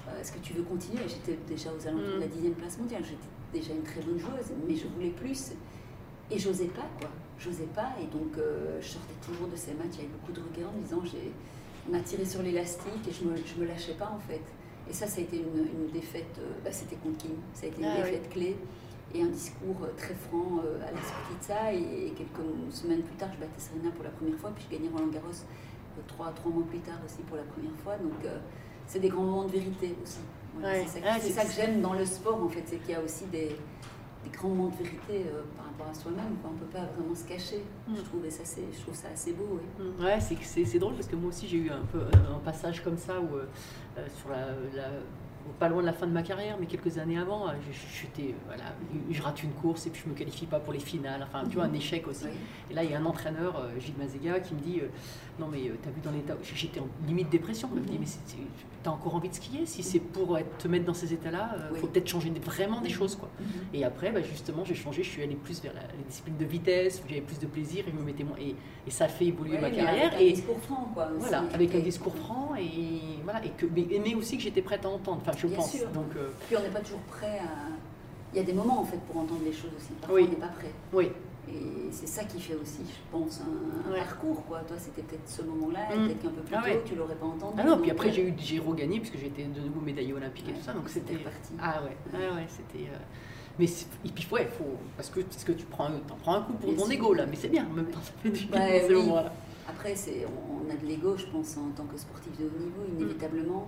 Euh, 0.08 0.19
Est-ce 0.19 0.34
que 0.34 0.39
tu 0.39 0.52
veux 0.54 0.63
continuer? 0.63 1.02
J'étais 1.08 1.39
déjà 1.47 1.69
aux 1.71 1.88
alentours 1.88 2.15
de 2.15 2.19
la 2.19 2.26
Mm. 2.28 2.30
dixième 2.30 2.54
place 2.56 2.78
mondiale. 2.78 3.04
J'étais 3.06 3.30
déjà 3.54 3.73
une 3.73 3.84
très 3.84 4.02
bonne 4.02 4.19
joueuse, 4.19 4.52
mais 4.67 4.76
je 4.76 4.86
voulais 4.88 5.12
plus. 5.12 5.54
Et 6.30 6.38
j'osais 6.38 6.67
pas, 6.67 6.88
quoi. 6.99 7.10
J'osais 7.39 7.69
pas. 7.73 7.89
Et 8.02 8.08
donc, 8.08 8.38
euh, 8.38 8.80
je 8.82 8.88
sortais 8.89 9.13
toujours 9.26 9.47
de 9.47 9.56
ces 9.56 9.73
matchs 9.73 9.99
avec 9.99 10.12
beaucoup 10.12 10.34
de 10.34 10.41
regrets 10.41 10.65
en 10.65 10.73
me 10.78 10.84
disant 10.84 11.02
j'ai, 11.06 11.32
On 11.88 11.91
m'a 11.93 12.02
tiré 12.02 12.26
sur 12.26 12.41
l'élastique 12.43 13.08
et 13.08 13.12
je 13.13 13.23
me, 13.23 13.36
je 13.38 13.56
me 13.62 13.65
lâchais 13.65 13.93
pas, 13.93 14.12
en 14.13 14.19
fait. 14.19 14.41
Et 14.89 14.93
ça, 14.93 15.07
ça 15.07 15.19
a 15.19 15.23
été 15.23 15.37
une, 15.37 15.65
une 15.65 15.91
défaite. 15.91 16.35
euh, 16.39 16.51
bah, 16.63 16.71
c'était 16.71 16.95
contre. 16.97 17.25
Ça 17.53 17.65
a 17.65 17.69
été 17.69 17.79
une 17.81 17.87
Ah 17.87 17.93
oui. 17.97 18.11
défaite 18.11 18.29
clé. 18.29 18.57
Et 19.15 19.21
un 19.21 19.27
discours 19.27 19.77
euh, 19.83 19.89
très 19.97 20.15
franc 20.15 20.59
euh, 20.65 20.77
à 20.81 20.91
la 20.91 21.01
sortie 21.01 21.37
de 21.39 21.43
ça. 21.43 21.73
Et, 21.73 22.11
quelques 22.17 22.73
semaines 22.73 23.01
plus 23.03 23.15
tard, 23.15 23.29
je 23.33 23.39
battais 23.39 23.59
Serena 23.59 23.91
pour 23.91 24.03
la 24.03 24.09
première 24.11 24.35
fois. 24.37 24.51
Puis 24.55 24.65
je 24.69 24.75
gagnais 24.75 24.89
Roland 24.89 25.07
Garros 25.11 25.31
trois, 26.07 26.31
trois 26.31 26.51
mois 26.51 26.63
plus 26.67 26.79
tard 26.79 26.97
aussi 27.05 27.21
pour 27.23 27.37
la 27.37 27.43
première 27.43 27.75
fois. 27.83 27.95
Donc, 27.97 28.25
euh, 28.25 28.39
c'est 28.87 28.99
des 28.99 29.09
grands 29.09 29.23
moments 29.23 29.45
de 29.45 29.51
vérité 29.51 29.95
aussi. 30.03 30.19
Voilà, 30.59 30.77
Ouais. 30.79 30.85
C'est 30.87 31.01
ça, 31.31 31.41
Ah, 31.41 31.45
que 31.45 31.51
j'aime 31.53 31.81
dans 31.81 31.93
le 31.93 32.05
sport, 32.05 32.41
en 32.43 32.49
fait. 32.49 32.63
C'est 32.65 32.77
qu'il 32.77 32.91
y 32.91 32.95
a 32.95 33.01
aussi 33.01 33.25
des, 33.25 33.55
des 34.23 34.29
grands 34.31 34.49
moments 34.49 34.69
de 34.69 34.75
vérité 34.83 35.25
euh, 35.27 35.43
par 35.55 35.65
rapport 35.65 35.87
à 35.89 35.93
soi-même. 35.93 36.35
On 36.43 36.51
ne 36.51 36.57
peut 36.57 36.65
pas 36.65 36.85
vraiment 36.97 37.13
se 37.15 37.23
cacher. 37.25 37.63
Mm. 37.87 37.95
Je, 37.95 38.01
trouve, 38.01 38.25
et 38.25 38.29
ça, 38.31 38.43
je 38.43 38.81
trouve 38.81 38.95
ça 38.95 39.07
assez 39.13 39.33
beau. 39.33 39.59
oui. 39.79 39.85
Mm. 39.85 40.03
Ouais, 40.03 40.17
c'est, 40.19 40.79
drôle 40.79 40.95
parce 40.95 41.07
que 41.07 41.15
moi 41.15 41.29
aussi 41.29 41.47
j'ai 41.47 41.57
eu 41.57 41.69
un 41.69 41.85
peu 41.91 41.99
un 42.01 42.39
passage 42.39 42.83
comme 42.83 42.97
ça 42.97 43.19
où, 43.19 43.35
euh, 43.35 43.45
sur 44.19 44.29
la, 44.29 44.47
la- 44.75 44.89
pas 45.60 45.67
loin 45.67 45.82
de 45.82 45.88
la 45.88 45.93
fin 45.93 46.08
de 46.08 46.13
ma 46.13 46.23
carrière, 46.23 46.56
mais 46.58 46.65
quelques 46.67 46.97
années 46.97 47.17
avant, 47.19 47.49
euh, 47.49 47.51
euh, 47.51 48.32
voilà, 48.45 48.63
je 49.12 49.21
rate 49.21 49.43
une 49.43 49.51
course 49.51 49.86
et 49.86 49.89
puis 49.89 50.01
je 50.06 50.10
me 50.10 50.15
qualifie 50.15 50.45
pas 50.45 50.60
pour 50.60 50.71
les 50.71 50.79
finales. 50.79 51.21
Enfin, 51.21 51.43
tu 51.47 51.56
vois, 51.56 51.65
un 51.65 51.73
échec 51.73 52.08
aussi. 52.08 52.25
Oui. 52.25 52.32
Et 52.71 52.73
là, 52.73 52.84
il 52.84 52.91
y 52.91 52.93
a 52.93 52.97
un 52.99 53.06
entraîneur, 53.06 53.58
euh, 53.60 53.77
Gilles 53.77 53.97
Mazega, 53.97 54.39
qui 54.39 54.53
me 54.56 54.60
dit 54.62 54.80
euh, 54.82 54.88
Non, 55.39 55.47
mais 55.51 55.59
tu 55.61 55.71
t'as 55.81 55.89
vu 55.89 55.99
dans 56.03 56.11
l'état. 56.11 56.34
où 56.36 56.38
J'étais 56.43 56.79
en 56.79 56.88
limite 57.07 57.29
dépression. 57.29 57.67
Il 57.73 57.79
me 57.81 57.86
Mhm. 57.88 57.99
Mais 58.01 58.45
t'as 58.84 58.91
encore 58.91 59.15
envie 59.15 59.29
de 59.29 59.34
skier? 59.34 59.65
Si 59.65 59.81
c'est 59.81 59.99
pour 59.99 60.38
être- 60.38 60.57
te 60.57 60.67
mettre 60.67 60.86
dans 60.86 60.93
ces 60.93 61.11
états-là, 61.13 61.55
il 61.69 61.73
Oui. 61.73 61.79
faut 61.79 61.88
peut-être 61.88 62.07
changer 62.07 62.31
vraiment 62.45 62.81
des 62.81 62.89
choses. 62.89 63.15
quoi. 63.15 63.29
Mhm. 63.39 63.45
Et 63.73 63.84
après, 63.84 64.11
bah, 64.11 64.21
justement, 64.21 64.63
j'ai 64.63 64.75
changé. 64.75 65.01
Je 65.03 65.09
suis 65.09 65.23
allée 65.23 65.36
plus 65.36 65.61
vers 65.61 65.73
la- 65.73 65.81
les 65.97 66.03
disciplines 66.07 66.38
de 66.38 66.45
vitesse, 66.45 67.01
où 67.03 67.07
j'avais 67.09 67.21
plus 67.21 67.39
de 67.39 67.47
plaisir 67.47 67.84
et, 67.88 67.91
je 67.91 67.95
me 67.97 68.03
mettais 68.03 68.23
moins, 68.23 68.38
et, 68.39 68.55
et 68.86 68.91
ça 68.91 69.05
a 69.05 69.07
fait 69.07 69.25
évoluer 69.25 69.53
Ouais, 69.55 69.61
ma 69.61 69.71
carrière. 69.71 70.11
Avec 70.13 70.19
un 70.21 70.23
Et, 70.23 70.34
discours 70.34 70.59
franc, 70.59 70.89
quoi. 70.93 71.07
aussi. 71.07 71.15
voilà, 71.19 71.43
avec 71.53 71.73
un 71.75 71.79
discours 71.79 72.15
franc 72.15 72.51
et 72.59 73.21
voilà, 73.23 73.43
et 73.43 73.49
que, 73.49 73.65
mais, 73.65 73.88
mais 74.05 74.13
aussi 74.15 74.38
que 74.38 74.43
j'étais 74.43 74.61
prête 74.61 74.86
à 74.86 74.89
entendre. 74.89 75.21
Enfin, 75.25 75.31
je 75.38 75.47
Bien 75.47 75.55
pense. 75.57 75.71
sûr. 75.71 75.89
Donc, 75.89 76.15
euh, 76.15 76.29
Puis 76.47 76.55
on 76.57 76.61
n'est 76.61 76.69
pas 76.69 76.81
toujours 76.81 76.99
prêt 77.01 77.39
à. 77.39 77.69
Il 78.34 78.38
y 78.38 78.39
a 78.39 78.43
des 78.43 78.53
moments, 78.53 78.81
en 78.81 78.86
fait, 78.86 78.97
pour 79.01 79.17
entendre 79.21 79.41
les 79.45 79.53
choses 79.53 79.71
aussi. 79.77 79.93
Parfois, 80.01 80.15
Oui. 80.19 80.25
on 80.27 80.29
n'est 80.31 80.36
pas 80.38 80.47
prêt. 80.47 80.71
oui, 80.93 81.09
Et 81.49 81.91
c'est 81.91 82.07
ça 82.07 82.23
qui 82.23 82.39
fait 82.39 82.55
aussi, 82.55 82.79
je 82.87 83.11
pense, 83.11 83.41
un, 83.41 83.89
un 83.89 83.91
Ouais. 83.93 83.99
parcours. 83.99 84.45
Quoi. 84.45 84.61
Toi, 84.61 84.77
c'était 84.79 85.01
peut-être 85.01 85.27
ce 85.29 85.41
moment-là, 85.41 85.93
et 85.93 85.97
Mm. 85.99 86.05
peut-être 86.07 86.21
qu'un 86.21 86.29
peu 86.29 86.41
plus 86.41 86.55
Ah 86.55 86.61
tôt, 86.61 86.67
ouais. 86.69 86.81
tu 86.85 86.95
l'aurais 86.95 87.15
pas 87.15 87.25
entendu. 87.25 87.55
Ah 87.59 87.63
non, 87.65 87.77
puis 87.79 87.91
après 87.91 88.09
euh, 88.09 88.13
j'ai 88.13 88.27
eu 88.29 88.33
j'ai 88.37 88.59
regagné 88.59 88.99
puisque 88.99 89.15
été 89.21 89.43
de 89.43 89.59
nouveau 89.61 89.81
médaillée 89.81 90.13
olympique 90.13 90.45
et 90.47 90.51
Ouais, 90.51 90.57
tout 90.57 90.63
ça, 90.63 90.73
donc 90.73 90.87
c'était 90.89 91.13
c'était. 91.13 91.25
reparti. 91.25 91.53
Ah 91.61 91.81
ouais, 91.83 92.17
ouais, 92.19 92.29
ouais, 92.35 92.47
c'était. 92.47 92.85
euh, 92.89 92.97
Mais 93.59 93.65
et 93.65 94.09
puis 94.09 94.27
ouais, 94.31 94.47
faut 94.57 94.77
parce 94.97 95.09
que 95.09 95.19
parce 95.19 95.43
que 95.43 95.51
tu 95.51 95.65
prends 95.65 95.85
un- 95.87 95.99
t'en 96.07 96.15
prends 96.15 96.35
un 96.35 96.41
coup 96.41 96.53
pour 96.53 96.75
ton 96.75 96.89
ego 96.89 97.13
là, 97.13 97.25
mais 97.27 97.35
c'est 97.35 97.49
bien. 97.49 97.67
En 97.69 97.73
même 97.73 97.85
temps, 97.91 97.99
ça 98.01 98.11
fait 98.23 98.29
du 98.31 98.45
bien 98.45 98.61
oui. 98.89 99.11
Après, 99.69 99.95
c'est, 99.95 100.25
on, 100.25 100.69
a 100.69 100.75
de 100.75 100.85
l'ego, 100.85 101.15
je 101.17 101.25
pense, 101.27 101.55
en 101.57 101.69
tant 101.75 101.85
que 101.85 101.97
sportif 101.97 102.31
de 102.37 102.45
haut 102.45 102.59
niveau, 102.59 102.81
inévitablement. 102.99 103.67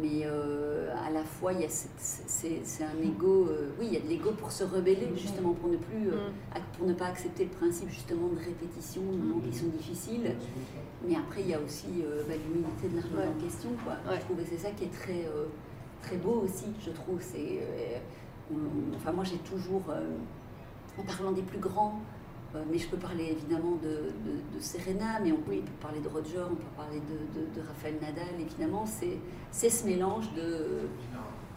Mais 0.00 0.22
euh, 0.24 0.88
à 1.06 1.10
la 1.10 1.22
fois, 1.24 1.52
il 1.52 1.60
y 1.60 1.64
a 1.64 1.68
c'est, 1.68 2.84
un 2.84 3.02
ego. 3.02 3.48
euh, 3.50 3.68
oui, 3.78 3.86
il 3.88 3.92
y 3.94 3.96
a 3.98 4.00
de 4.00 4.08
l'ego 4.08 4.30
pour 4.32 4.50
se 4.50 4.64
rebeller, 4.64 5.08
justement, 5.14 5.52
pour 5.52 5.68
ne 5.68 5.76
plus, 5.76 6.08
euh, 6.08 6.30
Mm. 6.30 6.60
pour 6.78 6.86
ne 6.86 6.94
pas 6.94 7.06
accepter 7.06 7.44
le 7.44 7.50
principe 7.50 7.90
justement 7.90 8.28
de 8.28 8.38
répétition, 8.38 9.02
de 9.02 9.16
moments 9.18 9.40
qui 9.40 9.52
sont 9.56 9.66
difficiles. 9.66 10.34
Mais 11.06 11.16
après, 11.16 11.42
il 11.42 11.48
y 11.50 11.54
a 11.54 11.60
aussi 11.60 11.86
bah, 12.26 12.34
l'humilité 12.34 12.88
de 12.88 12.96
la 12.96 13.02
remise 13.02 13.18
Ouais. 13.18 13.28
en 13.28 13.44
question, 13.44 13.70
quoi. 13.84 13.92
Ouais. 14.10 14.18
Je 14.18 14.24
trouve 14.24 14.36
que 14.38 14.48
c'est 14.48 14.56
ça 14.58 14.70
qui 14.70 14.84
est 14.84 14.92
très, 14.92 15.26
très 16.02 16.16
beau 16.16 16.42
aussi, 16.44 16.66
je 16.80 16.90
trouve. 16.90 17.20
C'est, 17.20 17.60
enfin, 18.96 19.12
moi, 19.12 19.24
j'ai 19.24 19.36
toujours, 19.38 19.82
en 20.98 21.02
parlant 21.02 21.32
des 21.32 21.42
plus 21.42 21.58
grands, 21.58 22.00
mais 22.70 22.78
je 22.78 22.88
peux 22.88 22.96
parler 22.96 23.24
évidemment 23.32 23.76
de, 23.82 23.88
de, 23.88 24.56
de 24.56 24.60
Serena, 24.60 25.20
mais 25.22 25.32
on 25.32 25.36
peut, 25.38 25.52
on 25.54 25.62
peut 25.62 25.72
parler 25.80 26.00
de 26.00 26.08
Roger, 26.08 26.38
on 26.50 26.54
peut 26.54 26.62
parler 26.76 27.00
de, 27.00 27.40
de, 27.40 27.46
de 27.60 27.66
Rafael 27.66 27.94
Nadal, 28.00 28.40
évidemment. 28.40 28.84
C'est, 28.86 29.18
c'est 29.50 29.70
ce 29.70 29.86
mélange 29.86 30.32
de 30.34 30.88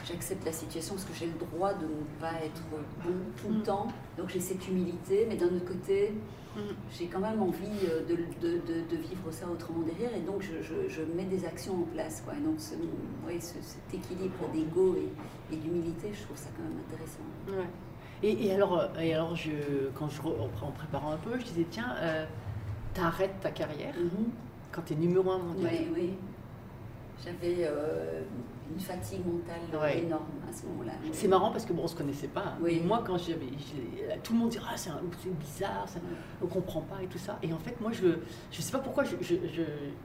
j'accepte 0.05 0.45
la 0.45 0.51
situation 0.53 0.93
parce 0.95 1.05
que 1.05 1.13
j'ai 1.13 1.25
le 1.25 1.33
droit 1.33 1.73
de 1.73 1.85
ne 1.85 2.19
pas 2.21 2.33
être 2.43 2.61
bon 2.71 3.11
tout 3.41 3.49
le 3.49 3.59
Mm. 3.59 3.63
temps, 3.63 3.87
donc 4.17 4.29
j'ai 4.29 4.39
cette 4.39 4.67
humilité, 4.67 5.25
mais 5.27 5.35
d'un 5.35 5.47
autre 5.47 5.65
côté, 5.65 6.13
Mm. 6.55 6.59
j'ai 6.91 7.07
quand 7.07 7.19
même 7.19 7.41
envie 7.41 7.65
euh, 7.89 8.01
de, 8.05 8.15
de, 8.39 8.57
de, 8.59 8.81
de 8.89 8.95
vivre 8.95 9.29
ça 9.31 9.47
autrement 9.51 9.81
derrière, 9.81 10.15
et 10.15 10.21
donc 10.21 10.41
je, 10.41 10.61
je, 10.61 10.87
je 10.87 11.01
mets 11.01 11.25
des 11.25 11.45
actions 11.45 11.73
en 11.81 11.85
place. 11.93 12.21
Quoi. 12.23 12.33
Et 12.35 12.41
donc 12.41 12.59
ce, 12.59 12.75
ouais, 13.27 13.39
ce- 13.39 13.61
cet 13.61 13.93
équilibre 13.93 14.47
d'ego 14.53 14.95
et, 14.95 15.53
et 15.53 15.57
d'humilité, 15.57 16.09
je 16.13 16.23
trouve 16.23 16.37
ça 16.37 16.49
quand 16.55 16.63
même 16.63 16.79
intéressant. 16.87 17.25
Ouais. 17.49 17.69
Et, 18.23 18.47
et 18.47 18.53
alors, 18.53 18.79
euh, 18.79 18.87
et 18.99 19.13
alors 19.13 19.35
je, 19.35 19.51
quand 19.95 20.09
je, 20.09 20.21
en, 20.21 20.49
en 20.67 20.71
préparant 20.71 21.11
un 21.11 21.17
peu, 21.17 21.37
je 21.39 21.45
disais 21.45 21.65
tiens, 21.69 21.95
euh, 21.99 22.25
t'arrêtes 22.93 23.39
ta 23.41 23.51
carrière 23.51 23.93
quand 24.71 24.81
t'es 24.81 24.95
numéro 24.95 25.31
un 25.31 25.37
mondial. 25.37 25.71
Oui, 25.71 25.87
oui. 25.93 26.13
J'avais 27.23 27.57
euh, 27.67 28.21
une 28.71 28.79
fatigue 28.79 29.21
mentale 29.25 29.81
Ouais. 29.81 29.99
énorme 30.03 30.25
à 30.47 30.53
ce 30.53 30.65
moment-là. 30.67 30.91
C'est 31.11 31.27
marrant 31.27 31.51
parce 31.51 31.65
que 31.65 31.73
bon, 31.73 31.83
on 31.83 31.87
se 31.87 31.95
connaissait 31.95 32.27
pas. 32.27 32.55
Oui. 32.61 32.75
Et 32.77 32.79
moi, 32.79 33.03
quand 33.05 33.17
j'avais, 33.17 33.47
tout 34.23 34.33
le 34.33 34.39
monde 34.39 34.49
dit 34.49 34.59
ah 34.67 34.73
c'est, 34.77 34.91
bizarre, 35.39 35.85
ça, 35.87 35.99
on 36.43 36.47
comprend 36.47 36.81
pas 36.81 37.01
et 37.01 37.07
tout 37.07 37.17
ça. 37.17 37.37
Et 37.41 37.51
en 37.53 37.57
fait, 37.57 37.79
moi, 37.81 37.91
je, 37.91 38.07
je 38.51 38.61
sais 38.61 38.71
pas 38.71 38.79
pourquoi, 38.79 39.03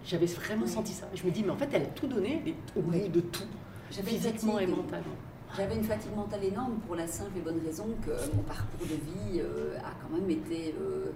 j'avais 0.04 0.26
vraiment 0.26 0.64
Oui. 0.64 0.68
senti 0.70 0.92
ça. 0.92 1.06
Je 1.14 1.24
me 1.24 1.30
dis 1.30 1.42
mais 1.42 1.50
en 1.50 1.56
fait, 1.56 1.68
elle 1.72 1.82
a 1.82 1.86
tout 1.86 2.06
donné, 2.06 2.40
elle 2.42 2.48
est 2.50 2.56
au 2.76 2.82
Oui. 2.90 3.00
bout 3.02 3.08
de 3.08 3.20
tout, 3.20 3.44
physiquement 3.90 4.58
et 4.58 4.66
mentalement. 4.66 5.16
J'avais 5.56 5.76
une 5.76 5.84
fatigue 5.84 6.14
mentale 6.16 6.44
énorme 6.44 6.76
pour 6.86 6.96
la 6.96 7.06
simple 7.06 7.36
et 7.36 7.40
bonne 7.40 7.60
raison 7.64 7.86
que 8.04 8.10
mon 8.34 8.42
parcours 8.42 8.80
de 8.86 8.94
vie 8.94 9.40
euh, 9.40 9.76
a 9.78 9.92
quand 10.00 10.14
même 10.16 10.30
été 10.30 10.74
euh, 10.80 11.10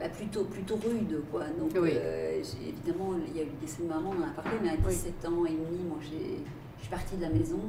bah, 0.00 0.08
plutôt, 0.08 0.44
plutôt 0.44 0.76
rude. 0.76 1.20
Quoi. 1.30 1.44
Donc, 1.58 1.70
Oui. 1.78 1.90
euh, 1.94 2.40
évidemment, 2.66 3.10
il 3.28 3.36
y 3.36 3.40
a 3.40 3.42
eu 3.42 3.46
le 3.46 3.60
décès 3.60 3.82
de 3.82 3.88
maman, 3.88 4.12
on 4.18 4.22
en 4.22 4.26
a 4.28 4.30
parlé, 4.32 4.58
mais 4.62 4.70
à 4.70 4.72
Oui. 4.72 4.88
17 4.88 5.26
ans 5.26 5.44
et 5.44 5.50
demi, 5.50 5.82
moi, 5.86 5.98
j'ai, 6.00 6.40
je 6.78 6.80
suis 6.82 6.90
partie 6.90 7.16
de 7.16 7.22
la 7.22 7.28
maison 7.28 7.60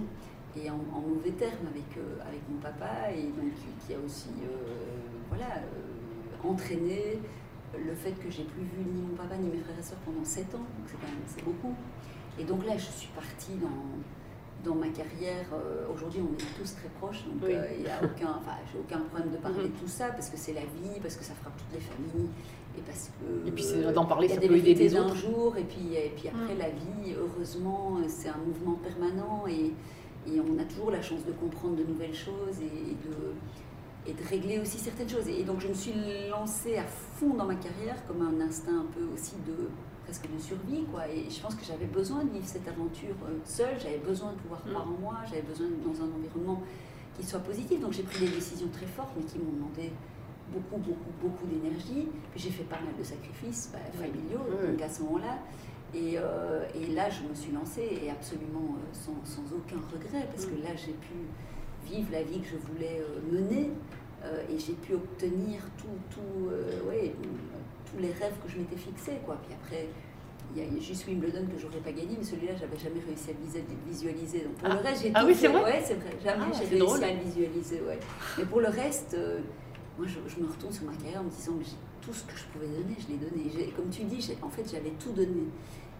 et 0.58 0.70
en, 0.70 0.76
en 0.96 1.02
mauvais 1.02 1.32
termes 1.32 1.68
avec, 1.70 1.98
avec 2.26 2.42
mon 2.50 2.60
papa, 2.62 3.12
et 3.12 3.24
donc 3.24 3.52
qui, 3.56 3.86
qui 3.86 3.94
a 3.94 3.98
aussi 4.06 4.30
voilà, 5.28 5.60
entraîné 6.42 7.20
le 7.78 7.94
fait 7.94 8.12
que 8.14 8.30
j'ai 8.32 8.44
plus 8.46 8.62
vu 8.64 8.86
ni 8.90 9.02
mon 9.02 9.16
papa 9.18 9.36
ni 9.36 9.50
mes 9.50 9.58
frères 9.58 9.78
et 9.78 9.84
sœurs 9.84 9.98
pendant 10.06 10.24
7 10.24 10.56
ans, 10.56 10.60
donc 10.60 10.88
c'est 11.28 11.44
beaucoup. 11.44 11.74
Et 12.40 12.46
donc 12.46 12.66
là, 12.66 12.78
je 12.78 12.86
suis 12.86 13.10
partie 13.10 13.56
dans, 13.56 13.68
dans 14.66 14.76
ma 14.76 14.88
carrière. 14.88 15.46
euh, 15.54 15.86
Aujourd'hui, 15.94 16.22
on 16.22 16.34
est 16.34 16.60
tous 16.60 16.76
très 16.76 16.90
proches, 17.00 17.24
donc 17.26 17.44
Oui. 17.44 17.54
euh, 17.54 17.66
il 17.78 17.84
n'y 17.84 17.90
a 17.90 18.00
aucun, 18.04 18.32
enfin, 18.40 18.58
j'ai 18.72 18.80
aucun 18.80 19.00
problème 19.06 19.32
de 19.32 19.38
parler 19.38 19.58
Mhm. 19.64 19.64
de 19.72 19.78
tout 19.80 19.88
ça 19.88 20.08
parce 20.10 20.30
que 20.30 20.38
c'est 20.38 20.54
la 20.54 20.62
vie, 20.62 21.00
parce 21.02 21.16
que 21.16 21.24
ça 21.24 21.34
frappe 21.36 21.56
toutes 21.58 21.74
les 21.74 21.80
familles, 21.86 22.30
et 22.78 22.82
parce 22.82 23.10
que 23.20 23.48
Et 23.48 23.52
puis 23.52 23.64
c'est 23.64 23.94
d'en 23.94 24.06
parler, 24.06 24.28
ça 24.28 24.38
des 24.38 24.48
peut 24.48 24.58
aider 24.58 24.74
les 24.74 24.90
d'un 24.90 25.06
autres. 25.06 25.16
jour, 25.16 25.56
et 25.58 25.64
puis 25.64 25.94
et 25.96 26.12
puis 26.16 26.28
après 26.30 26.54
Mhm. 26.54 26.60
la 26.60 26.70
vie, 26.70 27.16
heureusement, 27.18 27.98
c'est 28.08 28.30
un 28.30 28.38
mouvement 28.46 28.76
permanent 28.76 29.46
et, 29.48 29.72
et 30.28 30.42
on 30.42 30.60
a 30.60 30.64
toujours 30.66 30.92
la 30.92 31.02
chance 31.02 31.24
de 31.26 31.32
comprendre 31.32 31.76
de 31.76 31.84
nouvelles 31.84 32.16
choses 32.16 32.60
et, 32.60 32.66
et 32.66 32.96
de 33.08 33.16
et 34.08 34.14
de 34.14 34.22
régler 34.30 34.60
aussi 34.60 34.78
certaines 34.78 35.10
choses. 35.10 35.28
Et 35.28 35.42
donc 35.44 35.62
je 35.62 35.68
me 35.68 35.74
suis 35.74 35.94
lancée 36.30 36.78
à 36.78 36.84
fond 36.86 37.34
dans 37.34 37.46
ma 37.46 37.56
carrière 37.56 37.96
comme 38.08 38.22
un 38.22 38.40
instinct 38.40 38.82
un 38.82 38.86
peu 38.94 39.04
aussi 39.16 39.34
de 39.48 39.68
presque 40.06 40.28
de 40.32 40.40
survie 40.40 40.84
quoi. 40.92 41.08
Et 41.10 41.30
je 41.30 41.42
pense 41.42 41.56
que 41.56 41.66
j'avais 41.66 41.86
besoin 41.86 42.24
de 42.24 42.30
vivre 42.32 42.46
cette 42.48 42.68
aventure 42.68 43.16
euh, 43.28 43.38
seule. 43.46 43.76
J'avais 43.80 43.98
besoin 43.98 44.32
de 44.34 44.38
pouvoir 44.38 44.62
Mm. 44.66 44.70
croire 44.70 44.88
en 44.88 45.02
moi. 45.02 45.16
J'avais 45.30 45.42
besoin 45.42 45.68
d'être 45.68 45.84
dans 45.84 46.02
un 46.04 46.10
environnement 46.16 46.62
qui 47.18 47.26
soit 47.26 47.40
positif. 47.40 47.80
Donc 47.82 47.94
j'ai 47.94 48.04
pris 48.04 48.26
des 48.26 48.32
décisions 48.32 48.68
très 48.70 48.86
fortes, 48.86 49.12
mais 49.18 49.24
qui 49.24 49.38
m'ont 49.40 49.52
demandé 49.52 49.92
beaucoup, 50.54 50.78
beaucoup, 50.78 51.12
beaucoup 51.22 51.46
d'énergie. 51.48 52.08
Puis 52.32 52.40
j'ai 52.40 52.52
fait 52.52 52.64
pas 52.64 52.80
mal 52.80 52.94
de 52.98 53.04
sacrifices 53.04 53.70
bah, 53.74 53.80
familiaux 54.00 54.42
Oui. 54.50 54.72
donc 54.72 54.82
à 54.82 54.90
ce 54.90 55.02
moment-là. 55.04 55.40
Et, 55.94 56.16
euh, 56.18 56.66
et 56.76 56.88
là, 56.88 57.10
je 57.10 57.22
me 57.28 57.34
suis 57.34 57.52
lancée 57.54 58.00
et 58.04 58.10
absolument 58.10 58.76
euh, 58.76 58.94
sans, 58.94 59.16
sans 59.24 59.44
aucun 59.56 59.78
regret, 59.94 60.28
parce 60.32 60.46
que 60.46 60.56
Mm. 60.56 60.64
là, 60.64 60.70
j'ai 60.76 60.94
pu 60.94 61.16
vivre 61.86 62.10
la 62.12 62.24
vie 62.24 62.40
que 62.42 62.48
je 62.48 62.58
voulais 62.74 63.02
mener 63.32 63.70
euh, 64.24 64.42
et 64.50 64.58
j'ai 64.60 64.74
pu 64.74 64.94
obtenir 64.96 65.62
tout, 65.78 65.86
tout, 66.10 66.50
euh, 66.50 66.82
ouais, 66.90 67.14
tous 67.92 67.98
les 68.00 68.12
rêves 68.12 68.34
que 68.44 68.50
je 68.52 68.58
m'étais 68.58 68.76
fixés. 68.78 69.20
Quoi. 69.26 69.38
Puis 69.46 69.54
après, 69.54 69.88
il 70.56 70.64
y 70.64 70.78
a 70.78 70.80
juste 70.82 71.08
Wimbledon 71.08 71.46
que 71.48 71.60
j'aurais 71.60 71.80
pas 71.80 71.92
gagné, 71.92 72.16
mais 72.18 72.24
celui-là, 72.24 72.54
j'avais 72.60 72.78
jamais 72.78 73.02
réussi 73.06 73.30
à 73.32 73.90
visualiser. 73.90 74.40
Donc 74.42 74.54
pour 74.56 74.70
Ah. 74.72 74.76
le 74.76 74.80
reste, 74.82 75.02
j'ai 75.04 75.12
Ah 75.14 75.26
oui, 75.26 75.36
c'est 75.36 75.48
vrai 75.48 75.64
Ouais, 75.64 75.84
c'est 75.86 75.96
vrai. 75.96 76.12
Jamais 76.24 76.46
Ah, 76.48 76.52
j'ai 76.54 76.66
réussi 76.66 76.78
drôle. 76.80 77.04
à 77.04 77.12
le 77.14 77.20
visualiser. 77.20 77.82
Ouais. 77.82 78.00
Mais 78.38 78.46
pour 78.46 78.62
le 78.62 78.68
reste, 78.70 79.14
euh, 79.16 79.40
moi, 79.98 80.08
je, 80.08 80.20
je 80.28 80.40
me 80.42 80.48
retourne 80.48 80.72
sur 80.74 80.86
ma 80.86 80.94
carrière 80.94 81.22
en 81.22 81.26
me 81.26 81.30
disant 81.30 81.54
que 81.58 81.64
j'ai 81.66 81.78
tout 82.02 82.14
ce 82.14 82.24
que 82.24 82.38
je 82.38 82.44
pouvais 82.54 82.68
donner, 82.68 82.96
je 83.00 83.08
l'ai 83.08 83.18
donné. 83.18 83.50
J'ai- 83.54 83.72
Comme 83.72 83.90
tu 83.90 84.04
dis, 84.04 84.36
en 84.42 84.50
fait, 84.50 84.64
j'avais 84.70 84.92
tout 85.00 85.12
donné. 85.12 85.46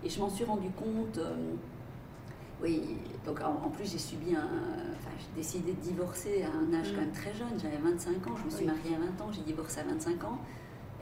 Et 0.04 0.10
je 0.10 0.20
m'en 0.20 0.30
suis 0.30 0.44
rendu 0.46 0.70
compte. 0.72 1.18
euh, 1.18 1.36
oui, 2.62 2.82
donc 3.26 3.42
en, 3.42 3.66
en 3.66 3.70
plus, 3.70 3.92
j'ai 3.92 3.98
subi 3.98 4.34
un. 4.36 4.40
Enfin, 4.98 5.10
j'ai 5.20 5.42
décidé 5.42 5.74
de 5.74 5.80
divorcer 5.82 6.44
à 6.44 6.48
un 6.50 6.74
âge 6.80 6.92
Mm. 6.92 6.96
quand 6.96 7.02
même 7.02 7.12
très 7.12 7.34
jeune. 7.34 7.60
J'avais 7.62 7.78
25 7.78 8.28
ans, 8.28 8.36
je 8.38 8.46
me 8.46 8.50
suis 8.50 8.60
Oui. 8.62 8.66
mariée 8.68 8.96
à 8.96 9.00
20 9.00 9.22
ans, 9.26 9.32
j'ai 9.32 9.42
divorcé 9.42 9.80
à 9.82 9.84
25 9.84 10.24
ans. 10.24 10.40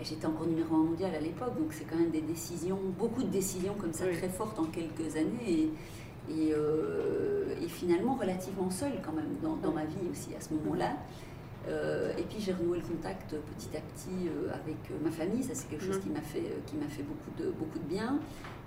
J'étais 0.02 0.26
encore 0.26 0.48
numéro 0.48 0.76
un 0.76 0.84
mondial 0.84 1.14
à 1.16 1.20
l'époque, 1.22 1.58
donc 1.58 1.72
c'est 1.72 1.86
quand 1.86 1.96
même 1.98 2.12
des 2.12 2.22
décisions, 2.22 2.78
beaucoup 2.98 3.24
de 3.24 3.30
décisions 3.30 3.74
comme 3.80 3.94
ça 3.94 4.06
Oui. 4.10 4.18
très 4.18 4.30
fortes 4.30 4.60
en 4.60 4.66
quelques 4.66 5.16
années. 5.16 5.48
Et, 5.48 5.70
et, 6.30 6.54
euh, 6.54 7.54
et 7.62 7.68
finalement 7.68 8.16
relativement 8.16 8.70
seule 8.70 8.94
quand 9.06 9.12
même 9.12 9.36
dans, 9.42 9.56
dans 9.58 9.72
ma 9.74 9.84
vie 9.86 10.08
aussi 10.12 10.34
à 10.36 10.42
ce 10.42 10.54
moment-là. 10.54 10.94
Euh, 11.68 12.12
et 12.18 12.24
puis 12.24 12.38
j'ai 12.40 12.52
renoué 12.54 12.80
le 12.80 12.84
contact 12.86 13.30
petit 13.32 13.78
à 13.78 13.80
petit 13.82 14.28
euh, 14.28 14.50
avec 14.54 14.76
euh, 14.92 14.96
ma 15.04 15.12
famille, 15.12 15.44
ça 15.44 15.54
c'est 15.54 15.70
quelque 15.70 15.86
chose 15.86 15.98
Mhm. 15.98 16.02
qui 16.04 16.10
m'a 16.10 16.22
fait, 16.22 16.44
qui 16.66 16.76
m'a 16.76 16.88
fait 16.88 17.04
beaucoup, 17.04 17.32
de, 17.42 17.52
beaucoup 17.52 17.80
de 17.80 17.86
bien. 17.86 18.20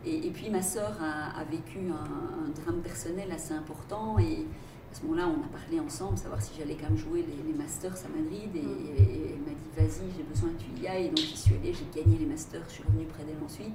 Et, 0.06 0.26
et 0.26 0.30
puis 0.30 0.48
ma 0.50 0.62
sœur 0.62 0.96
a, 1.02 1.38
a 1.38 1.44
vécu 1.44 1.78
un, 1.90 2.44
un 2.46 2.48
drame 2.62 2.80
personnel 2.82 3.30
assez 3.32 3.52
important 3.54 4.18
et 4.18 4.46
à 4.92 4.94
ce 4.94 5.02
moment-là 5.02 5.28
on 5.28 5.44
a 5.44 5.58
parlé 5.58 5.80
ensemble, 5.80 6.16
savoir 6.18 6.40
si 6.40 6.52
j'allais 6.58 6.74
quand 6.76 6.88
même 6.88 6.96
jouer 6.98 7.22
les, 7.22 7.52
les 7.52 7.56
Masters 7.58 7.92
à 8.04 8.08
Madrid 8.08 8.50
et, 8.54 8.62
Mhm. 8.62 8.96
et- 8.98 9.32
elle 9.34 9.40
m'a 9.40 9.50
dit 9.58 9.70
vas-y 9.76 10.10
j'ai 10.16 10.22
besoin 10.22 10.50
que 10.50 10.62
tu 10.62 10.82
y 10.82 10.86
ailles 10.86 11.06
et 11.06 11.08
donc 11.08 11.18
j'y 11.18 11.36
suis 11.36 11.54
allée, 11.54 11.72
j'ai 11.74 12.00
gagné 12.02 12.16
les 12.18 12.26
Masters, 12.26 12.62
je 12.68 12.74
suis 12.74 12.84
revenue 12.84 13.06
près 13.06 13.24
d'elle 13.24 13.42
ensuite. 13.44 13.74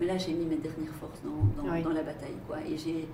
Mais 0.00 0.06
là 0.06 0.16
j'ai 0.18 0.32
mis 0.32 0.44
mes 0.46 0.56
dernières 0.56 0.94
forces 0.94 1.20
dans, 1.22 1.62
dans, 1.62 1.70
Oui. 1.72 1.82
dans 1.82 1.90
la 1.92 2.02
bataille 2.02 2.36
quoi. 2.48 2.58
Et 2.66 2.76
j'ai 2.78 3.06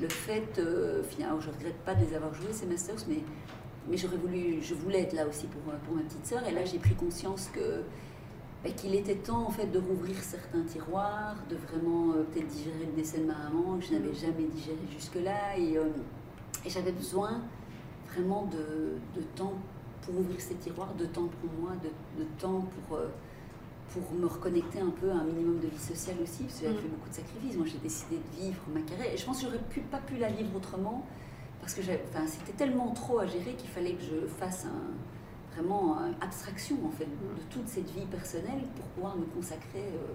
le 0.00 0.08
fait, 0.08 0.58
euh, 0.58 1.02
finalement 1.02 1.40
je 1.40 1.50
regrette 1.50 1.78
pas 1.84 1.94
de 1.94 2.04
les 2.04 2.14
avoir 2.14 2.32
joués 2.34 2.52
ces 2.52 2.66
Masters 2.66 3.04
mais 3.08 3.18
mais 3.88 3.96
j'aurais 3.96 4.18
voulu, 4.18 4.58
je 4.62 4.74
voulais 4.74 5.00
être 5.00 5.14
là 5.14 5.26
aussi 5.26 5.46
pour, 5.46 5.72
euh, 5.72 5.76
pour 5.86 5.96
ma 5.96 6.02
petite 6.02 6.24
sœur. 6.26 6.46
Et 6.46 6.52
là, 6.52 6.64
j'ai 6.66 6.78
pris 6.78 6.94
conscience 6.94 7.48
que 7.52 7.80
bah, 8.62 8.68
qu'il 8.76 8.94
était 8.94 9.14
temps 9.16 9.46
en 9.46 9.50
fait 9.50 9.66
de 9.68 9.78
rouvrir 9.78 10.16
certains 10.22 10.60
tiroirs, 10.64 11.34
de 11.48 11.56
vraiment 11.56 12.12
euh, 12.12 12.22
peut-être 12.24 12.46
digérer 12.46 12.84
le 12.86 12.92
décès 12.92 13.18
de 13.20 13.24
ma 13.24 13.32
maman 13.48 13.78
que 13.78 13.86
je 13.86 13.94
n'avais 13.94 14.12
jamais 14.14 14.44
digéré 14.44 14.76
jusque-là. 14.92 15.56
Et, 15.58 15.78
euh, 15.78 15.84
et 16.64 16.70
j'avais 16.70 16.92
besoin 16.92 17.40
vraiment 18.12 18.44
de, 18.46 18.96
de 19.18 19.24
temps 19.36 19.54
pour 20.02 20.18
ouvrir 20.18 20.40
ces 20.40 20.54
tiroirs, 20.54 20.94
de 20.94 21.06
temps 21.06 21.28
pour 21.40 21.50
moi, 21.60 21.72
de, 21.82 22.22
de 22.22 22.28
temps 22.38 22.64
pour, 22.88 22.96
euh, 22.98 23.08
pour 23.92 24.12
me 24.14 24.26
reconnecter 24.26 24.80
un 24.80 24.90
peu 24.90 25.10
à 25.10 25.14
un 25.16 25.24
minimum 25.24 25.58
de 25.60 25.68
vie 25.68 25.78
sociale 25.78 26.16
aussi, 26.22 26.44
parce 26.44 26.58
que 26.60 26.64
j'avais 26.66 26.78
Mm. 26.78 26.82
fait 26.82 26.88
beaucoup 26.88 27.08
de 27.08 27.14
sacrifices. 27.14 27.56
Moi, 27.56 27.66
j'ai 27.66 27.78
décidé 27.78 28.16
de 28.16 28.42
vivre 28.42 28.60
ma 28.74 28.80
carrière. 28.80 29.12
Et 29.12 29.16
je 29.16 29.24
pense 29.24 29.38
que 29.40 29.46
j'aurais 29.46 29.62
pu, 29.70 29.80
pas 29.80 29.98
pu 29.98 30.16
la 30.16 30.28
vivre 30.30 30.50
autrement 30.56 31.06
parce 31.60 31.74
que 31.74 31.82
enfin, 31.82 32.26
c'était 32.26 32.52
tellement 32.56 32.88
trop 32.92 33.18
à 33.18 33.26
gérer 33.26 33.52
qu'il 33.54 33.68
fallait 33.68 33.92
que 33.92 34.02
je 34.02 34.26
fasse 34.26 34.64
un, 34.64 35.54
vraiment 35.54 35.98
une 36.06 36.14
abstraction 36.22 36.76
en 36.86 36.90
fait 36.90 37.04
de 37.04 37.42
toute 37.50 37.68
cette 37.68 37.90
vie 37.90 38.06
personnelle 38.06 38.62
pour 38.76 38.86
pouvoir 38.86 39.16
me 39.16 39.24
consacrer 39.26 39.84
euh, 39.92 40.14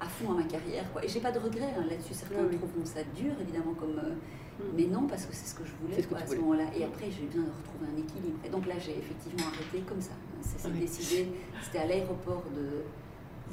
à 0.00 0.06
fond 0.06 0.32
à 0.32 0.34
ma 0.36 0.42
carrière. 0.44 0.90
Quoi. 0.92 1.04
Et 1.04 1.08
j'ai 1.08 1.20
pas 1.20 1.32
de 1.32 1.38
regrets 1.38 1.74
hein, 1.78 1.84
là-dessus. 1.88 2.14
Certains 2.14 2.40
Oui, 2.42 2.48
oui. 2.52 2.56
trouveront 2.58 2.84
ça 2.86 3.00
dur, 3.14 3.32
évidemment, 3.40 3.74
comme. 3.74 3.98
euh, 3.98 4.14
Mm. 4.60 4.76
Mais 4.76 4.84
non, 4.88 5.06
parce 5.06 5.24
que 5.24 5.32
c'est 5.32 5.46
ce 5.48 5.54
que 5.54 5.64
je 5.64 5.72
voulais 5.80 5.96
C'est 5.96 6.06
quoi, 6.06 6.18
à 6.18 6.26
ce 6.26 6.36
moment-là. 6.36 6.64
Et 6.76 6.84
après, 6.84 7.08
j'ai 7.10 7.24
de 7.32 7.40
retrouver 7.40 7.86
un 7.88 7.96
équilibre. 7.96 8.36
Et 8.44 8.50
donc 8.50 8.66
là, 8.66 8.74
j'ai 8.78 8.92
effectivement 8.98 9.48
arrêté 9.48 9.80
comme 9.88 10.02
ça. 10.02 10.12
S'est 10.42 10.68
Oui. 10.68 10.80
décidé. 10.80 11.28
C'était 11.64 11.78
à 11.78 11.86
l'aéroport 11.86 12.44
de, 12.52 12.84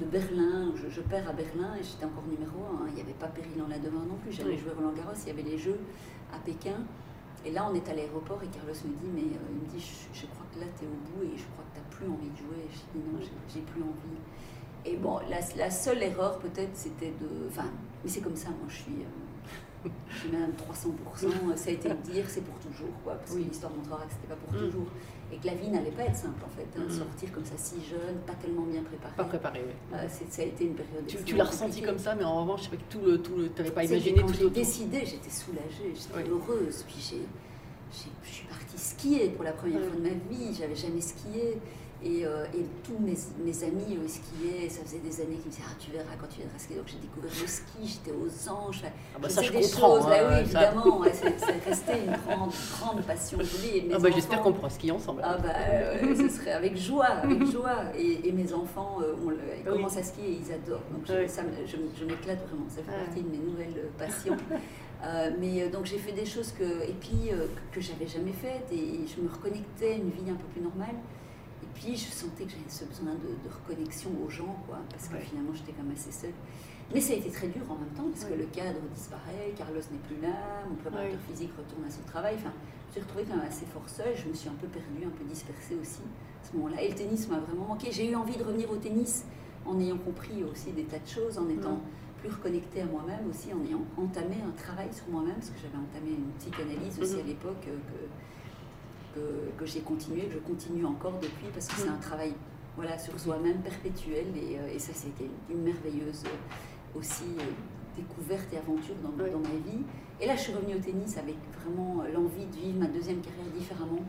de 0.04 0.06
Berlin. 0.12 0.74
Je, 0.76 0.90
je 0.92 1.00
perds 1.00 1.30
à 1.30 1.32
Berlin 1.32 1.80
et 1.80 1.84
j'étais 1.84 2.04
encore 2.04 2.28
numéro 2.28 2.60
un. 2.76 2.90
Il 2.90 2.96
n'y 2.96 3.02
avait 3.08 3.16
pas 3.16 3.28
péril 3.32 3.56
dans 3.56 3.70
la 3.72 3.80
demeure 3.80 4.04
non 4.04 4.20
plus. 4.20 4.34
J'allais 4.36 4.56
Oui. 4.56 4.58
jouer 4.60 4.72
Roland 4.76 4.92
Garros. 4.92 5.16
Il 5.24 5.28
y 5.30 5.32
avait 5.32 5.48
les 5.48 5.58
Jeux 5.58 5.80
à 6.36 6.40
Pékin. 6.44 6.76
Et 7.46 7.52
là, 7.56 7.64
on 7.72 7.74
est 7.74 7.88
à 7.88 7.94
l'aéroport 7.96 8.44
et 8.44 8.48
Carlos 8.52 8.76
me 8.84 8.92
dit, 9.00 9.08
mais 9.16 9.32
euh, 9.32 9.48
il 9.56 9.64
me 9.64 9.68
dit, 9.72 9.80
je, 9.80 10.12
je 10.12 10.26
crois 10.28 10.44
que 10.52 10.60
là, 10.60 10.68
tu 10.76 10.84
es 10.84 10.88
au 10.92 11.00
bout 11.08 11.24
et 11.24 11.38
je 11.40 11.48
crois 11.56 11.64
que 11.72 11.72
tu 11.72 11.80
n'as 11.80 11.88
plus 11.96 12.08
envie 12.12 12.28
de 12.36 12.36
jouer. 12.44 12.68
Et 12.68 12.72
je 12.76 12.84
dis, 12.92 13.00
non, 13.00 13.16
j'ai 13.48 13.64
plus 13.64 13.80
envie. 13.80 14.20
Et 14.88 14.96
bon, 14.96 15.20
la, 15.30 15.40
la 15.58 15.70
seule 15.72 16.02
erreur 16.02 16.40
peut-être, 16.40 16.72
c'était 16.76 17.14
de... 17.20 17.28
Enfin, 17.50 17.66
mais 18.04 18.10
c'est 18.10 18.22
comme 18.22 18.36
ça, 18.36 18.50
moi, 18.50 18.68
je 18.70 18.76
suis... 18.76 18.94
euh, 19.86 19.90
je 20.10 20.18
suis 20.20 20.30
même 20.30 20.52
300%, 20.52 21.56
ça 21.56 21.70
a 21.70 21.74
été 21.74 21.90
de 21.90 21.94
dire 22.12 22.26
c'est 22.28 22.42
pour 22.44 22.56
toujours, 22.60 22.90
quoi, 23.04 23.14
parce 23.16 23.32
Oui. 23.34 23.44
que 23.44 23.50
l'histoire 23.50 23.72
montrera 23.74 24.06
que 24.06 24.12
c'était 24.14 24.28
pas 24.28 24.36
pour 24.36 24.54
Mm. 24.54 24.66
toujours. 24.66 24.88
Et 25.32 25.38
que 25.38 25.46
la 25.46 25.56
vie 25.56 25.70
n'allait 25.70 25.92
pas 25.92 26.04
être 26.04 26.16
simple, 26.16 26.42
en 26.46 26.50
fait. 26.50 26.68
hein, 26.80 26.86
Mm. 26.88 26.92
Sortir 26.92 27.32
comme 27.34 27.46
ça 27.46 27.54
si 27.58 27.76
jeune, 27.90 28.16
pas 28.26 28.34
tellement 28.34 28.64
bien 28.64 28.82
préparé. 28.84 29.14
Pas 29.16 29.24
préparé, 29.26 29.62
oui. 29.66 29.74
Euh, 29.94 30.06
c'est- 30.10 30.32
ça 30.32 30.42
a 30.42 30.46
été 30.46 30.66
une 30.66 30.74
période. 30.74 31.06
Tu, 31.06 31.18
tu 31.18 31.36
l'as 31.36 31.44
ressenti 31.46 31.82
comme 31.82 32.00
ça, 32.00 32.16
mais 32.16 32.24
en 32.24 32.42
revanche, 32.42 32.62
je 32.62 32.70
sais 32.70 32.76
pas 32.78 32.78
que 32.78 32.90
tout 32.90 33.02
le. 33.06 33.18
Tout 33.22 33.36
le 33.36 33.50
T'avais 33.50 33.72
pas 33.72 33.84
imaginé 33.84 34.22
quand 34.22 34.28
tout 34.28 34.34
j'ai 34.40 34.50
décidé, 34.50 35.00
j'étais 35.06 35.30
soulagée, 35.30 35.94
j'étais 35.94 36.16
Oui. 36.18 36.30
heureuse. 36.30 36.84
Puis 36.88 36.96
j'ai, 37.00 37.22
j'ai- 37.94 38.12
je 38.24 38.30
suis 38.34 38.48
partie 38.48 38.78
skier 38.78 39.30
pour 39.30 39.44
la 39.44 39.52
première 39.52 39.82
Oui. 39.82 39.88
fois 39.88 39.96
de 39.98 40.02
ma 40.02 40.10
vie. 40.30 40.54
J'avais 40.58 40.76
jamais 40.76 41.02
skié. 41.02 41.58
Et, 42.04 42.26
euh, 42.26 42.46
et 42.54 42.64
tous 42.84 42.98
mes, 43.00 43.16
mes 43.44 43.64
amis 43.64 43.98
euh, 43.98 44.08
skiaient. 44.08 44.70
Ça 44.70 44.82
faisait 44.84 45.00
des 45.00 45.20
années 45.22 45.36
qu'ils 45.38 45.46
me 45.48 45.52
disaient 45.52 45.64
Ah, 45.68 45.76
tu 45.80 45.92
verras 45.92 46.16
quand 46.20 46.28
tu 46.30 46.40
viendras 46.42 46.60
skier. 46.60 46.76
Donc 46.76 46.86
j'ai 46.88 47.00
découvert 47.00 47.32
le 47.42 47.48
ski, 47.48 47.78
j'étais 47.84 48.12
aux 48.16 48.50
anges. 48.52 48.84
Ah 48.86 49.18
bah 49.20 49.30
ça, 49.30 49.42
je 49.42 49.52
des 49.52 49.62
comprends. 49.62 49.96
choses. 49.96 50.06
Bah 50.06 50.12
hein, 50.20 50.28
oui, 50.44 50.52
ça. 50.52 50.70
évidemment. 50.72 51.00
ouais, 51.00 51.12
c'est, 51.14 51.40
c'est 51.40 51.64
resté 51.70 51.94
une 52.06 52.16
grande, 52.28 52.52
grande 52.80 53.02
passion. 53.04 53.40
Je 53.42 53.62
l'ai. 53.64 53.78
Et 53.78 53.82
mes 53.82 53.94
Ah 53.96 54.00
bah, 54.00 54.10
J'espère 54.14 54.42
qu'on 54.44 54.54
pourra 54.54 54.70
skier 54.70 54.92
ensemble. 54.92 55.22
ah 55.24 55.38
bah, 55.38 55.50
euh, 55.58 56.16
ce 56.16 56.30
serait 56.30 56.52
avec 56.54 56.78
joie, 56.78 57.06
avec 57.06 57.46
joie. 57.48 57.78
Et, 57.98 58.28
et 58.28 58.32
mes 58.32 58.54
enfants, 58.54 58.98
euh, 59.02 59.16
on 59.26 59.30
le- 59.32 59.38
ils 59.60 59.68
Oui. 59.70 59.76
commencent 59.78 59.98
à 59.98 60.04
skier 60.04 60.30
et 60.34 60.40
ils 60.46 60.52
adorent. 60.54 60.84
Donc 60.92 61.02
je, 61.08 61.14
Oui. 61.14 61.28
ça 61.30 61.42
je, 61.66 61.78
je 62.00 62.06
m'éclate 62.06 62.46
vraiment, 62.48 62.70
ça 62.70 62.84
fait 62.84 63.06
partie 63.06 63.22
de 63.24 63.30
mes 63.30 63.38
nouvelles 63.40 63.74
euh, 63.78 63.90
passions. 63.98 64.38
Euh, 65.06 65.30
mais 65.40 65.62
euh, 65.62 65.70
donc 65.70 65.86
j'ai 65.86 66.00
fait 66.00 66.12
des 66.12 66.26
choses 66.26 66.52
que, 66.52 66.64
et 66.64 66.96
puis, 67.00 67.30
euh, 67.32 67.46
que 67.72 67.80
j'avais 67.80 68.08
jamais 68.08 68.32
faites 68.34 68.66
et 68.72 69.02
je 69.06 69.22
me 69.22 69.30
reconnectais 69.30 69.92
à 69.92 69.96
une 69.96 70.10
vie 70.10 70.28
un 70.32 70.34
peu 70.34 70.48
plus 70.52 70.60
normale. 70.60 70.96
Et 71.64 71.68
puis 71.74 71.96
je 71.96 72.12
sentais 72.12 72.44
que 72.46 72.52
j'avais 72.52 72.70
ce 72.70 72.86
besoin 72.86 73.14
de, 73.14 73.30
de 73.44 73.50
reconnexion 73.54 74.10
aux 74.26 74.30
gens, 74.30 74.56
quoi, 74.68 74.78
parce 74.92 75.08
que 75.10 75.16
Ouais. 75.16 75.22
finalement 75.22 75.54
j'étais 75.54 75.72
quand 75.74 75.84
même 75.84 75.94
assez 75.96 76.12
seule. 76.12 76.34
Mais 76.94 77.02
ça 77.02 77.14
a 77.14 77.16
été 77.18 77.30
très 77.30 77.48
dur 77.48 77.64
en 77.70 77.76
même 77.76 77.90
temps, 77.98 78.08
parce 78.12 78.24
que 78.26 78.34
le 78.34 78.46
cadre 78.46 78.80
disparaît, 78.94 79.52
Carlos 79.58 79.82
n'est 79.92 80.04
plus 80.08 80.22
là, 80.22 80.64
mon 80.70 80.76
préparateur 80.76 81.12
Ouais. 81.14 81.18
physique 81.34 81.52
retourne 81.58 81.84
à 81.86 81.90
son 81.92 82.02
travail. 82.04 82.36
Enfin, 82.40 82.54
je 82.54 82.88
me 82.88 82.92
suis 82.94 83.02
retrouvée 83.02 83.26
quand 83.26 83.36
même 83.38 83.48
assez 83.48 83.66
fort 83.66 83.88
seule, 83.90 84.16
je 84.16 84.30
me 84.30 84.34
suis 84.34 84.48
un 84.50 84.54
peu 84.56 84.68
perdue, 84.68 85.04
un 85.06 85.10
peu 85.18 85.26
dispersée 85.26 85.76
aussi 85.82 86.00
à 86.42 86.48
ce 86.48 86.56
moment-là. 86.56 86.82
Et 86.82 86.90
le 86.90 86.96
tennis 86.96 87.28
m'a 87.28 87.40
vraiment 87.40 87.66
manqué. 87.66 87.92
J'ai 87.92 88.10
eu 88.10 88.16
envie 88.16 88.38
de 88.38 88.44
revenir 88.44 88.72
au 88.72 88.78
tennis 88.78 89.26
en 89.66 89.78
ayant 89.82 89.98
compris 89.98 90.44
aussi 90.46 90.72
des 90.72 90.84
tas 90.86 91.00
de 91.00 91.08
choses, 91.08 91.38
en 91.38 91.50
étant 91.50 91.82
plus 92.22 92.30
reconnectée 92.30 92.82
à 92.82 92.86
moi-même 92.86 93.30
aussi, 93.30 93.52
en 93.54 93.62
ayant 93.68 93.84
entamé 93.98 94.38
un 94.48 94.52
travail 94.56 94.88
sur 94.94 95.10
moi-même, 95.10 95.36
parce 95.36 95.50
que 95.50 95.60
j'avais 95.62 95.76
entamé 95.78 96.12
une 96.16 96.32
psychanalyse 96.40 96.98
aussi 97.02 97.16
Mhm. 97.16 97.20
à 97.20 97.24
l'époque 97.28 97.64
euh, 97.68 97.76
que, 97.76 98.00
que, 99.18 99.60
que 99.60 99.66
j'ai 99.66 99.82
continué, 99.82 100.24
que 100.24 100.34
je 100.34 100.40
continue 100.40 100.86
encore 100.86 101.20
depuis, 101.22 101.48
parce 101.54 101.68
que 101.68 101.76
c'est 101.76 101.90
un 101.90 101.98
travail 101.98 102.34
voilà, 102.76 102.98
sur 102.98 103.20
soi-même 103.20 103.60
perpétuel, 103.62 104.28
et, 104.36 104.60
euh, 104.60 104.74
et 104.74 104.80
ça 104.80 104.94
c'était 104.94 105.30
une 105.50 105.64
merveilleuse 105.64 106.24
euh, 106.26 107.00
aussi 107.00 107.24
euh, 107.40 107.44
découverte 107.96 108.54
et 108.54 108.58
aventure 108.58 108.96
dans, 109.04 109.12
ma 109.18 109.26
vie. 109.26 109.84
Et 110.22 110.28
là, 110.28 110.36
je 110.36 110.42
suis 110.42 110.54
revenue 110.54 110.76
au 110.76 110.80
tennis 110.80 111.18
avec 111.18 111.36
vraiment 111.62 112.04
l'envie 112.14 112.46
de 112.46 112.56
vivre 112.56 112.80
ma 112.80 112.88
deuxième 112.88 113.22
carrière 113.22 113.46
différemment, 113.56 114.04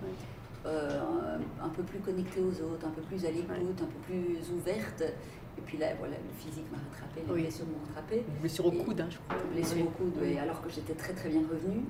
euh, 0.66 1.38
un 1.62 1.68
peu 1.70 1.82
plus 1.82 1.98
connectée 1.98 2.40
aux 2.40 2.62
autres, 2.64 2.86
un 2.86 2.90
peu 2.90 3.02
plus 3.02 3.24
à 3.24 3.30
l'écoute, 3.30 3.80
un 3.80 3.86
peu 3.86 4.00
plus 4.06 4.36
ouverte. 4.54 5.02
Et 5.02 5.61
puis 5.62 5.76
là, 5.76 5.88
voilà, 5.98 6.14
le 6.16 6.38
physique 6.38 6.64
m'a 6.70 6.78
rattrapé, 6.78 7.22
les 7.26 7.42
blessures 7.42 7.66
m'ont 7.66 7.84
rattrapé. 7.86 8.24
Blessure 8.40 8.66
au 8.66 8.72
coude, 8.72 9.00
hein, 9.00 9.09
je 9.11 9.18
crois. 9.18 9.42
Blessure 9.52 9.86
au 9.86 9.90
coude, 9.90 10.14
alors 10.40 10.62
que 10.62 10.70
j'étais 10.70 10.94
très 10.94 11.14
très 11.14 11.30
bien 11.30 11.40
revenue. 11.40 11.82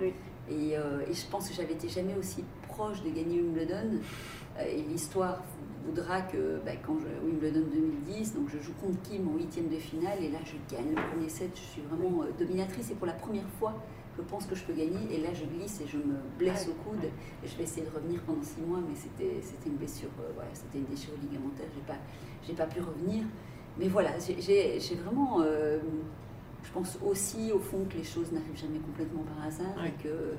Euh, 0.50 1.00
et 1.08 1.14
je 1.14 1.26
pense 1.26 1.48
que 1.48 1.54
j'avais 1.54 1.74
été 1.74 1.88
jamais 1.88 2.14
aussi 2.14 2.44
proche 2.78 3.02
de 3.02 3.10
gagner 3.10 3.40
Wimbledon. 3.42 3.98
Euh, 4.58 4.62
et 4.64 4.82
l'histoire 4.82 5.42
voudra 5.84 6.20
que 6.22 6.60
bah, 6.64 6.72
quand 6.84 6.96
je, 7.00 7.26
Wimbledon 7.26 7.66
2010, 7.72 8.34
donc 8.34 8.48
je 8.50 8.58
joue 8.58 8.72
contre 8.80 9.00
Kim 9.02 9.28
en 9.28 9.36
huitième 9.36 9.68
de 9.68 9.76
finale, 9.76 10.18
et 10.22 10.30
là 10.30 10.38
je 10.44 10.54
gagne 10.74 10.90
le 10.94 11.02
premier 11.10 11.28
set, 11.28 11.50
je 11.54 11.60
suis 11.60 11.82
vraiment 11.82 12.22
euh, 12.22 12.26
dominatrice. 12.38 12.90
Et 12.90 12.94
pour 12.94 13.06
la 13.06 13.12
première 13.14 13.48
fois, 13.58 13.74
je 14.16 14.22
pense 14.22 14.46
que 14.46 14.54
je 14.54 14.64
peux 14.64 14.72
gagner. 14.74 15.02
Et 15.12 15.20
là 15.20 15.30
je 15.34 15.44
glisse 15.44 15.80
et 15.80 15.86
je 15.88 15.96
me 15.98 16.16
blesse 16.38 16.68
au 16.68 16.74
coude. 16.88 17.04
Et 17.04 17.48
je 17.48 17.56
vais 17.56 17.64
essayer 17.64 17.84
de 17.86 17.90
revenir 17.94 18.20
pendant 18.22 18.42
six 18.42 18.60
mois, 18.60 18.78
mais 18.88 18.94
c'était 18.94 19.40
c'était 19.42 19.68
une 19.70 19.76
blessure, 19.76 20.10
euh, 20.20 20.30
voilà, 20.34 20.50
c'était 20.54 20.78
une 20.78 20.84
déchirure 20.86 21.18
ligamentaire. 21.20 21.66
J'ai 21.74 21.82
pas, 21.92 21.98
j'ai 22.46 22.54
pas 22.54 22.66
pu 22.66 22.80
revenir. 22.80 23.24
Mais 23.78 23.88
voilà, 23.88 24.10
j'ai- 24.18 24.78
vraiment. 25.04 25.40
euh, 25.42 25.78
je 26.64 26.72
pense 26.72 26.98
aussi 27.06 27.52
au 27.52 27.60
fond 27.60 27.86
que 27.88 27.96
les 27.96 28.02
choses 28.04 28.30
n'arrivent 28.32 28.56
jamais 28.60 28.80
complètement 28.80 29.22
par 29.22 29.46
hasard 29.46 29.86
et 29.86 29.92
que, 30.02 30.34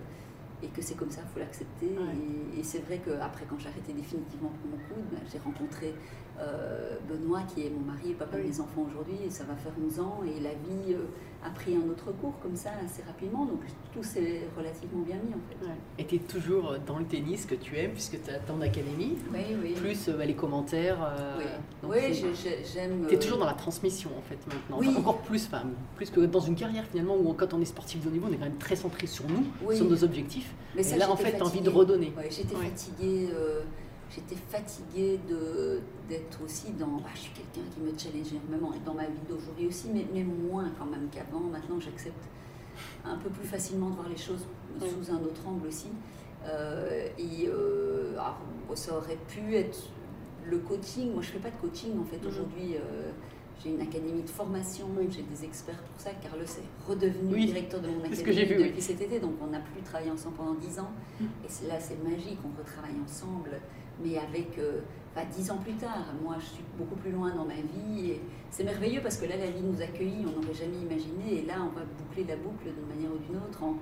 et 0.62 0.68
que 0.68 0.82
c'est 0.82 0.96
comme 0.96 1.12
ça, 1.12 1.22
il 1.24 1.34
faut 1.34 1.40
l'accepter. 1.40 1.88
Ouais. 1.88 2.56
Et, 2.56 2.60
et 2.60 2.64
c'est 2.64 2.80
vrai 2.80 3.00
qu'après, 3.04 3.46
quand 3.50 3.60
j'ai 3.60 3.70
arrêté 3.70 3.94
définitivement 3.94 4.50
pour 4.50 4.70
mon 4.72 4.78
coude, 4.88 5.06
ben, 5.12 5.20
j'ai 5.32 5.40
rencontré 5.40 5.94
euh, 6.40 6.96
Benoît, 7.10 7.42
qui 7.54 7.62
est 7.66 7.70
mon 7.70 7.82
mari 7.92 8.12
et 8.12 8.14
papa 8.14 8.38
de 8.38 8.42
Oui. 8.44 8.50
mes 8.50 8.60
enfants 8.60 8.86
aujourd'hui, 8.90 9.16
et 9.26 9.30
ça 9.30 9.44
va 9.44 9.56
faire 9.56 9.72
11 9.84 10.00
ans, 10.00 10.22
et 10.26 10.40
la 10.40 10.52
vie 10.52 10.94
euh, 10.94 11.06
a 11.46 11.50
pris 11.50 11.76
un 11.76 11.90
autre 11.90 12.12
cours 12.22 12.34
comme 12.42 12.56
ça 12.56 12.70
assez 12.86 13.02
rapidement, 13.04 13.46
donc 13.46 13.62
tout 13.94 14.04
s'est 14.04 14.42
relativement 14.58 15.02
bien 15.04 15.16
mis 15.18 15.34
en 15.34 15.40
fait. 15.50 15.66
Ouais. 15.66 15.76
Et 15.98 16.06
tu 16.06 16.16
es 16.16 16.20
toujours 16.20 16.76
dans 16.86 16.98
le 17.00 17.06
tennis 17.06 17.46
que 17.46 17.56
tu 17.56 17.78
aimes, 17.78 17.92
puisque 17.92 18.22
tu 18.22 18.30
as 18.30 18.40
ton 18.40 18.60
académie, 18.62 19.18
Oui, 19.34 19.40
oui. 19.62 19.74
plus 19.74 20.08
euh, 20.10 20.18
bah, 20.18 20.26
les 20.26 20.34
commentaires. 20.36 20.98
euh, 21.02 21.40
oui, 21.84 22.14
j'aime. 22.14 23.06
Tu 23.08 23.14
es 23.14 23.18
euh, 23.18 23.22
toujours 23.22 23.38
dans 23.38 23.46
la 23.46 23.54
transmission 23.54 24.10
en 24.18 24.22
fait 24.22 24.38
maintenant. 24.48 24.78
Oui. 24.80 24.88
Enfin, 24.90 25.00
encore 25.00 25.18
plus, 25.20 25.46
enfin, 25.46 25.64
plus 25.96 26.10
que 26.10 26.22
dans 26.22 26.40
une 26.42 26.56
carrière 26.56 26.86
finalement 26.92 27.16
où 27.16 27.34
quand 27.34 27.54
on 27.54 27.62
est 27.62 27.66
sportif 27.66 28.04
de 28.04 28.10
haut 28.10 28.12
niveau, 28.12 28.28
on 28.30 28.34
est 28.34 28.38
quand 28.38 28.46
même 28.46 28.58
très 28.58 28.76
centré 28.76 29.08
sur 29.08 29.28
nous, 29.30 29.44
Oui. 29.66 29.76
sur 29.78 29.86
nos 29.90 30.04
objectifs. 30.04 30.54
Mais 30.76 30.82
Et 30.82 30.84
ça, 30.84 30.98
là 30.98 31.10
en 31.10 31.16
fait, 31.16 31.38
tu 31.38 31.42
as 31.42 31.46
envie 31.46 31.62
de 31.62 31.70
redonner. 31.70 32.14
Ouais, 32.18 32.28
j'étais 32.30 32.56
Ouais. 32.56 32.66
fatiguée. 32.66 33.30
euh, 33.34 33.62
j'étais 34.10 34.36
fatiguée 34.36 35.20
de 35.30 35.80
d'être 36.08 36.42
aussi 36.44 36.72
dans. 36.72 36.88
bah, 36.98 37.10
je 37.14 37.20
suis 37.20 37.32
quelqu'un 37.32 37.68
qui 37.74 37.80
me 37.82 37.98
challenge 37.98 38.34
énormément 38.34 38.74
et 38.74 38.80
dans 38.86 38.94
ma 38.94 39.06
vie 39.06 39.22
d'aujourd'hui 39.30 39.68
aussi, 39.68 39.88
mais, 39.94 40.06
mais 40.14 40.24
moins 40.24 40.70
quand 40.78 40.86
même 40.86 41.08
qu'avant. 41.12 41.40
Maintenant, 41.42 41.80
j'accepte 41.80 42.26
un 43.06 43.18
peu 43.18 43.30
plus 43.30 43.48
facilement 43.48 43.90
de 43.90 43.96
voir 43.96 44.10
les 44.10 44.18
choses 44.18 44.46
Oui. 44.82 44.88
sous 44.90 45.12
un 45.12 45.18
autre 45.22 45.46
angle 45.48 45.68
aussi. 45.68 45.88
Euh, 46.46 47.08
et 47.18 47.48
euh, 47.48 48.14
alors, 48.14 48.40
ça 48.76 48.98
aurait 48.98 49.18
pu 49.28 49.56
être 49.56 49.90
le 50.46 50.58
coaching. 50.60 51.12
Moi, 51.14 51.22
je 51.22 51.30
fais 51.32 51.40
pas 51.40 51.50
de 51.52 51.58
coaching 51.58 52.00
en 52.00 52.06
fait 52.06 52.18
Mhm. 52.22 52.28
aujourd'hui. 52.28 52.76
euh, 52.76 53.12
j'ai 53.62 53.72
une 53.72 53.82
académie 53.82 54.22
de 54.22 54.30
formation, 54.30 54.88
Oui. 54.98 55.08
j'ai 55.12 55.22
des 55.24 55.44
experts 55.44 55.84
pour 55.84 56.00
ça. 56.00 56.12
Carlos 56.22 56.46
est 56.46 56.90
redevenu 56.90 57.34
Oui, 57.34 57.46
directeur 57.48 57.82
de 57.82 57.90
mon 57.90 58.02
académie 58.06 58.54
oui. 58.58 58.64
depuis 58.70 58.82
cet 58.82 59.02
été, 59.02 59.20
donc 59.20 59.34
on 59.42 59.48
n'a 59.48 59.60
plus 59.60 59.82
travaillé 59.84 60.10
ensemble 60.10 60.38
pendant 60.38 60.54
10 60.54 60.80
ans. 60.80 60.92
Mm. 61.20 61.26
Et 61.44 61.68
là, 61.68 61.78
c'est 61.78 62.02
magique, 62.02 62.40
on 62.46 62.58
retravaille 62.58 62.96
ensemble, 63.04 63.60
mais 64.04 64.18
avec, 64.18 64.58
euh, 64.58 64.82
enfin, 65.16 65.26
10 65.36 65.52
ans 65.52 65.58
plus 65.58 65.74
tard. 65.74 66.06
Moi, 66.24 66.36
je 66.40 66.46
suis 66.46 66.64
beaucoup 66.78 66.96
plus 66.96 67.12
loin 67.12 67.34
dans 67.36 67.46
ma 67.46 67.56
vie. 67.56 68.12
et 68.12 68.22
C'est 68.52 68.64
merveilleux 68.64 69.02
parce 69.02 69.18
que 69.18 69.26
là, 69.26 69.38
la 69.38 69.50
vie 69.52 69.62
nous 69.62 69.82
accueille, 69.82 70.26
on 70.28 70.40
n'aurait 70.40 70.54
jamais 70.54 70.78
imaginé. 70.78 71.40
Et 71.44 71.46
là, 71.46 71.56
on 71.62 71.70
va 71.78 71.84
boucler 71.98 72.24
la 72.26 72.36
boucle 72.36 72.66
d'une 72.66 72.88
manière 72.88 73.12
ou 73.12 73.18
d'une 73.18 73.38
autre 73.38 73.64
en, 73.64 73.76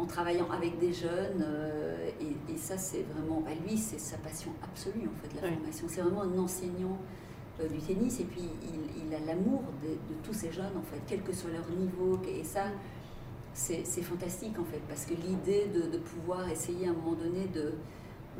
en 0.00 0.06
travaillant 0.06 0.48
avec 0.50 0.78
des 0.78 0.92
jeunes. 0.92 1.42
euh, 1.42 2.08
et, 2.20 2.52
et 2.52 2.56
ça, 2.56 2.76
c'est 2.78 3.04
vraiment, 3.14 3.40
bah, 3.40 3.52
lui, 3.66 3.76
c'est 3.76 3.98
sa 4.00 4.16
passion 4.18 4.50
absolue, 4.62 5.08
en 5.08 5.16
fait, 5.22 5.34
la 5.40 5.48
Oui. 5.48 5.54
formation. 5.56 5.86
C'est 5.88 6.00
vraiment 6.02 6.22
un 6.22 6.38
enseignant 6.38 6.98
euh, 7.60 7.68
du 7.68 7.78
tennis. 7.78 8.20
Et 8.20 8.24
puis, 8.24 8.42
il, 8.62 9.06
il 9.06 9.14
a 9.14 9.18
l'amour 9.20 9.62
de, 9.82 9.88
de 9.88 10.20
tous 10.22 10.32
ces 10.34 10.52
jeunes, 10.52 10.76
en 10.78 10.82
fait, 10.82 11.00
quel 11.06 11.22
que 11.22 11.32
soit 11.32 11.50
leur 11.50 11.68
niveau. 11.76 12.20
Et 12.28 12.44
ça, 12.44 12.64
c'est 13.54 13.84
c'est 13.84 14.02
fantastique 14.02 14.56
en 14.60 14.64
fait, 14.64 14.80
parce 14.88 15.04
que 15.04 15.14
l'idée 15.14 15.66
de, 15.74 15.90
de 15.90 15.98
pouvoir 15.98 16.48
essayer 16.48 16.86
à 16.86 16.90
un 16.90 16.92
moment 16.92 17.14
donné 17.16 17.46
de, 17.52 17.72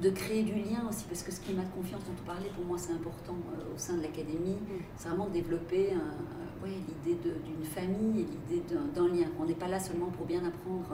de 0.00 0.10
créer 0.10 0.42
du 0.44 0.52
lien 0.54 0.86
aussi, 0.88 1.04
parce 1.08 1.22
que 1.22 1.32
ce 1.32 1.40
climat 1.40 1.64
de 1.64 1.72
confiance 1.74 2.02
dont 2.04 2.12
on 2.22 2.26
parlait, 2.26 2.50
pour 2.54 2.64
moi 2.64 2.78
c'est 2.78 2.92
important 2.92 3.34
euh, 3.52 3.74
au 3.74 3.78
sein 3.78 3.94
de 3.96 4.02
l'académie, 4.02 4.56
c'est 4.96 5.08
vraiment 5.08 5.28
développer 5.28 5.92
un- 5.92 6.62
ouais, 6.64 6.74
l'idée 6.88 7.18
de- 7.24 7.34
d'une 7.44 7.64
famille 7.64 8.20
et 8.22 8.26
l'idée 8.54 8.62
d'un 8.94 9.08
lien. 9.08 9.26
On 9.40 9.44
n'est 9.44 9.54
pas 9.54 9.68
là 9.68 9.80
seulement 9.80 10.06
pour 10.06 10.26
bien 10.26 10.42
apprendre 10.44 10.86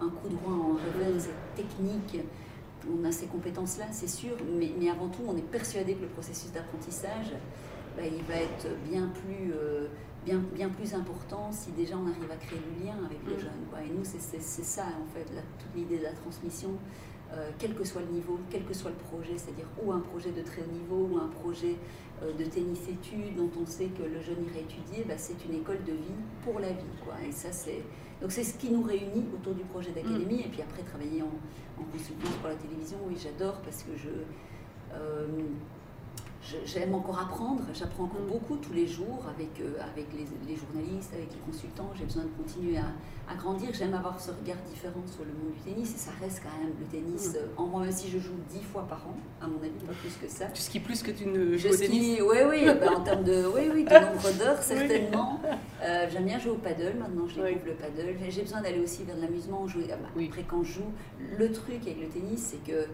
un, 0.00 0.04
un 0.06 0.08
coup 0.08 0.28
droit 0.28 0.52
en 0.52 0.72
revers, 0.74 1.20
c'est 1.20 1.62
technique. 1.62 2.18
On 2.88 3.02
a 3.04 3.10
ces 3.10 3.26
compétences-là, 3.26 3.86
c'est 3.92 4.08
sûr, 4.08 4.36
mais, 4.58 4.70
mais 4.78 4.90
avant 4.90 5.08
tout, 5.08 5.22
on 5.26 5.36
est 5.36 5.40
persuadé 5.50 5.94
que 5.94 6.02
le 6.02 6.08
processus 6.08 6.52
d'apprentissage, 6.52 7.32
bah, 7.96 8.02
il 8.06 8.22
va 8.24 8.34
être 8.36 8.66
bien 8.90 9.08
plus, 9.08 9.52
euh, 9.54 9.86
bien, 10.26 10.38
bien 10.54 10.68
plus 10.68 10.92
important 10.94 11.50
si 11.50 11.70
déjà 11.72 11.96
on 11.96 12.06
arrive 12.06 12.30
à 12.30 12.36
créer 12.36 12.58
du 12.58 12.84
lien 12.84 12.94
avec 13.06 13.18
les 13.26 13.36
Mm. 13.36 13.40
jeunes. 13.40 13.64
Quoi. 13.70 13.80
Et 13.82 13.88
nous, 13.88 14.04
c'est 14.04 14.18
ça, 14.62 14.82
en 14.84 15.06
fait, 15.14 15.26
la- 15.34 15.42
toute 15.58 15.74
l'idée 15.74 15.98
de 15.98 16.02
la 16.04 16.12
transmission. 16.12 16.70
Euh, 17.34 17.50
quel 17.58 17.74
que 17.74 17.84
soit 17.84 18.00
le 18.02 18.08
niveau, 18.08 18.38
quel 18.50 18.64
que 18.64 18.72
soit 18.74 18.90
le 18.90 18.96
projet, 18.96 19.36
c'est-à-dire 19.36 19.66
ou 19.82 19.92
un 19.92 20.00
projet 20.00 20.30
de 20.30 20.40
très 20.42 20.62
haut 20.62 20.72
niveau 20.72 21.08
ou 21.12 21.18
un 21.18 21.28
projet 21.28 21.74
euh, 22.22 22.32
de 22.32 22.44
tennis 22.44 22.80
études 22.88 23.34
dont 23.36 23.50
on 23.60 23.66
sait 23.66 23.86
que 23.86 24.02
le 24.04 24.20
jeune 24.20 24.44
irait 24.46 24.60
étudier, 24.62 25.04
bah, 25.06 25.14
c'est 25.18 25.44
une 25.44 25.54
école 25.60 25.82
de 25.84 25.92
vie 25.92 26.18
pour 26.44 26.60
la 26.60 26.68
vie. 26.70 26.94
Quoi. 27.04 27.14
Et 27.28 27.32
ça, 27.32 27.50
c'est... 27.52 27.82
Donc 28.22 28.30
c'est 28.32 28.44
ce 28.44 28.56
qui 28.56 28.70
nous 28.70 28.82
réunit 28.82 29.26
autour 29.34 29.54
du 29.54 29.64
projet 29.64 29.90
d'académie. 29.90 30.40
Et 30.40 30.48
puis 30.48 30.62
après, 30.62 30.82
travailler 30.82 31.22
en, 31.22 31.34
en 31.80 31.84
consultance 31.92 32.34
pour 32.40 32.48
la 32.48 32.54
télévision, 32.56 32.98
oui, 33.06 33.16
j'adore 33.20 33.60
parce 33.62 33.82
que 33.82 33.96
je... 33.96 34.08
euh, 34.94 35.26
je- 35.28 35.83
J'aime 36.66 36.94
encore 36.94 37.18
apprendre, 37.18 37.62
j'apprends 37.72 38.04
encore 38.04 38.20
Mm. 38.20 38.26
beaucoup 38.32 38.56
tous 38.56 38.72
les 38.74 38.86
jours 38.86 39.24
avec, 39.34 39.48
euh, 39.60 39.72
avec 39.80 40.06
les, 40.12 40.26
les 40.46 40.56
journalistes, 40.56 41.12
avec 41.14 41.28
les 41.32 41.38
consultants. 41.50 41.90
J'ai 41.96 42.04
besoin 42.04 42.24
de 42.24 42.28
continuer 42.42 42.76
à, 42.76 42.84
à 43.32 43.34
grandir. 43.34 43.70
J'aime 43.72 43.94
avoir 43.94 44.20
ce 44.20 44.30
regard 44.30 44.58
différent 44.68 45.00
sur 45.06 45.24
le 45.24 45.32
monde 45.32 45.54
du 45.54 45.60
tennis 45.72 45.94
et 45.94 45.98
ça 45.98 46.10
reste 46.20 46.42
quand 46.42 46.58
même 46.62 46.74
le 46.78 46.84
tennis 46.86 47.30
Mm. 47.32 47.36
euh, 47.36 47.46
en 47.56 47.66
moi, 47.66 47.80
même 47.82 47.92
si 47.92 48.10
je 48.10 48.18
joue 48.18 48.34
dix 48.50 48.62
fois 48.62 48.82
par 48.86 49.06
an, 49.08 49.16
à 49.40 49.46
mon 49.46 49.56
avis, 49.58 49.70
pas 49.86 49.94
plus 49.94 50.14
que 50.20 50.28
ça. 50.30 50.46
Tu 50.52 50.60
skis 50.60 50.80
plus 50.80 51.02
que 51.02 51.12
tu 51.12 51.26
ne 51.26 51.56
Je 51.56 51.68
joues 51.68 51.74
au 51.74 51.76
tennis? 51.78 52.20
Oui, 52.20 52.36
oui, 52.50 52.64
bah, 52.78 52.92
en 52.94 53.00
termes 53.00 53.24
de, 53.24 53.46
oui, 53.46 53.70
oui, 53.72 53.84
de 53.84 53.90
nombre 53.94 54.38
d'heures, 54.38 54.62
certainement. 54.62 55.40
Euh, 55.82 56.06
J'aime 56.12 56.26
bien 56.26 56.38
jouer 56.38 56.52
au 56.52 56.56
paddle, 56.58 56.98
maintenant 56.98 57.26
je 57.26 57.36
découvre 57.40 57.54
Oui. 57.64 57.70
le 57.70 57.72
paddle. 57.74 58.16
J'ai- 58.28 58.42
besoin 58.42 58.60
d'aller 58.60 58.80
aussi 58.80 59.04
vers 59.04 59.16
l'amusement. 59.16 59.66
jouer- 59.66 59.86
ah 59.90 59.96
bah, 59.96 60.08
Oui. 60.14 60.26
Après, 60.28 60.44
quand 60.46 60.62
je 60.62 60.74
joue, 60.74 60.92
le 61.38 61.50
truc 61.52 61.80
avec 61.82 61.98
le 62.00 62.08
tennis, 62.08 62.50
c'est 62.52 62.62
que 62.70 62.86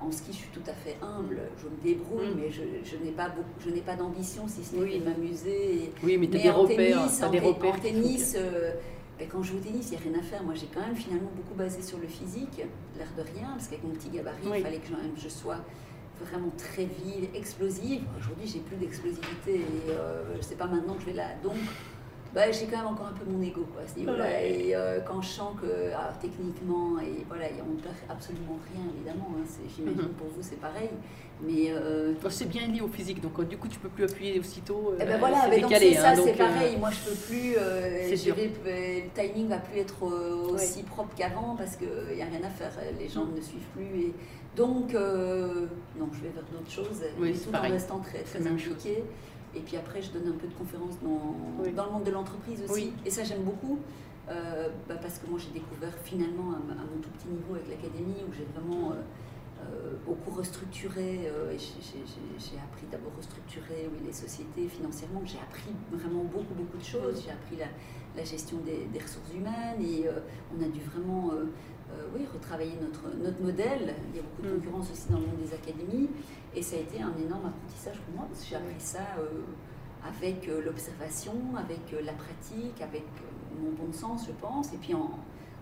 en 0.00 0.10
ski, 0.10 0.32
je 0.32 0.36
suis 0.38 0.50
tout 0.50 0.62
à 0.68 0.72
fait 0.74 0.96
humble. 1.02 1.38
Je 1.62 1.66
me 1.68 1.76
débrouille, 1.82 2.28
Mm. 2.28 2.38
mais 2.40 2.50
je, 2.50 2.62
je 2.84 2.96
n'ai 3.04 3.10
pas, 3.12 3.28
beaucoup- 3.28 3.48
je 3.64 3.70
n'ai 3.70 3.80
pas 3.80 3.96
d'ambition, 3.96 4.46
si 4.48 4.64
ce 4.64 4.74
n'est 4.76 4.82
Oui. 4.82 4.98
de 5.00 5.04
m'amuser. 5.04 5.92
Oui, 6.02 6.16
mais 6.18 6.28
tu 6.28 6.36
as 6.38 6.42
des 6.42 6.50
repères. 6.50 6.76
tennis, 6.76 7.22
en, 7.22 7.30
des 7.30 7.40
te- 7.40 7.44
repères 7.44 7.74
en 7.74 7.78
tennis, 7.78 8.34
euh, 8.38 8.72
ben, 9.18 9.28
quand 9.30 9.42
je 9.42 9.52
joue 9.52 9.58
au 9.58 9.60
tennis, 9.60 9.88
il 9.90 9.98
n'y 9.98 10.06
a 10.06 10.10
rien 10.10 10.18
à 10.20 10.22
faire. 10.22 10.42
Moi, 10.42 10.54
j'ai 10.54 10.66
quand 10.66 10.80
même 10.80 10.96
finalement 10.96 11.30
beaucoup 11.34 11.54
basé 11.54 11.82
sur 11.82 11.98
le 11.98 12.06
physique, 12.06 12.58
l'air 12.98 13.08
de 13.16 13.22
rien, 13.22 13.48
parce 13.54 13.68
qu'avec 13.68 13.84
mon 13.84 13.90
petit 13.90 14.08
gabarit, 14.10 14.36
Oui. 14.44 14.58
il 14.58 14.62
fallait 14.62 14.78
que 14.78 14.88
je, 15.16 15.28
sois 15.28 15.56
vraiment 16.20 16.50
très 16.56 16.84
vive, 16.86 17.28
explosive. 17.34 18.02
Aujourd'hui, 18.18 18.46
j'ai 18.46 18.60
plus 18.60 18.76
d'explosivité 18.76 19.54
et 19.56 19.90
euh, 19.90 20.22
je 20.36 20.42
sais 20.42 20.54
pas 20.54 20.66
maintenant 20.66 20.94
que 20.94 21.00
je 21.02 21.06
vais 21.06 21.12
là. 21.12 21.28
Donc, 21.42 21.54
bah, 22.36 22.52
j'ai 22.52 22.66
quand 22.66 22.76
même 22.76 22.86
encore 22.88 23.06
un 23.06 23.12
peu 23.18 23.24
mon 23.28 23.40
ego 23.42 23.66
quoi, 23.72 23.82
à 23.82 23.86
ce 23.88 23.98
niveau-là. 23.98 24.24
Ouais. 24.24 24.50
Et 24.66 24.76
euh, 24.76 25.00
quand 25.00 25.22
je 25.22 25.28
sens 25.28 25.54
que 25.60 25.66
ah, 25.96 26.12
techniquement, 26.20 27.00
et 27.00 27.24
voilà, 27.26 27.46
on 27.66 27.72
ne 27.74 27.80
perd 27.80 27.94
absolument 28.10 28.58
rien 28.70 28.84
évidemment. 28.94 29.30
hein, 29.38 29.44
J'imagine 29.74 30.02
Mhm. 30.02 30.08
pour 30.10 30.26
vous 30.28 30.42
c'est 30.42 30.60
pareil. 30.60 30.90
Mais 31.42 31.70
euh, 31.70 32.12
c'est 32.30 32.48
bien 32.48 32.66
lié 32.66 32.80
au 32.82 32.88
physique, 32.88 33.20
donc 33.22 33.38
euh, 33.38 33.44
du 33.44 33.56
coup, 33.58 33.68
tu 33.68 33.78
peux 33.78 33.88
plus 33.90 34.04
appuyer 34.04 34.38
aussitôt. 34.38 34.94
eh 35.00 35.04
ben 35.04 35.18
voilà, 35.18 35.48
c'est 35.50 35.60
donc 35.60 35.70
c'est 35.74 35.92
ça, 35.94 36.10
hein, 36.10 36.14
c'est 36.16 36.32
euh, 36.32 36.46
pareil. 36.46 36.76
Moi, 36.78 36.90
je 36.90 37.10
peux 37.10 37.16
plus. 37.16 37.56
vais- 38.64 39.04
le 39.04 39.10
timing 39.22 39.48
va 39.48 39.58
plus 39.58 39.80
être 39.80 40.02
aussi 40.54 40.82
propre 40.82 41.14
qu'avant 41.14 41.54
parce 41.56 41.76
qu'il 41.76 41.88
n'y 42.16 42.22
a 42.22 42.26
rien 42.26 42.42
à 42.44 42.48
faire. 42.50 42.72
Les 42.98 43.08
gens 43.08 43.24
Mm. 43.26 43.34
ne 43.36 43.40
suivent 43.42 43.70
plus. 43.74 44.00
Et 44.08 44.14
donc, 44.56 44.94
non, 44.94 46.08
je 46.12 46.20
vais 46.22 46.30
vers 46.34 46.44
d'autres 46.52 46.70
choses, 46.70 47.02
Oui, 47.18 47.32
mais 47.32 47.38
tout 47.38 47.54
en 47.54 47.60
restant 47.70 47.98
très, 47.98 48.20
très 48.20 48.38
chose. 48.58 48.86
Et 49.56 49.60
puis 49.60 49.76
après, 49.76 50.02
je 50.02 50.10
donne 50.12 50.28
un 50.28 50.36
peu 50.36 50.46
de 50.46 50.54
conférences 50.54 50.98
dans, 51.02 51.34
Oui. 51.62 51.72
dans 51.72 51.86
le 51.86 51.92
monde 51.92 52.04
de 52.04 52.10
l'entreprise 52.10 52.62
aussi. 52.62 52.72
Oui. 52.72 52.92
Et 53.06 53.10
ça, 53.10 53.24
j'aime 53.24 53.42
beaucoup. 53.42 53.78
euh, 54.28 54.68
bah, 54.88 54.96
parce 55.00 55.18
que 55.18 55.26
moi, 55.28 55.38
j'ai 55.38 55.50
découvert 55.58 55.94
finalement 56.04 56.52
à, 56.52 56.58
mon 56.74 57.00
tout 57.00 57.10
petit 57.10 57.28
niveau 57.28 57.54
avec 57.54 57.68
l'académie 57.70 58.22
où 58.28 58.32
j'ai 58.34 58.44
vraiment 58.54 58.90
euh, 58.92 58.96
euh, 59.62 59.92
beaucoup 60.04 60.30
restructuré. 60.32 61.30
euh, 61.30 61.52
et 61.52 61.58
j'ai- 61.58 62.58
appris 62.58 62.86
d'abord 62.90 63.12
restructurer 63.16 63.88
oui, 63.92 63.98
les 64.04 64.12
sociétés 64.12 64.68
financièrement. 64.68 65.22
J'ai 65.24 65.38
appris 65.38 65.70
vraiment 65.92 66.24
beaucoup, 66.24 66.54
beaucoup 66.54 66.76
de 66.76 66.84
choses. 66.84 67.22
J'ai 67.24 67.30
appris 67.30 67.56
la, 67.56 67.66
la 68.16 68.24
gestion 68.24 68.58
des, 68.58 68.84
des 68.92 68.98
ressources 68.98 69.32
humaines 69.34 69.80
et 69.80 70.06
on 70.54 70.62
a 70.62 70.68
dû 70.68 70.80
vraiment 70.80 71.30
oui, 72.14 72.26
retravailler 72.32 72.76
notre, 72.80 73.14
notre 73.16 73.40
modèle. 73.42 73.94
Il 74.10 74.16
y 74.16 74.20
a 74.20 74.22
beaucoup 74.22 74.42
de 74.42 74.48
Mm. 74.48 74.60
concurrence 74.60 74.90
aussi 74.92 75.08
dans 75.10 75.18
le 75.18 75.26
monde 75.26 75.40
des 75.44 75.52
académies. 75.54 76.08
Et 76.54 76.62
ça 76.62 76.76
a 76.76 76.80
été 76.80 77.00
un 77.02 77.12
énorme 77.18 77.46
apprentissage 77.46 77.98
pour 78.00 78.14
moi 78.16 78.26
parce 78.28 78.42
que 78.42 78.48
j'ai 78.48 78.56
appris 78.56 78.74
ça 78.80 79.00
euh, 79.18 79.42
avec 80.06 80.48
euh, 80.48 80.62
l'observation, 80.64 81.34
avec 81.56 81.80
euh, 81.92 82.00
la 82.04 82.12
pratique, 82.12 82.80
avec 82.80 83.02
euh, 83.02 83.62
mon 83.62 83.72
bon 83.72 83.92
sens, 83.92 84.26
je 84.26 84.32
pense, 84.32 84.72
et 84.72 84.76
puis 84.76 84.94
en, 84.94 85.10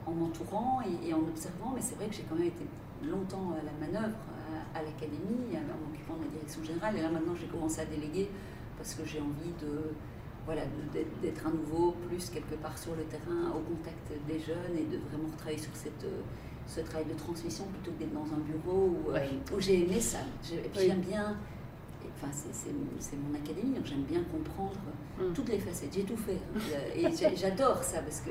en 0.06 0.12
m'entourant 0.12 0.80
et, 0.82 1.08
et 1.08 1.14
en 1.14 1.20
observant. 1.20 1.72
Mais 1.74 1.80
c'est 1.80 1.94
vrai 1.96 2.06
que 2.08 2.14
j'ai 2.14 2.24
quand 2.28 2.36
même 2.36 2.46
été 2.48 2.64
longtemps 3.02 3.52
à 3.58 3.62
la 3.64 3.72
manœuvre 3.86 4.16
à, 4.74 4.78
à 4.78 4.82
l'académie, 4.82 5.56
en 5.56 5.88
m'occupant 5.88 6.16
de 6.16 6.24
la 6.24 6.30
direction 6.30 6.62
générale. 6.62 6.96
Et 6.98 7.02
là 7.02 7.10
maintenant, 7.10 7.34
j'ai 7.34 7.46
commencé 7.46 7.80
à 7.80 7.86
déléguer 7.86 8.28
parce 8.76 8.94
que 8.94 9.04
j'ai 9.04 9.20
envie 9.20 9.52
de 9.60 9.92
voilà, 10.46 10.62
d'être- 10.92 11.46
à 11.46 11.50
nouveau 11.50 11.92
plus 12.08 12.28
quelque 12.30 12.54
part 12.56 12.76
sur 12.78 12.94
le 12.96 13.04
terrain, 13.04 13.50
au 13.56 13.60
contact 13.60 14.12
des 14.28 14.38
jeunes 14.40 14.76
et 14.78 14.84
de 14.84 14.98
vraiment 15.10 15.28
travailler 15.38 15.58
sur 15.58 15.74
cette, 15.74 16.04
euh, 16.04 16.20
ce 16.66 16.80
travail 16.80 17.06
de 17.06 17.14
transmission 17.14 17.64
plutôt 17.66 17.92
que 17.92 17.98
d'être 18.00 18.12
dans 18.14 18.24
un 18.34 18.40
bureau 18.40 18.94
où, 19.06 19.10
euh, 19.10 19.18
où 19.56 19.60
j'ai 19.60 19.82
aimé 19.84 20.00
ça. 20.00 20.18
Et 20.52 20.56
Oui. 20.76 20.86
J'aime 20.86 21.00
bien, 21.00 21.36
et, 22.04 22.08
enfin 22.16 22.28
c'est- 22.32 23.16
mon 23.16 23.34
académie, 23.34 23.74
donc 23.74 23.86
j'aime 23.86 24.02
bien 24.04 24.22
comprendre 24.24 24.80
Mm. 25.18 25.32
toutes 25.34 25.48
les 25.48 25.58
facettes. 25.58 25.92
J'ai 25.94 26.04
tout 26.04 26.16
fait. 26.16 26.38
hein. 26.54 26.60
Et 26.94 27.02
j'ai- 27.16 27.36
j'adore 27.36 27.82
ça 27.82 28.00
parce 28.02 28.20
que 28.20 28.30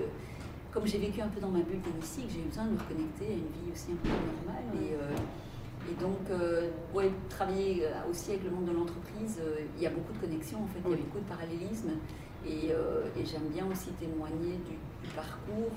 comme 0.72 0.86
j'ai 0.88 0.97
vécu 0.97 1.22
un 1.22 1.28
peu 1.28 1.39
dans 1.39 1.49
ma 1.49 1.59
bulle 1.61 1.82
tennistique, 1.82 2.26
j'ai 2.30 2.39
eu 2.39 2.49
besoin 2.49 2.66
de 2.66 2.72
me 2.72 2.80
reconnecter 2.80 3.26
à 3.28 3.32
une 3.32 3.51
vie 3.53 3.72
aussi 3.74 3.91
un 3.91 3.95
peu 4.01 4.09
normale. 4.09 4.64
Et, 4.84 4.93
euh, 4.93 5.16
et 5.91 6.01
donc, 6.01 6.19
euh, 6.29 6.69
ouais, 6.93 7.11
travailler 7.29 7.86
euh, 7.86 8.09
aussi 8.09 8.31
avec 8.31 8.43
le 8.45 8.51
monde 8.51 8.65
de 8.65 8.71
l'entreprise, 8.71 9.39
euh, 9.41 9.57
il 9.77 9.84
y 9.84 9.88
a 9.88 9.89
beaucoup 9.89 10.13
de 10.13 10.19
connexions 10.19 10.59
en 10.63 10.67
fait, 10.67 10.79
il 10.86 10.91
y 10.91 10.93
a 10.93 10.97
beaucoup 10.97 11.19
de 11.19 11.29
parallélisme. 11.29 11.89
Et, 12.45 12.71
euh, 12.71 13.05
et 13.17 13.25
j'aime 13.25 13.47
bien 13.53 13.65
aussi 13.71 13.89
témoigner 13.99 14.57
du, 14.67 14.75
du 14.75 15.13
parcours. 15.15 15.71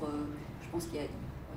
Je 0.63 0.69
pense 0.71 0.87
qu'il 0.87 0.97
y 0.97 0.99
a, 0.99 1.03
ouais, 1.03 1.09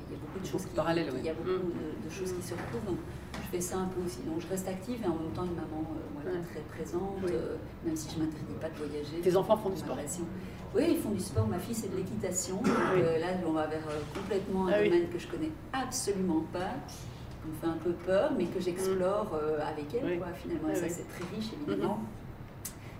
il 0.08 0.14
y 0.14 0.16
a 0.16 0.20
beaucoup 0.20 0.39
de 0.39 0.45
choses 0.45 0.66
qui, 0.66 0.76
parallèles, 0.76 1.12
il 1.18 1.26
y 1.26 1.30
a 1.30 1.34
beaucoup 1.34 1.50
Mm. 1.50 1.74
de, 1.74 2.06
de 2.06 2.10
choses 2.14 2.32
qui 2.34 2.41
se 2.43 2.54
retrouvent. 2.54 2.86
Donc, 2.86 3.00
je 3.34 3.47
fais 3.50 3.62
ça 3.62 3.78
un 3.78 3.86
peu 3.88 4.02
aussi. 4.06 4.20
Donc, 4.22 4.39
je 4.39 4.47
reste 4.47 4.68
active 4.68 5.00
et 5.04 5.08
en 5.08 5.16
même 5.16 5.32
temps 5.34 5.45
une 5.45 5.56
maman 5.56 5.82
voilà, 6.14 6.38
Ouais. 6.38 6.43
très 6.52 6.60
présente, 6.62 7.18
Oui. 7.26 7.32
même 7.86 7.95
si 7.95 8.14
je 8.14 8.20
m'interdis 8.20 8.54
pas 8.62 8.70
de 8.70 8.76
voyager. 8.76 9.18
Tes 9.22 9.36
enfants 9.36 9.58
font 9.58 9.70
du 9.72 9.78
sport. 9.78 9.97
Oui, 10.76 10.84
ils 10.89 10.97
font 10.97 11.10
du 11.12 11.20
sport. 11.20 11.47
Ma 11.47 11.58
fille, 11.58 11.74
c'est 11.74 11.89
de 11.91 11.97
l'équitation. 11.97 12.58
Donc, 12.58 12.68
là, 12.68 13.28
on 13.47 13.52
va 13.54 13.66
vers 13.66 13.82
complètement 14.14 14.68
un 14.68 14.74
Ah 14.76 14.84
domaine 14.84 15.10
que 15.10 15.18
je 15.18 15.28
connais 15.28 15.50
absolument 15.74 16.43
pas, 16.54 16.70
me 17.48 17.54
fait 17.54 17.68
un 17.68 17.78
peu 17.84 17.92
peur, 18.06 18.32
mais 18.38 18.46
que 18.46 18.60
j'explore 18.60 19.32
euh, 19.34 19.60
avec 19.66 19.94
elle, 19.96 20.06
Oui. 20.06 20.18
quoi, 20.18 20.28
finalement. 20.34 20.70
Et 20.70 20.72
Ah 20.74 20.76
ça, 20.76 20.86
oui. 20.86 20.92
c'est 20.92 21.08
très 21.08 21.36
riche, 21.36 21.50
évidemment. 21.54 22.00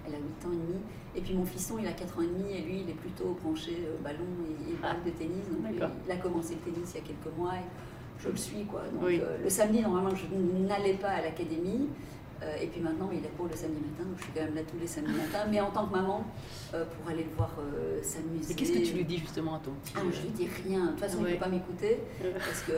Elle 0.08 0.16
a 0.16 0.18
8 0.18 0.24
ans 0.48 0.52
et 0.54 0.56
demi. 0.56 0.80
Et 1.16 1.22
puis 1.22 1.34
mon 1.34 1.46
fisson, 1.46 1.78
il 1.80 1.88
a 1.88 1.92
4 1.92 2.18
ans 2.18 2.22
et 2.22 2.28
demi, 2.28 2.52
et 2.54 2.62
lui, 2.62 2.82
il 2.82 2.90
est 2.90 2.94
plutôt 2.94 3.38
branché 3.44 3.78
euh, 3.86 4.02
ballon 4.04 4.26
et, 4.48 4.72
et 4.72 4.76
Ah. 4.82 4.94
balle 4.94 5.04
de 5.06 5.10
tennis. 5.18 5.46
Donc, 5.52 5.72
lui, 5.72 5.80
il 6.06 6.12
a 6.12 6.16
commencé 6.18 6.56
le 6.56 6.72
tennis 6.72 6.92
il 6.94 7.02
y 7.02 7.04
a 7.04 7.08
quelques 7.08 7.38
mois. 7.38 7.54
Et 7.56 8.22
je 8.24 8.30
le 8.30 8.38
suis, 8.38 8.66
quoi. 8.66 8.82
Donc, 8.94 9.04
euh, 9.04 9.38
le 9.44 9.50
samedi, 9.50 9.82
normalement, 9.82 10.16
je 10.16 10.26
n'allais 10.68 10.94
pas 10.96 11.10
à 11.10 11.22
l'académie. 11.22 11.88
Euh, 12.42 12.56
et 12.62 12.68
puis 12.68 12.80
maintenant, 12.80 13.10
il 13.12 13.20
a 13.26 13.30
cours 13.36 13.48
le 13.52 13.56
samedi 13.56 13.82
matin, 13.82 14.08
donc 14.08 14.18
je 14.18 14.24
suis 14.24 14.32
quand 14.34 14.42
même 14.44 14.56
là 14.56 14.62
tous 14.62 14.78
les 14.80 14.88
samedis 14.88 15.12
matins. 15.12 15.46
Mais 15.52 15.60
en 15.60 15.72
tant 15.72 15.86
que 15.88 15.94
maman, 15.94 16.24
euh, 16.74 16.86
pour 16.86 17.12
aller 17.12 17.24
le 17.26 17.36
voir 17.36 17.52
euh, 17.60 18.00
s'amuser. 18.02 18.52
Et 18.54 18.56
qu'est-ce 18.56 18.72
que 18.72 18.86
tu 18.86 18.94
lui 18.94 19.04
dis 19.04 19.18
justement 19.18 19.56
à 19.56 19.60
ton 19.60 19.72
petit 19.84 19.94
Ah, 19.98 20.00
je 20.10 20.22
lui 20.22 20.30
dis 20.30 20.48
rien. 20.66 20.86
De 20.86 20.90
toute 20.92 21.00
façon, 21.02 21.18
il 21.20 21.26
ne 21.26 21.32
peut 21.34 21.40
pas 21.40 21.50
m'écouter 21.50 22.00
parce 22.22 22.62
que 22.62 22.72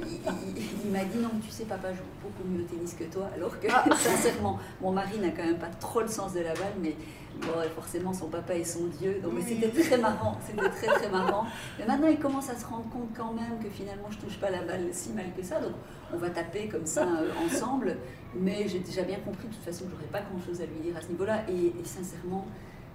il, 0.00 0.14
il- 0.56 0.62
il 0.84 0.90
m'a 0.92 1.02
dit 1.04 1.18
non, 1.18 1.30
mais 1.34 1.40
tu 1.40 1.50
sais, 1.50 1.64
papa 1.64 1.92
joue 1.92 2.02
beaucoup 2.22 2.48
mieux 2.48 2.60
au 2.62 2.66
tennis 2.66 2.94
que 2.94 3.04
toi. 3.04 3.28
Alors 3.34 3.58
que 3.58 3.66
Ah. 3.68 3.84
sincèrement, 3.96 4.58
mon 4.80 4.92
mari 4.92 5.18
n'a 5.18 5.30
quand 5.30 5.44
même 5.44 5.58
pas 5.58 5.70
trop 5.80 6.02
le 6.02 6.08
sens 6.08 6.32
de 6.32 6.40
la 6.40 6.54
balle, 6.54 6.74
mais 6.80 6.94
bon, 7.40 7.68
forcément, 7.74 8.12
son 8.12 8.28
papa 8.28 8.54
est 8.54 8.64
son 8.64 8.86
dieu. 8.86 9.20
Donc, 9.22 9.32
Oui. 9.36 9.42
c'était 9.46 9.68
très 9.68 9.98
marrant. 9.98 10.38
C'était 10.46 10.68
très 10.68 10.86
très 10.86 11.10
marrant. 11.10 11.46
Mais 11.78 11.86
maintenant, 11.86 12.08
il 12.08 12.18
commence 12.18 12.50
à 12.50 12.56
se 12.56 12.64
rendre 12.66 12.88
compte 12.90 13.08
quand 13.16 13.32
même 13.32 13.58
que 13.62 13.68
finalement, 13.68 14.10
je 14.10 14.18
touche 14.18 14.38
pas 14.38 14.50
la 14.50 14.62
balle 14.62 14.88
si 14.92 15.10
mal 15.10 15.26
que 15.36 15.42
ça. 15.42 15.60
Donc, 15.60 15.72
on 16.12 16.16
va 16.18 16.30
taper 16.30 16.68
comme 16.68 16.86
ça 16.86 17.02
euh, 17.04 17.30
ensemble. 17.46 17.96
Mais 18.34 18.68
j'ai 18.68 18.80
déjà 18.80 19.02
bien 19.02 19.18
compris 19.20 19.48
de 19.48 19.54
toute 19.54 19.64
façon 19.64 19.84
que 19.86 19.90
j'aurais 19.92 20.04
pas 20.12 20.20
grand 20.20 20.40
chose 20.44 20.60
à 20.60 20.66
lui 20.66 20.80
dire 20.82 20.96
à 20.96 21.00
ce 21.00 21.08
niveau-là. 21.08 21.42
Et, 21.48 21.66
et 21.80 21.84
sincèrement, 21.84 22.46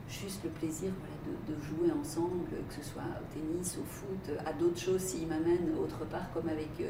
juste 0.07 0.43
le 0.43 0.49
plaisir 0.51 0.91
voilà, 0.99 1.37
de, 1.47 1.53
de 1.53 1.61
jouer 1.61 1.91
ensemble, 1.99 2.45
que 2.69 2.73
ce 2.75 2.89
soit 2.89 3.01
au 3.01 3.33
tennis, 3.33 3.77
au 3.81 3.83
foot, 3.85 4.37
à 4.45 4.53
d'autres 4.53 4.79
choses 4.79 5.01
s'il 5.01 5.27
m'amène 5.27 5.71
autre 5.81 6.05
part, 6.05 6.31
comme 6.33 6.47
avec 6.47 6.69
euh, 6.81 6.89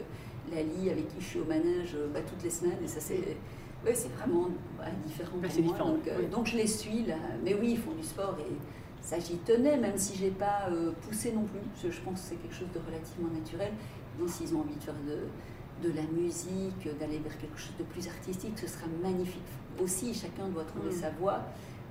Lali, 0.53 0.89
avec 0.89 1.07
qui 1.07 1.21
je 1.21 1.25
suis 1.25 1.39
au 1.39 1.45
manège 1.45 1.95
euh, 1.95 2.07
bah, 2.13 2.19
toutes 2.27 2.43
les 2.43 2.49
semaines. 2.49 2.77
Et 2.83 2.87
ça, 2.87 2.99
c'est 2.99 3.37
ouais, 3.85 3.93
c'est 3.93 4.11
vraiment 4.13 4.49
bah, 4.77 4.85
différent 5.05 5.37
Bah, 5.41 5.47
pour 5.47 5.61
moi. 5.61 5.71
différent, 5.71 5.89
donc, 5.91 6.07
euh, 6.07 6.17
oui. 6.19 6.27
donc 6.27 6.47
je 6.47 6.57
les 6.57 6.67
suis 6.67 7.03
là. 7.05 7.15
Mais 7.43 7.53
oui, 7.53 7.71
ils 7.71 7.77
font 7.77 7.91
du 7.93 8.03
sport 8.03 8.35
et 8.39 8.53
ça 9.01 9.19
j'y 9.19 9.37
tenais, 9.37 9.77
même 9.77 9.97
si 9.97 10.17
j'ai 10.17 10.31
pas 10.31 10.67
euh, 10.71 10.91
poussé 11.07 11.31
non 11.31 11.43
plus. 11.43 11.59
parce 11.59 11.83
que 11.83 11.91
je 11.91 12.01
pense 12.01 12.21
que 12.21 12.27
c'est 12.29 12.35
quelque 12.35 12.55
chose 12.55 12.71
de 12.73 12.79
relativement 12.85 13.29
naturel. 13.29 13.71
Donc 14.19 14.29
s'ils 14.29 14.55
ont 14.55 14.61
envie 14.61 14.75
de 14.75 14.83
faire 14.83 14.95
de, 15.07 15.87
de 15.87 15.93
la 15.93 16.03
musique, 16.03 16.87
d'aller 16.99 17.19
vers 17.19 17.37
quelque 17.37 17.57
chose 17.57 17.75
de 17.77 17.83
plus 17.83 18.07
artistique, 18.07 18.57
ce 18.57 18.67
sera 18.67 18.85
magnifique. 19.03 19.41
Aussi, 19.83 20.13
chacun 20.13 20.47
doit 20.49 20.63
trouver 20.63 20.89
Mm. 20.89 20.99
sa 21.01 21.09
voie. 21.11 21.39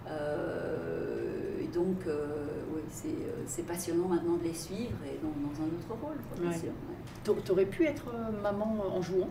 Euh, 0.09 1.44
donc, 1.75 2.07
euh, 2.07 2.47
oui, 2.75 2.81
c'est 2.91 3.09
euh, 3.09 3.43
c'est 3.47 3.67
passionnant 3.67 4.09
maintenant 4.09 4.37
de 4.37 4.45
les 4.45 4.55
suivre 4.55 4.97
et 5.05 5.19
dans, 5.23 5.29
dans 5.47 5.55
un 5.63 5.67
autre 5.67 5.89
rôle, 6.03 6.17
quoi, 6.29 6.39
bien 6.41 6.51
Ouais. 6.51 6.57
sûr. 6.57 6.73
T'aurais 7.45 7.67
pu 7.67 7.85
être 7.85 8.07
euh, 8.15 8.43
maman 8.43 8.85
en 8.95 9.03
jouant? 9.03 9.29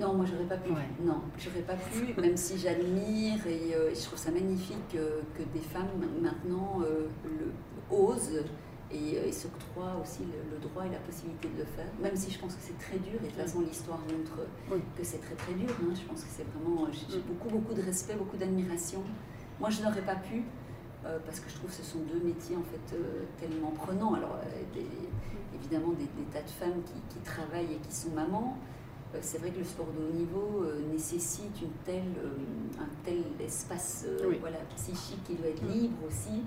Non, 0.00 0.14
moi 0.14 0.24
j'aurais 0.26 0.44
pas 0.48 0.56
pu. 0.56 0.70
Ouais. 0.72 0.88
Non, 1.02 1.20
j'aurais 1.38 1.62
pas 1.62 1.74
pu, 1.74 2.14
même 2.20 2.36
si 2.36 2.58
j'admire 2.58 3.46
et, 3.46 3.74
euh, 3.74 3.90
et 3.90 3.94
je 3.94 4.02
trouve 4.02 4.18
ça 4.18 4.30
magnifique 4.30 4.88
que, 4.92 5.20
que 5.36 5.42
des 5.52 5.60
femmes 5.60 5.88
maintenant 6.22 6.80
euh, 6.82 7.06
le, 7.24 7.52
osent 7.96 8.42
et, 8.92 9.14
et 9.28 9.32
s'octroie 9.32 9.96
aussi 10.02 10.20
le, 10.22 10.54
le 10.56 10.58
droit 10.62 10.84
et 10.86 10.90
la 10.90 10.98
possibilité 10.98 11.48
de 11.48 11.58
le 11.58 11.64
faire, 11.64 11.86
même 12.00 12.14
si 12.16 12.30
je 12.30 12.38
pense 12.38 12.54
que 12.54 12.60
c'est 12.62 12.78
très 12.78 12.98
dur, 12.98 13.14
et 13.20 13.24
de 13.24 13.30
toute 13.32 13.40
façon 13.40 13.60
l'histoire 13.60 13.98
montre 13.98 14.46
Oui. 14.70 14.78
que 14.96 15.02
c'est 15.04 15.18
très 15.18 15.34
très 15.34 15.52
dur, 15.54 15.68
hein. 15.70 15.92
je 15.94 16.02
pense 16.08 16.22
que 16.22 16.30
c'est 16.30 16.44
vraiment, 16.54 16.86
j'ai 16.92 17.06
j'ai 17.10 17.18
Mm. 17.18 17.22
beaucoup 17.28 17.48
beaucoup 17.48 17.74
de 17.74 17.82
respect, 17.82 18.14
beaucoup 18.14 18.36
d'admiration. 18.36 19.02
Moi 19.60 19.70
je 19.70 19.82
n'aurais 19.82 20.02
pas 20.02 20.16
pu, 20.16 20.42
euh, 21.06 21.18
parce 21.24 21.40
que 21.40 21.48
je 21.50 21.54
trouve 21.56 21.70
que 21.70 21.76
ce 21.76 21.82
sont 21.82 21.98
deux 22.00 22.20
métiers 22.24 22.56
en 22.56 22.62
fait 22.62 22.96
euh, 22.96 23.24
tellement 23.40 23.70
prenants. 23.70 24.14
Alors 24.14 24.36
euh, 24.42 24.62
des- 24.74 24.86
évidemment 25.58 25.92
des, 25.92 26.04
des 26.04 26.26
tas 26.32 26.42
de 26.42 26.50
femmes 26.50 26.82
qui, 26.84 26.94
qui 27.14 27.20
travaillent 27.24 27.72
et 27.74 27.78
qui 27.88 27.94
sont 27.94 28.10
mamans, 28.10 28.56
c'est 29.20 29.38
vrai 29.38 29.50
que 29.50 29.58
le 29.58 29.64
sport 29.64 29.86
de 29.96 30.02
haut 30.04 30.12
niveau 30.12 30.64
nécessite 30.92 31.62
une 31.62 31.70
telle, 31.84 32.02
un 32.80 32.88
tel 33.04 33.22
espace 33.38 34.04
Oui. 34.28 34.38
voilà, 34.40 34.56
psychique 34.76 35.22
qui 35.24 35.34
doit 35.34 35.46
être 35.48 35.62
Mm. 35.62 35.72
libre 35.72 35.96
aussi. 36.08 36.42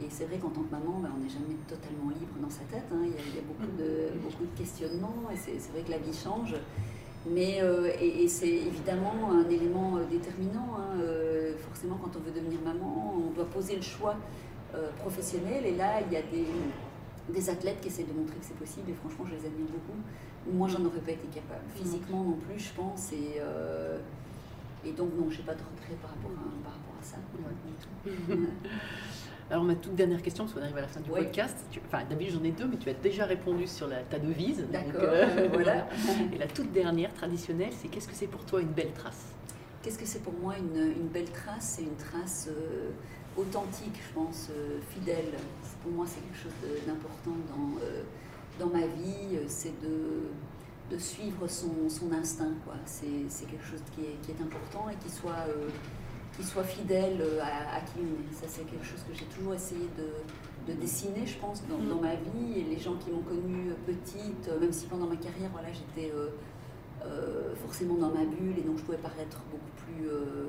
Et 0.00 0.06
c'est 0.08 0.24
vrai 0.24 0.38
qu'en 0.38 0.48
tant 0.48 0.62
que 0.62 0.70
maman, 0.70 1.00
ben, 1.00 1.10
on 1.14 1.22
n'est 1.22 1.28
jamais 1.28 1.54
totalement 1.68 2.08
libre 2.08 2.38
dans 2.40 2.48
sa 2.48 2.62
tête. 2.64 2.84
hein. 2.92 3.02
Il, 3.02 3.10
y 3.10 3.14
a, 3.14 3.20
il 3.28 3.34
y 3.36 3.38
a 3.38 3.42
beaucoup, 3.42 3.70
de, 3.76 4.18
beaucoup 4.22 4.44
de 4.50 4.56
questionnements 4.56 5.28
et 5.30 5.36
c'est 5.36 5.58
vrai 5.70 5.82
que 5.82 5.90
la 5.90 5.98
vie 5.98 6.14
change. 6.14 6.54
Mais, 7.30 7.58
euh, 7.62 7.90
et, 8.00 8.22
et 8.24 8.28
c'est 8.28 8.48
évidemment 8.48 9.30
un 9.32 9.48
élément 9.50 9.96
euh, 9.96 10.04
déterminant. 10.10 10.76
hein. 10.78 10.98
Euh, 11.00 11.56
forcément, 11.58 11.98
quand 12.02 12.10
on 12.16 12.20
veut 12.20 12.30
devenir 12.32 12.60
maman, 12.64 13.14
on 13.16 13.30
doit 13.32 13.44
poser 13.46 13.76
le 13.76 13.82
choix 13.82 14.16
euh, 14.74 14.90
professionnel. 14.98 15.66
Et 15.66 15.76
là, 15.76 16.00
il 16.06 16.12
y 16.12 16.16
a 16.16 16.22
des, 16.22 16.46
des 17.32 17.50
athlètes 17.50 17.80
qui 17.80 17.88
essaient 17.88 18.04
de 18.04 18.12
montrer 18.12 18.36
que 18.36 18.44
c'est 18.44 18.56
possible. 18.56 18.90
Et 18.90 18.94
franchement, 18.94 19.24
je 19.26 19.32
les 19.34 19.46
admire 19.46 19.66
beaucoup. 19.66 19.98
Moi, 20.50 20.68
j'en 20.68 20.84
aurais 20.84 21.00
pas 21.00 21.12
été 21.12 21.26
capable. 21.28 21.64
Physiquement 21.74 22.22
non 22.22 22.38
plus, 22.48 22.58
je 22.58 22.72
pense. 22.72 23.12
Et, 23.12 23.40
et 24.88 24.92
donc, 24.92 25.10
non, 25.18 25.28
j'ai 25.28 25.42
pas 25.42 25.54
de 25.54 25.60
regret 25.60 25.96
par 26.00 26.10
rapport 26.10 26.30
à, 26.30 26.64
par 26.64 26.72
rapport 26.72 26.96
à 27.00 27.04
ça. 27.04 27.16
Ouais. 28.06 28.12
Alors 29.50 29.64
ma 29.64 29.74
toute 29.74 29.94
dernière 29.94 30.20
question, 30.20 30.44
parce 30.44 30.54
qu'on 30.54 30.62
arrive 30.62 30.76
à 30.76 30.82
la 30.82 30.88
fin 30.88 31.00
du 31.00 31.10
Oui. 31.10 31.20
podcast. 31.24 31.56
Tu- 31.70 31.80
Enfin, 31.86 32.04
d'habitude 32.08 32.34
j'en 32.38 32.44
ai 32.44 32.50
deux, 32.50 32.66
mais 32.66 32.76
tu 32.76 32.90
as 32.90 32.94
déjà 32.94 33.24
répondu 33.24 33.66
sur 33.66 33.88
la, 33.88 34.02
ta 34.02 34.18
devise. 34.18 34.66
D'accord, 34.70 35.00
euh, 35.02 35.48
voilà. 35.52 35.86
Et 36.32 36.38
la 36.38 36.46
toute 36.46 36.70
dernière, 36.72 37.12
traditionnelle, 37.14 37.72
c'est 37.80 37.88
qu'est-ce 37.88 38.08
que 38.08 38.14
c'est 38.14 38.26
pour 38.26 38.44
toi 38.44 38.60
une 38.60 38.68
belle 38.68 38.92
trace? 38.92 39.24
Qu'est-ce 39.82 39.98
que 39.98 40.04
c'est 40.06 40.22
pour 40.22 40.34
moi 40.34 40.54
une, 40.58 40.76
une 40.92 41.08
belle 41.08 41.30
trace? 41.30 41.76
C'est 41.78 41.82
une 41.82 41.96
trace 41.96 42.48
euh, 42.50 42.90
authentique, 43.40 43.98
je 44.06 44.14
pense, 44.14 44.48
euh, 44.50 44.78
fidèle. 44.90 45.32
Pour 45.82 45.92
moi, 45.92 46.04
c'est 46.06 46.20
quelque 46.20 46.36
chose 46.42 46.86
d'important 46.86 47.30
dans, 47.48 47.80
euh, 47.82 48.02
dans 48.60 48.66
ma 48.66 48.86
vie. 48.86 49.34
euh, 49.36 49.44
C'est 49.46 49.80
de, 49.80 50.28
de 50.94 50.98
suivre 50.98 51.46
son, 51.48 51.88
son 51.88 52.12
instinct. 52.12 52.52
quoi. 52.66 52.74
C'est 52.84 53.06
c'est 53.30 53.46
quelque 53.46 53.64
chose 53.64 53.82
qui 53.94 54.02
est, 54.02 54.16
qui 54.22 54.32
est 54.32 54.42
important 54.44 54.90
et 54.90 54.96
qui 55.02 55.10
soit, 55.10 55.46
euh, 55.48 55.68
qui 56.38 56.44
soit 56.46 56.62
fidèle 56.64 57.18
euh, 57.20 57.40
à, 57.42 57.76
à 57.76 57.80
qui 57.80 57.98
on 57.98 58.04
est. 58.30 58.32
Ça, 58.34 58.46
c'est 58.46 58.64
quelque 58.64 58.84
chose 58.86 59.02
que 59.08 59.14
j'ai 59.14 59.24
toujours 59.26 59.54
essayé 59.54 59.88
de, 59.98 60.72
de 60.72 60.78
dessiner, 60.80 61.26
je 61.26 61.36
pense, 61.38 61.66
dans, 61.66 61.78
Mm. 61.78 61.88
dans 61.88 62.00
ma 62.00 62.14
vie. 62.14 62.60
Et 62.60 62.64
les 62.64 62.78
gens 62.78 62.94
qui 62.94 63.10
m'ont 63.10 63.22
connue 63.22 63.72
petite, 63.86 64.48
euh, 64.48 64.60
même 64.60 64.72
si 64.72 64.86
pendant 64.86 65.06
ma 65.06 65.16
carrière, 65.16 65.50
voilà, 65.52 65.68
j'étais... 65.72 66.12
euh, 66.14 66.28
euh, 67.06 67.54
forcément 67.54 67.94
dans 67.94 68.08
ma 68.08 68.24
bulle 68.24 68.58
et 68.58 68.62
donc 68.62 68.76
je 68.78 68.82
pouvais 68.82 68.98
paraître 68.98 69.38
beaucoup 69.52 69.70
plus, 69.86 70.08
euh, 70.08 70.48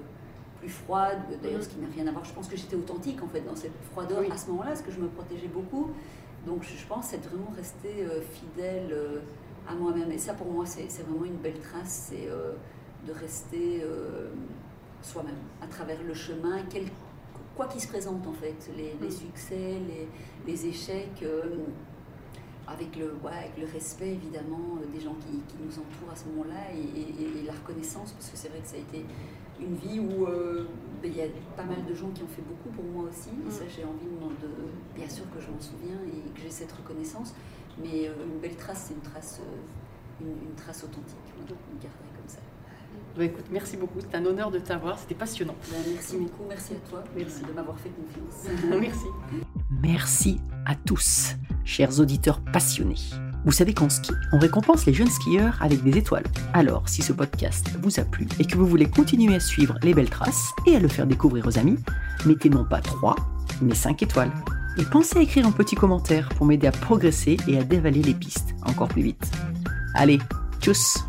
plus 0.60 0.68
froide, 0.68 1.20
d'ailleurs 1.44 1.60
Mhm. 1.60 1.64
ce 1.64 1.70
qui 1.70 1.78
n'a 1.78 1.88
rien 1.94 2.08
à 2.08 2.12
voir, 2.12 2.26
je 2.26 2.34
pense 2.34 2.48
que 2.48 2.58
j'étais 2.58 2.76
authentique 2.76 3.22
en 3.22 3.28
fait 3.28 3.42
dans 3.42 3.56
cette 3.56 3.78
froideur 3.92 4.22
Oui. 4.22 4.30
à 4.32 4.36
ce 4.36 4.48
moment-là, 4.50 4.70
parce 4.70 4.82
que 4.82 4.90
je 4.92 5.00
me 5.00 5.08
protégeais 5.10 5.48
beaucoup, 5.48 5.92
donc 6.48 6.64
je 6.64 6.88
pense 6.88 7.14
être 7.14 7.30
vraiment 7.30 7.52
restée 7.56 8.04
euh, 8.04 8.20
fidèle 8.22 8.90
euh, 8.92 9.20
à 9.70 9.76
moi-même 9.76 10.12
et 10.12 10.18
ça 10.18 10.34
pour 10.34 10.52
moi 10.52 10.66
c'est 10.66 10.88
vraiment 11.04 11.24
une 11.26 11.38
belle 11.38 11.60
trace, 11.60 12.08
c'est 12.10 12.28
euh, 12.28 12.54
de 13.06 13.14
rester 13.14 13.84
euh, 13.84 14.30
soi-même 15.02 15.36
à 15.62 15.68
travers 15.68 16.02
le 16.04 16.14
chemin, 16.14 16.60
quel, 16.70 16.86
quoi 17.56 17.68
qu'il 17.68 17.82
se 17.82 17.88
présente 17.88 18.26
en 18.28 18.34
fait, 18.34 18.70
les, 18.76 18.94
les 19.02 19.08
Mhm. 19.08 19.12
succès, 19.12 19.58
les, 19.88 20.08
les 20.46 20.66
échecs. 20.68 21.24
euh, 21.24 21.42
avec 22.68 22.96
le, 22.98 23.06
ouais, 23.24 23.32
avec 23.34 23.58
le 23.58 23.66
respect 23.66 24.12
évidemment 24.12 24.78
euh, 24.80 24.86
des 24.94 25.00
gens 25.00 25.16
qui, 25.22 25.40
qui 25.50 25.56
nous 25.60 25.72
entourent 25.74 26.12
à 26.14 26.16
ce 26.16 26.26
moment-là 26.26 26.70
et, 26.72 26.78
et- 27.02 27.40
et 27.40 27.44
la 27.44 27.54
reconnaissance, 27.54 28.12
parce 28.12 28.30
que 28.30 28.38
c'est 28.38 28.50
vrai 28.50 28.60
que 28.60 28.68
ça 28.68 28.76
a 28.76 28.80
été 28.80 29.04
une 29.60 29.74
vie 29.74 30.00
où 30.00 30.28
euh, 30.28 30.68
ben, 31.02 31.10
il 31.12 31.18
y 31.18 31.22
a 31.24 31.26
pas 31.58 31.64
mal 31.64 31.84
de 31.84 31.96
gens 31.96 32.12
qui 32.12 32.22
ont 32.22 32.28
fait 32.28 32.44
beaucoup 32.44 32.70
pour 32.70 32.84
moi 32.86 33.10
aussi, 33.10 33.32
et 33.48 33.50
ça 33.50 33.64
j'ai 33.68 33.84
envie 33.84 34.06
de, 34.06 34.50
bien 34.96 35.10
sûr 35.10 35.26
que 35.34 35.42
je 35.42 35.50
m'en 35.50 35.60
souviens 35.60 35.98
et 36.14 36.30
que 36.30 36.42
j'ai 36.44 36.52
cette 36.52 36.72
reconnaissance, 36.72 37.34
mais 37.82 38.08
euh, 38.08 38.14
une 38.24 38.38
belle 38.40 38.56
trace, 38.56 38.86
c'est 38.90 38.94
une 38.94 39.02
trace, 39.02 39.42
une, 40.22 40.28
une 40.28 40.56
trace 40.56 40.84
authentique, 40.84 41.18
garderai 41.26 41.58
comme 41.58 41.82
ça. 41.82 42.09
Bah, 43.20 43.26
écoute, 43.26 43.48
merci 43.52 43.76
beaucoup, 43.76 44.00
c'est 44.00 44.16
un 44.16 44.26
honneur 44.26 44.50
de 44.50 44.60
t'avoir, 44.60 44.98
c'était 44.98 45.14
passionnant. 45.14 45.54
Ben, 45.70 45.76
merci 45.94 46.16
beaucoup, 46.16 46.44
merci 46.48 46.72
à 46.72 46.90
toi 46.90 47.04
Merci. 47.18 47.42
de 47.46 47.52
m'avoir 47.52 47.78
fait 47.78 47.90
confiance. 47.90 48.80
merci. 48.80 49.06
Merci 49.84 50.40
à 50.66 50.74
tous, 50.76 51.36
chers 51.66 52.00
auditeurs 52.00 52.40
passionnés. 52.40 52.96
Vous 53.44 53.52
savez 53.52 53.74
qu'en 53.74 53.90
ski, 53.90 54.14
on 54.32 54.40
récompense 54.40 54.86
les 54.86 54.94
jeunes 54.94 55.10
skieurs 55.10 55.58
avec 55.62 55.84
des 55.84 55.98
étoiles. 55.98 56.24
Alors, 56.54 56.88
si 56.88 57.02
ce 57.02 57.12
podcast 57.12 57.70
vous 57.82 58.00
a 58.00 58.06
plu 58.06 58.26
et 58.40 58.46
que 58.46 58.56
vous 58.56 58.66
voulez 58.66 58.90
continuer 58.90 59.36
à 59.36 59.42
suivre 59.42 59.78
les 59.84 59.94
belles 59.94 60.10
traces 60.10 60.54
et 60.66 60.78
à 60.78 60.80
le 60.80 60.88
faire 60.88 61.06
découvrir 61.06 61.46
aux 61.46 61.60
amis, 61.60 61.78
mettez 62.26 62.50
non 62.50 62.64
pas 62.64 62.80
3, 62.80 63.18
mais 63.62 63.76
5 63.76 64.02
étoiles. 64.02 64.32
Et 64.78 64.86
pensez 64.86 65.20
à 65.20 65.22
écrire 65.22 65.46
un 65.46 65.52
petit 65.52 65.76
commentaire 65.76 66.30
pour 66.38 66.46
m'aider 66.46 66.68
à 66.68 66.72
progresser 66.72 67.36
et 67.50 67.60
à 67.60 67.66
dévaler 67.66 68.02
les 68.02 68.14
pistes 68.14 68.56
encore 68.66 68.88
plus 68.88 69.02
vite. 69.02 69.30
Allez, 69.94 70.20
tchuss 70.62 71.00